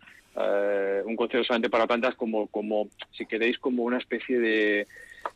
un 1.05 1.15
concierto 1.15 1.47
solamente 1.47 1.69
para 1.69 1.87
plantas 1.87 2.15
como, 2.15 2.47
como, 2.47 2.87
si 3.11 3.25
queréis, 3.25 3.59
como 3.59 3.83
una 3.83 3.97
especie 3.97 4.39
de 4.39 4.87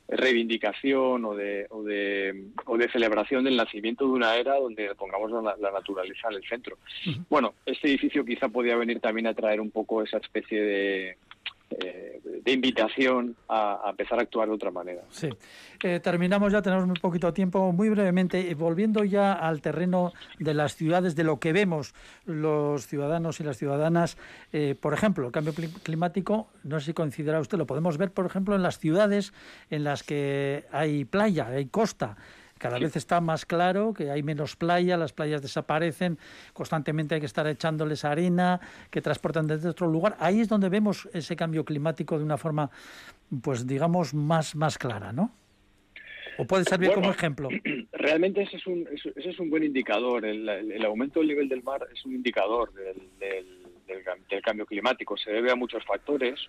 reivindicación 0.08 1.26
o 1.26 1.36
de, 1.36 1.68
o 1.70 1.84
de, 1.84 2.46
o 2.66 2.78
de 2.78 2.92
celebración 2.92 3.44
del 3.44 3.58
nacimiento 3.58 4.06
de 4.06 4.12
una 4.12 4.36
era 4.36 4.56
donde 4.56 4.94
pongamos 4.96 5.32
la, 5.32 5.72
naturaleza 5.72 6.28
en 6.30 6.36
el 6.36 6.48
centro. 6.48 6.78
Bueno, 7.30 7.56
este 7.66 7.88
edificio 7.88 8.24
quizá 8.24 8.50
podía 8.50 8.76
venir 8.76 9.00
también 9.00 9.28
a 9.28 9.34
traer 9.34 9.60
un 9.60 9.72
poco 9.72 10.04
esa 10.04 10.18
especie 10.18 10.62
de, 10.62 11.18
eh, 11.80 12.22
de 12.24 12.52
invitación 12.52 13.36
a, 13.50 13.88
empezar 13.90 14.20
a 14.20 14.22
actuar 14.22 14.48
de 14.48 14.54
otra 14.54 14.72
manera. 14.72 15.02
Sí. 15.10 15.30
Eh, 15.84 16.00
terminamos 16.00 16.52
ya, 16.52 16.62
tenemos 16.62 16.86
muy 16.86 17.00
poquito 17.00 17.34
tiempo. 17.34 17.72
Muy 17.72 17.90
brevemente, 17.90 18.50
eh, 18.50 18.54
volviendo 18.56 19.04
ya 19.04 19.34
al 19.34 19.62
terreno 19.62 20.14
de 20.40 20.54
las 20.54 20.76
ciudades, 20.76 21.16
de 21.16 21.24
lo 21.24 21.40
que 21.40 21.54
vemos 21.54 21.94
los 22.26 22.88
ciudadanos 22.88 23.40
y 23.40 23.44
las 23.44 23.58
ciudadanas, 23.58 24.18
por 24.80 24.94
ejemplo, 24.94 25.26
el 25.26 25.32
cambio 25.32 25.54
climático, 25.84 26.48
no 26.64 26.80
sé 26.80 26.88
si 26.88 26.94
coincidirá 26.94 27.40
usted, 27.40 27.58
lo 27.58 27.66
podemos 27.66 27.98
ver, 27.98 28.12
por 28.12 28.26
ejemplo, 28.26 28.56
en 28.56 28.64
las 28.64 28.80
ciudades 28.80 29.34
en 29.70 29.84
las 29.84 30.04
que 30.04 30.66
hay 30.72 31.06
playa, 31.06 31.48
hay 31.48 31.66
costa. 31.66 32.16
Cada 32.66 32.80
vez 32.80 32.96
está 32.96 33.22
más 33.22 33.46
claro 33.46 33.94
que 33.94 34.10
hay 34.10 34.24
menos 34.24 34.56
playa, 34.56 34.98
las 34.98 35.14
playas 35.14 35.42
desaparecen, 35.42 36.18
constantemente 36.54 37.16
hay 37.16 37.22
que 37.22 37.28
estar 37.28 37.46
echándoles 37.48 38.04
arena, 38.06 38.60
que 38.90 39.02
transportan 39.02 39.48
desde 39.48 39.70
otro 39.70 39.88
lugar. 39.88 40.18
Ahí 40.20 40.42
es 40.42 40.50
donde 40.50 40.70
vemos 40.70 41.08
ese 41.14 41.36
cambio 41.36 41.64
climático 41.64 42.18
de 42.18 42.24
una 42.24 42.38
forma, 42.38 42.72
pues 43.42 43.68
digamos, 43.68 44.14
más, 44.14 44.56
más 44.56 44.78
clara, 44.78 45.14
¿no? 45.14 45.32
¿O 46.38 46.46
puede 46.46 46.64
servir 46.66 46.92
como 46.92 47.12
ejemplo? 47.12 47.50
Realmente 47.94 48.42
ese 48.42 48.58
es 48.58 48.68
un, 48.68 48.88
ese 48.92 49.30
es 49.30 49.40
un 49.40 49.50
buen 49.50 49.64
indicador. 49.64 50.26
El, 50.26 50.86
aumento 50.86 51.20
del 51.20 51.30
nivel 51.30 51.50
del 51.50 51.64
mar 51.64 51.88
es 51.94 52.04
un 52.06 52.14
indicador 52.14 52.74
del, 52.74 52.96
del, 53.20 54.42
cambio 54.44 54.66
climático. 54.66 55.16
Se 55.18 55.32
debe 55.32 55.52
a 55.52 55.56
muchos 55.56 55.84
factores 55.86 56.40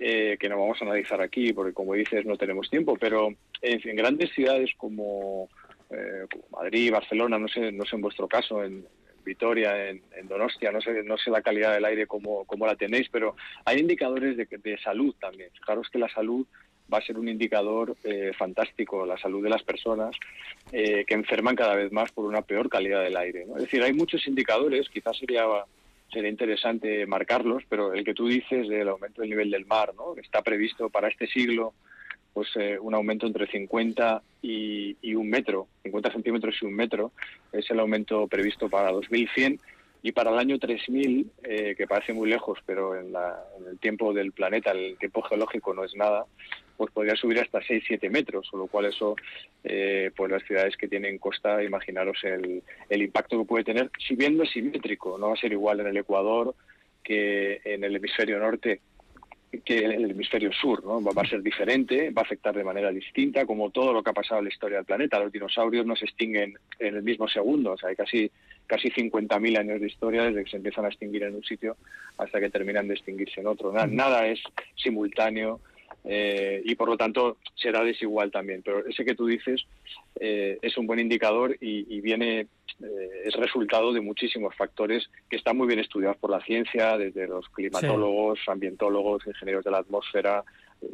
eh, 0.00 0.36
que 0.38 0.48
no 0.48 0.58
vamos 0.58 0.80
a 0.80 0.84
analizar 0.84 1.20
aquí, 1.20 1.52
porque 1.52 1.72
como 1.72 1.94
dices 1.94 2.24
no 2.24 2.36
tenemos 2.36 2.70
tiempo, 2.70 2.96
pero 2.98 3.34
en, 3.60 3.96
grandes 3.96 4.30
ciudades 4.32 4.70
como, 4.76 5.48
eh, 5.90 6.26
Madrid, 6.52 6.92
Barcelona, 6.92 7.38
no 7.38 7.48
sé, 7.48 7.72
no 7.72 7.84
sé 7.84 7.96
en 7.96 8.02
vuestro 8.02 8.28
caso, 8.28 8.62
en, 8.64 8.86
Vitoria, 9.24 9.90
en, 9.90 10.00
Donostia, 10.26 10.72
no 10.72 10.80
sé, 10.80 11.02
no 11.02 11.18
sé 11.18 11.30
la 11.30 11.42
calidad 11.42 11.74
del 11.74 11.84
aire 11.84 12.06
como, 12.06 12.46
como 12.46 12.66
la 12.66 12.76
tenéis, 12.76 13.10
pero 13.10 13.36
hay 13.66 13.80
indicadores 13.80 14.38
de, 14.38 14.46
de 14.46 14.78
salud 14.78 15.14
también. 15.20 15.50
Fijaros 15.52 15.90
que 15.90 15.98
la 15.98 16.08
salud 16.08 16.46
va 16.90 16.96
a 16.96 17.02
ser 17.02 17.18
un 17.18 17.28
indicador 17.28 17.94
eh, 18.04 18.32
fantástico, 18.38 19.04
la 19.04 19.18
salud 19.18 19.42
de 19.42 19.50
las 19.50 19.62
personas 19.62 20.16
que 20.70 21.04
enferman 21.08 21.56
cada 21.56 21.74
vez 21.74 21.92
más 21.92 22.10
por 22.12 22.24
una 22.24 22.40
peor 22.40 22.70
calidad 22.70 23.02
del 23.02 23.18
aire. 23.18 23.42
Es 23.56 23.64
decir, 23.64 23.82
hay 23.82 23.92
muchos 23.92 24.26
indicadores, 24.26 24.88
quizás 24.88 25.18
sería 25.18 25.44
sería 26.12 26.30
interesante 26.30 27.06
marcarlos, 27.06 27.64
pero 27.68 27.92
el 27.92 28.04
que 28.04 28.14
tú 28.14 28.28
dices 28.28 28.68
del 28.68 28.88
aumento 28.88 29.20
del 29.20 29.30
nivel 29.30 29.50
del 29.50 29.66
mar, 29.66 29.94
¿no? 29.94 30.16
Está 30.16 30.42
previsto 30.42 30.90
para 30.90 31.08
este 31.08 31.26
siglo 31.26 31.74
pues 32.32 32.48
eh, 32.54 32.78
un 32.80 32.94
aumento 32.94 33.26
entre 33.26 33.48
50 33.48 34.22
y, 34.42 35.14
un 35.14 35.28
metro, 35.28 35.66
50 35.82 36.12
centímetros 36.12 36.54
y 36.62 36.66
un 36.66 36.74
metro, 36.74 37.10
es 37.50 37.68
el 37.70 37.80
aumento 37.80 38.28
previsto 38.28 38.68
para 38.68 38.92
2100 38.92 39.58
y 40.04 40.12
para 40.12 40.30
el 40.30 40.38
año 40.38 40.58
3000, 40.58 41.32
eh, 41.42 41.74
que 41.76 41.88
parece 41.88 42.12
muy 42.12 42.30
lejos, 42.30 42.60
pero 42.64 42.94
en, 42.94 43.08
en, 43.08 43.68
el 43.68 43.78
tiempo 43.80 44.12
del 44.12 44.30
planeta, 44.30 44.70
el 44.70 44.96
tiempo 44.98 45.22
geológico 45.22 45.74
no 45.74 45.82
es 45.82 45.96
nada, 45.96 46.26
pues 46.78 46.92
podría 46.92 47.16
subir 47.16 47.40
hasta 47.40 47.60
6-7 47.60 48.08
metros, 48.08 48.48
con 48.50 48.60
lo 48.60 48.68
cual 48.68 48.86
eso, 48.86 49.16
eh, 49.64 50.10
pues 50.16 50.30
las 50.30 50.44
ciudades 50.44 50.76
que 50.76 50.88
tienen 50.88 51.18
costa, 51.18 51.62
imaginaros 51.62 52.22
el, 52.22 52.62
el 52.88 53.02
impacto 53.02 53.38
que 53.38 53.44
puede 53.44 53.64
tener, 53.64 53.90
si 53.98 54.14
bien 54.14 54.36
no 54.36 54.44
es 54.44 54.50
simétrico, 54.50 55.18
no 55.18 55.28
va 55.28 55.34
a 55.34 55.36
ser 55.36 55.52
igual 55.52 55.80
en 55.80 55.88
el 55.88 55.96
Ecuador 55.96 56.54
que 57.02 57.60
en 57.64 57.84
el 57.84 57.96
hemisferio 57.96 58.38
norte 58.38 58.80
que 59.64 59.78
en 59.78 59.92
el 59.92 60.10
hemisferio 60.10 60.52
sur, 60.52 60.84
¿no? 60.84 61.00
Va 61.02 61.22
a 61.22 61.28
ser 61.28 61.42
diferente, 61.42 62.10
va 62.10 62.22
a 62.22 62.24
afectar 62.24 62.54
de 62.54 62.64
manera 62.64 62.90
distinta, 62.90 63.46
como 63.46 63.70
todo 63.70 63.92
lo 63.92 64.02
que 64.02 64.10
ha 64.10 64.14
pasado 64.14 64.40
en 64.40 64.44
la 64.44 64.52
historia 64.52 64.76
del 64.76 64.84
planeta. 64.84 65.18
Los 65.18 65.32
dinosaurios 65.32 65.86
no 65.86 65.96
se 65.96 66.04
extinguen 66.04 66.58
en 66.78 66.96
el 66.96 67.02
mismo 67.02 67.26
segundo, 67.28 67.72
o 67.72 67.78
sea, 67.78 67.88
hay 67.88 67.96
casi, 67.96 68.30
casi 68.66 68.90
50.000 68.90 69.58
años 69.58 69.80
de 69.80 69.86
historia 69.86 70.24
desde 70.24 70.44
que 70.44 70.50
se 70.50 70.56
empiezan 70.58 70.84
a 70.84 70.88
extinguir 70.88 71.22
en 71.22 71.34
un 71.34 71.44
sitio 71.44 71.76
hasta 72.18 72.40
que 72.40 72.50
terminan 72.50 72.88
de 72.88 72.94
extinguirse 72.94 73.40
en 73.40 73.46
otro. 73.46 73.72
Nada, 73.72 74.26
es 74.26 74.40
simultáneo 74.76 75.60
eh, 76.10 76.62
y 76.64 76.74
por 76.74 76.88
lo 76.88 76.96
tanto 76.96 77.36
será 77.54 77.84
desigual 77.84 78.30
también. 78.30 78.62
Pero 78.64 78.86
ese 78.86 79.04
que 79.04 79.14
tú 79.14 79.26
dices 79.26 79.66
eh, 80.18 80.58
es 80.62 80.78
un 80.78 80.86
buen 80.86 81.00
indicador 81.00 81.54
y, 81.60 82.00
viene, 82.00 82.40
eh, 82.82 83.22
es 83.26 83.34
resultado 83.34 83.92
de 83.92 84.00
muchísimos 84.00 84.54
factores 84.56 85.10
que 85.28 85.36
están 85.36 85.58
muy 85.58 85.66
bien 85.66 85.80
estudiados 85.80 86.16
por 86.16 86.30
la 86.30 86.40
ciencia, 86.40 86.96
desde 86.96 87.28
los 87.28 87.46
climatólogos, 87.50 88.40
ambientólogos, 88.46 89.26
ingenieros 89.26 89.64
de 89.66 89.70
la 89.70 89.78
atmósfera. 89.78 90.44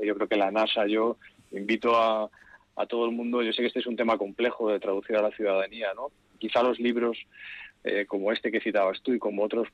Yo 0.02 0.16
creo 0.16 0.26
que 0.26 0.36
la 0.36 0.50
NASA, 0.50 0.88
yo 0.88 1.16
invito 1.52 1.96
a, 1.96 2.28
a 2.74 2.86
todo 2.86 3.04
el 3.06 3.12
mundo, 3.12 3.40
yo 3.40 3.52
sé 3.52 3.62
que 3.62 3.68
este 3.68 3.78
es 3.78 3.86
un 3.86 3.96
tema 3.96 4.18
complejo 4.18 4.72
de 4.72 4.80
traducir 4.80 5.14
a 5.14 5.22
la 5.22 5.30
ciudadanía, 5.30 5.94
¿no? 5.94 6.08
Quizá 6.40 6.62
los 6.64 6.80
libros 6.80 7.16
como 8.08 8.32
este 8.32 8.50
que 8.50 8.62
citabas 8.62 9.02
tú 9.02 9.12
y 9.12 9.18
como 9.18 9.44
otros 9.44 9.68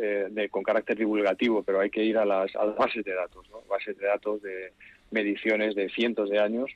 eh, 0.00 0.28
de, 0.30 0.48
con 0.48 0.62
carácter 0.62 0.96
divulgativo, 0.96 1.62
pero 1.62 1.80
hay 1.80 1.90
que 1.90 2.04
ir 2.04 2.18
a 2.18 2.24
las, 2.24 2.52
bases 2.76 3.04
de 3.04 3.14
datos, 3.14 3.46
bases 3.68 3.96
de 3.98 4.06
datos 4.06 4.42
de 4.42 4.72
mediciones 5.10 5.74
de 5.74 5.88
cientos 5.88 6.30
de 6.30 6.38
años, 6.38 6.70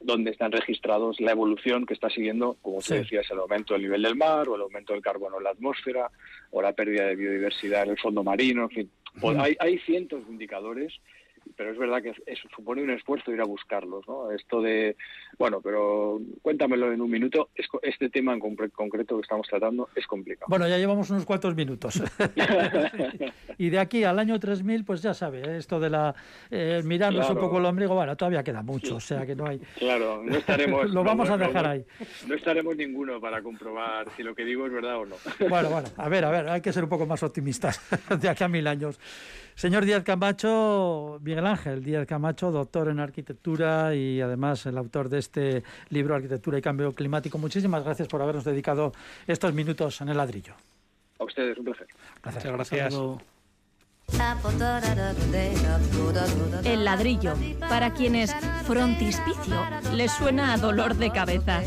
donde 0.00 0.30
están 0.30 0.52
registrados 0.52 1.20
la 1.20 1.32
evolución 1.32 1.84
que 1.84 1.94
está 1.94 2.08
siguiendo, 2.08 2.56
como 2.62 2.80
tú 2.80 2.94
decías, 2.94 3.28
el 3.30 3.38
aumento 3.38 3.74
del 3.74 3.82
nivel 3.82 4.02
del 4.02 4.16
mar, 4.16 4.48
o 4.48 4.54
el 4.54 4.62
aumento 4.62 4.92
del 4.92 5.02
carbono 5.02 5.38
en 5.38 5.44
la 5.44 5.50
atmósfera, 5.50 6.10
o 6.50 6.62
la 6.62 6.72
pérdida 6.72 7.06
de 7.06 7.16
biodiversidad 7.16 7.84
en 7.84 7.90
el 7.90 7.98
fondo 7.98 8.22
marino, 8.22 8.62
en 8.62 8.70
fin. 8.70 8.90
Hay, 9.40 9.56
hay 9.58 9.78
cientos 9.80 10.24
de 10.24 10.32
indicadores 10.32 10.92
pero 11.56 11.72
es 11.72 11.78
verdad 11.78 12.02
que 12.02 12.14
supone 12.54 12.82
un 12.82 12.90
esfuerzo 12.90 13.32
ir 13.32 13.40
a 13.40 13.44
buscarlos, 13.44 14.06
¿no? 14.06 14.30
Esto 14.30 14.60
de, 14.60 14.96
bueno, 15.38 15.60
pero 15.60 16.20
cuéntamelo 16.42 16.92
en 16.92 17.00
un 17.00 17.10
minuto, 17.10 17.50
este 17.82 18.10
tema 18.10 18.32
en 18.32 18.40
concreto 18.40 19.16
que 19.16 19.22
estamos 19.22 19.46
tratando 19.48 19.88
es 19.94 20.06
complicado. 20.06 20.46
Bueno, 20.48 20.68
ya 20.68 20.78
llevamos 20.78 21.10
unos 21.10 21.24
cuantos 21.24 21.54
minutos. 21.54 22.02
y 23.58 23.70
de 23.70 23.78
aquí 23.78 24.04
al 24.04 24.18
año 24.18 24.38
3000, 24.38 24.84
pues 24.84 25.02
ya 25.02 25.14
sabe, 25.14 25.40
¿eh? 25.40 25.56
esto 25.58 25.80
de 25.80 25.90
la 25.90 26.14
eh, 26.50 26.82
mirarnos 26.84 27.28
un 27.30 27.38
poco 27.38 27.58
el 27.58 27.64
ombligo, 27.64 27.94
bueno, 27.94 28.16
todavía 28.16 28.42
queda 28.42 28.62
mucho, 28.62 28.96
o 28.96 29.00
sea 29.00 29.26
que 29.26 29.34
no 29.34 29.46
hay... 29.46 29.58
Claro, 29.78 30.22
no 30.24 30.36
estaremos... 30.36 30.90
lo 30.92 31.04
vamos 31.04 31.28
a 31.30 31.36
dejar 31.36 31.66
ahí. 31.66 31.84
No 32.26 32.34
estaremos 32.34 32.76
ninguno 32.76 33.20
para 33.20 33.42
comprobar 33.42 34.08
si 34.16 34.22
lo 34.22 34.34
que 34.34 34.44
digo 34.44 34.66
es 34.66 34.72
verdad 34.72 34.98
o 34.98 35.06
no. 35.06 35.16
bueno, 35.48 35.70
bueno, 35.70 35.88
a 35.96 36.08
ver, 36.08 36.24
a 36.24 36.30
ver, 36.30 36.48
hay 36.48 36.60
que 36.60 36.72
ser 36.72 36.84
un 36.84 36.90
poco 36.90 37.06
más 37.06 37.22
optimistas 37.22 37.80
de 38.20 38.28
aquí 38.28 38.44
a 38.44 38.48
mil 38.48 38.66
años. 38.66 38.98
Señor 39.58 39.84
Díaz 39.84 40.04
Camacho, 40.04 41.18
Miguel 41.20 41.44
Ángel 41.44 41.82
Díaz 41.82 42.06
Camacho, 42.06 42.52
doctor 42.52 42.90
en 42.90 43.00
arquitectura 43.00 43.92
y 43.92 44.20
además 44.20 44.64
el 44.66 44.78
autor 44.78 45.08
de 45.08 45.18
este 45.18 45.64
libro 45.88 46.14
Arquitectura 46.14 46.58
y 46.58 46.62
Cambio 46.62 46.92
Climático. 46.92 47.38
Muchísimas 47.38 47.82
gracias 47.82 48.06
por 48.06 48.22
habernos 48.22 48.44
dedicado 48.44 48.92
estos 49.26 49.52
minutos 49.54 50.00
en 50.00 50.10
el 50.10 50.16
ladrillo. 50.16 50.54
A 51.18 51.24
ustedes, 51.24 51.58
un 51.58 51.64
placer. 51.64 51.88
Muchas 52.24 52.44
gracias. 52.44 52.94
El 56.64 56.84
ladrillo, 56.84 57.34
para 57.68 57.92
quienes 57.92 58.32
frontispicio 58.64 59.56
les 59.92 60.12
suena 60.12 60.52
a 60.52 60.58
dolor 60.58 60.94
de 60.94 61.10
cabeza. 61.10 61.62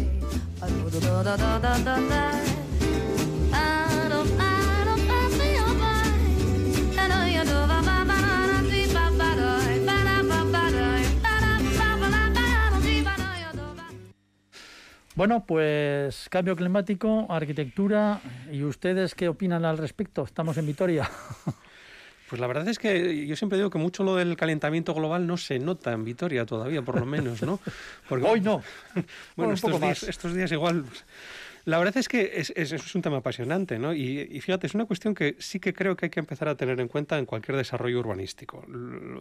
Bueno, 15.16 15.46
pues 15.46 16.28
cambio 16.30 16.56
climático, 16.56 17.28
arquitectura, 17.30 18.22
¿y 18.52 18.64
ustedes 18.64 19.14
qué 19.14 19.28
opinan 19.28 19.66
al 19.66 19.78
respecto? 19.78 20.24
Estamos 20.24 20.58
en 20.58 20.68
Vitoria. 20.68 21.10
Pues 22.32 22.40
la 22.40 22.48
verdad 22.48 22.66
es 22.70 22.80
que 22.80 23.28
yo 23.28 23.36
siempre 23.36 23.58
digo 23.58 23.70
que 23.70 23.78
mucho 23.78 24.06
lo 24.06 24.16
del 24.16 24.38
calentamiento 24.38 24.94
global 24.94 25.28
no 25.28 25.36
se 25.36 25.60
nota 25.60 25.92
en 25.92 26.06
Vitoria 26.06 26.46
todavía, 26.46 26.82
por 26.82 26.98
lo 26.98 27.06
menos, 27.06 27.42
¿no? 27.42 27.60
Porque, 28.08 28.26
Hoy 28.26 28.40
no. 28.40 28.64
bueno, 29.36 29.52
estos 29.52 29.82
días, 29.82 30.04
estos 30.04 30.34
días 30.34 30.50
igual 30.54 30.86
la 31.66 31.78
verdad 31.78 31.98
es 31.98 32.08
que 32.08 32.32
es, 32.36 32.52
es, 32.56 32.96
un 32.96 33.02
tema 33.02 33.18
apasionante, 33.18 33.78
¿no? 33.80 33.94
Y, 33.94 34.40
fíjate, 34.42 34.68
es 34.68 34.74
una 34.74 34.86
cuestión 34.86 35.14
que 35.14 35.36
sí 35.40 35.60
que 35.60 35.74
creo 35.74 35.96
que 35.96 36.08
hay 36.08 36.10
que 36.10 36.20
empezar 36.20 36.48
a 36.48 36.56
tener 36.56 36.80
en 36.80 36.88
cuenta 36.88 37.18
en 37.18 37.26
cualquier 37.26 37.58
desarrollo 37.58 38.00
urbanístico. 38.00 38.66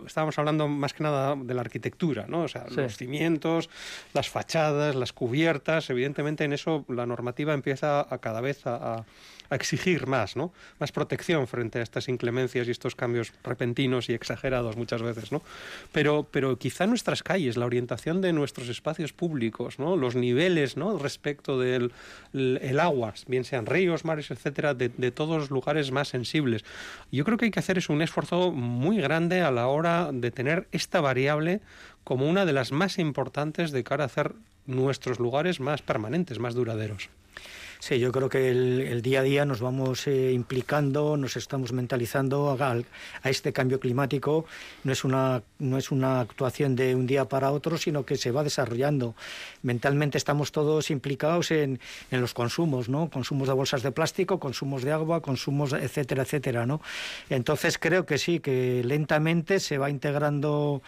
Estábamos 0.07 0.39
hablando 0.39 0.69
más 0.69 0.95
que 0.95 1.03
nada 1.03 1.37
de 1.37 1.55
la 1.55 1.61
arquitectura, 1.61 2.27
¿no? 2.29 2.43
O 2.45 2.49
sea, 2.49 2.67
los 2.69 2.97
cimientos, 2.97 3.69
las 4.15 4.29
fachadas, 4.29 4.95
las 4.95 5.13
cubiertas, 5.13 5.91
evidentemente 5.91 6.45
en 6.45 6.53
eso 6.53 6.85
la 6.89 7.07
normativa 7.07 7.55
empieza 7.55 8.01
a 8.01 8.19
cada 8.19 8.41
vez 8.41 8.67
a 8.67 9.05
a 9.51 9.57
exigir 9.57 10.07
más, 10.07 10.37
¿no? 10.37 10.53
Más 10.79 10.93
protección 10.93 11.47
frente 11.49 11.81
a 11.81 11.83
estas 11.83 12.09
inclemencias 12.09 12.69
y 12.69 12.71
estos 12.71 12.95
cambios 12.95 13.33
repentinos 13.43 14.09
y 14.09 14.15
exagerados 14.15 14.77
muchas 14.77 15.03
veces, 15.03 15.33
¿no? 15.33 15.43
Pero, 15.93 16.27
pero 16.31 16.57
quizá 16.57 16.87
nuestras 16.87 17.23
calles, 17.23 17.57
la 17.57 17.67
orientación 17.67 18.21
de 18.21 18.33
nuestros 18.33 18.69
espacios 18.69 19.13
públicos, 19.13 19.79
¿no? 19.79 19.97
Los 19.97 20.15
niveles, 20.15 20.77
¿no? 20.77 20.97
Respecto 20.99 21.59
del 21.59 21.93
el 22.33 22.81
agua, 22.81 23.15
bien 23.27 23.45
sean 23.45 23.67
ríos, 23.67 24.05
mares, 24.05 24.31
etcétera, 24.31 24.75
de, 24.75 25.11
todos 25.11 25.39
los 25.39 25.51
lugares 25.51 25.91
más 25.91 26.09
sensibles. 26.09 26.65
Yo 27.11 27.25
creo 27.25 27.39
que 27.39 27.47
hay 27.47 27.51
que 27.51 27.61
hacer 27.61 27.79
es 27.79 27.89
un 27.89 28.03
esfuerzo 28.03 28.53
muy 28.53 28.99
grande 28.99 29.41
a 29.43 29.51
la 29.51 29.67
hora 29.67 30.11
de 30.13 30.31
tener 30.31 30.69
esta 30.73 31.01
variable 31.01 31.61
como 32.05 32.29
una 32.29 32.47
de 32.47 32.53
las 32.53 32.73
más 32.73 32.99
importantes 32.99 33.73
de 33.73 33.85
cara 33.85 34.05
a 34.05 34.07
hacer 34.07 34.35
nuestros 34.67 35.19
lugares 35.19 35.61
más 35.61 35.83
permanentes, 35.83 36.39
más 36.39 36.55
duraderos. 36.55 37.11
Sí, 37.81 37.99
yo 37.99 38.13
creo 38.13 38.29
que 38.29 38.51
el, 38.51 39.01
día 39.01 39.21
a 39.21 39.23
día 39.23 39.47
nos 39.47 39.61
vamos 39.61 40.07
eh, 40.07 40.33
implicando, 40.33 41.17
nos 41.17 41.39
estamos 41.39 41.73
mentalizando 41.73 42.51
a, 42.51 42.73
a, 43.23 43.31
este 43.31 43.55
cambio 43.55 43.81
climático. 43.81 44.45
No 44.85 44.93
es, 44.93 45.03
una, 45.03 45.43
no 45.59 45.79
es 45.79 45.91
una 45.91 46.21
actuación 46.21 46.77
de 46.77 46.95
un 46.95 47.07
día 47.07 47.25
para 47.25 47.51
otro, 47.53 47.79
sino 47.79 48.05
que 48.05 48.19
se 48.19 48.33
va 48.33 48.45
desarrollando. 48.45 49.15
Mentalmente 49.63 50.19
estamos 50.19 50.53
todos 50.53 50.91
implicados 50.91 51.53
en, 51.53 51.81
en 52.11 52.21
los 52.21 52.35
consumos, 52.35 52.91
¿no? 52.91 53.09
Consumos 53.09 53.49
de 53.49 53.55
bolsas 53.55 53.83
de 53.83 53.93
plástico, 53.93 54.39
consumos 54.39 54.83
de 54.83 54.93
agua, 54.93 55.23
consumos, 55.23 55.73
etcétera, 55.73 56.25
etcétera, 56.25 56.67
¿no? 56.67 56.83
Entonces 57.31 57.79
creo 57.79 58.05
que 58.05 58.19
sí, 58.19 58.41
que 58.41 58.83
lentamente 58.85 59.59
se 59.59 59.79
va 59.79 59.89
integrando 59.89 60.83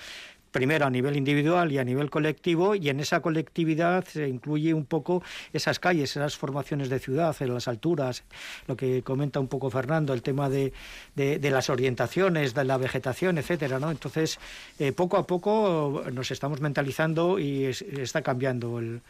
primero 0.53 0.87
a 0.87 0.91
nivel 0.91 1.17
individual 1.17 1.73
y 1.73 1.79
a 1.79 1.85
nivel 1.85 2.11
colectivo, 2.11 2.75
y 2.75 2.91
en 2.91 3.01
esa 3.01 3.21
colectividad 3.21 4.05
se 4.05 4.29
incluye 4.29 4.75
un 4.75 4.85
poco 4.85 5.23
esas 5.53 5.79
calles, 5.79 6.11
esas 6.11 6.37
formaciones 6.37 6.91
de 6.91 6.99
ciudad, 6.99 7.35
en 7.41 7.55
las 7.55 7.67
alturas, 7.67 8.23
lo 8.69 8.77
que 8.77 9.03
comenta 9.03 9.41
un 9.41 9.49
poco 9.49 9.71
Fernando, 9.71 10.13
el 10.13 10.23
tema 10.23 10.49
de, 10.49 10.73
de, 11.17 11.51
las 11.51 11.71
orientaciones, 11.71 12.55
de 12.55 12.65
la 12.65 12.77
vegetación, 12.77 13.39
etcétera, 13.39 13.79
¿no? 13.79 13.91
Entonces, 13.91 14.39
eh, 14.79 14.93
poco 14.93 15.17
a 15.17 15.27
poco 15.27 16.05
nos 16.13 16.31
estamos 16.31 16.61
mentalizando 16.61 17.39
y 17.39 17.65
está 17.65 18.23
cambiando 18.23 18.79
el, 18.79 19.01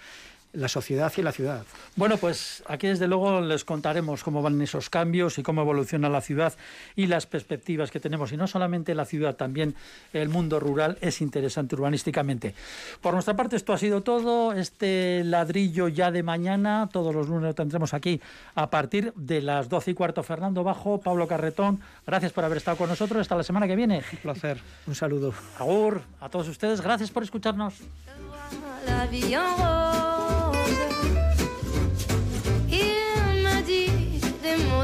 la 0.53 0.69
sociedad 0.69 1.13
y 1.17 1.23
la 1.23 1.33
ciudad. 1.33 1.65
Bueno, 1.97 2.17
pues 2.17 2.63
aquí 2.67 2.87
desde 2.87 3.09
luego 3.09 3.41
les 3.41 3.65
contaremos 3.65 4.23
cómo 4.23 4.43
van 4.43 4.61
esos 4.61 4.91
cambios 4.91 5.39
y 5.39 5.43
cómo 5.43 5.63
evoluciona 5.63 6.09
la 6.09 6.21
ciudad 6.21 6.55
y 6.95 7.07
las 7.07 7.27
perspectivas 7.27 7.91
que 7.91 8.01
tenemos. 8.01 8.33
Y 8.33 8.37
no 8.37 8.47
solamente 8.47 8.95
la 8.95 9.05
ciudad, 9.05 9.37
también 9.37 9.75
el 10.13 10.29
mundo 10.29 10.61
rural 10.61 10.99
es 11.01 11.21
interesante 11.21 11.75
urbanísticamente. 11.75 12.55
Por 13.01 13.15
nuestra 13.15 13.35
parte, 13.35 13.57
esto 13.57 13.73
ha 13.73 13.79
sido 13.79 14.03
todo. 14.03 14.53
Este 14.53 15.23
ladrillo 15.25 15.89
ya 15.89 16.11
de 16.11 16.23
mañana, 16.23 16.89
todos 16.93 17.15
los 17.15 17.29
lunes 17.29 17.45
lo 17.45 17.55
tendremos 17.55 17.95
aquí 17.95 18.21
a 18.55 18.71
partir 18.71 19.13
de 19.17 19.41
las 19.41 19.69
doce 19.69 19.93
y 19.93 19.95
cuarto. 19.95 20.23
Fernando 20.23 20.63
Bajo, 20.63 21.01
Pablo 21.01 21.27
Carretón, 21.27 21.81
gracias 22.07 22.33
por 22.33 22.45
haber 22.45 22.59
estado 22.59 22.77
con 22.77 22.89
nosotros. 22.89 23.21
Hasta 23.21 23.37
la 23.37 23.43
semana 23.43 23.67
que 23.67 23.77
viene. 23.77 24.03
Un 24.13 24.19
placer. 24.19 24.59
Un 24.87 24.95
saludo. 24.95 25.33
Agur, 25.59 26.03
a 26.21 26.29
todos 26.29 26.49
ustedes, 26.49 26.81
gracias 26.81 27.11
por 27.11 27.23
escucharnos. 27.23 27.75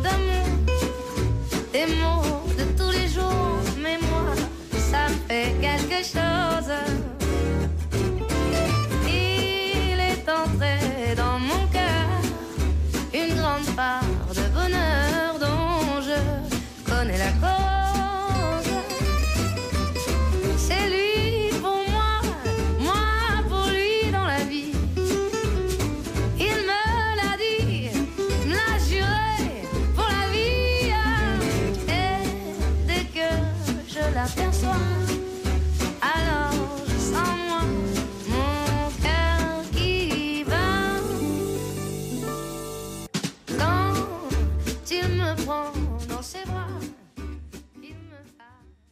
d'amour, 0.01 0.47
des 1.73 1.87
mots 1.87 2.47
de 2.57 2.65
tous 2.77 2.91
les 2.91 3.09
jours, 3.09 3.61
mais 3.83 3.99
moi, 3.99 4.35
ça 4.91 5.07
fait 5.29 5.55
quelque 5.61 6.05
chose. 6.05 6.98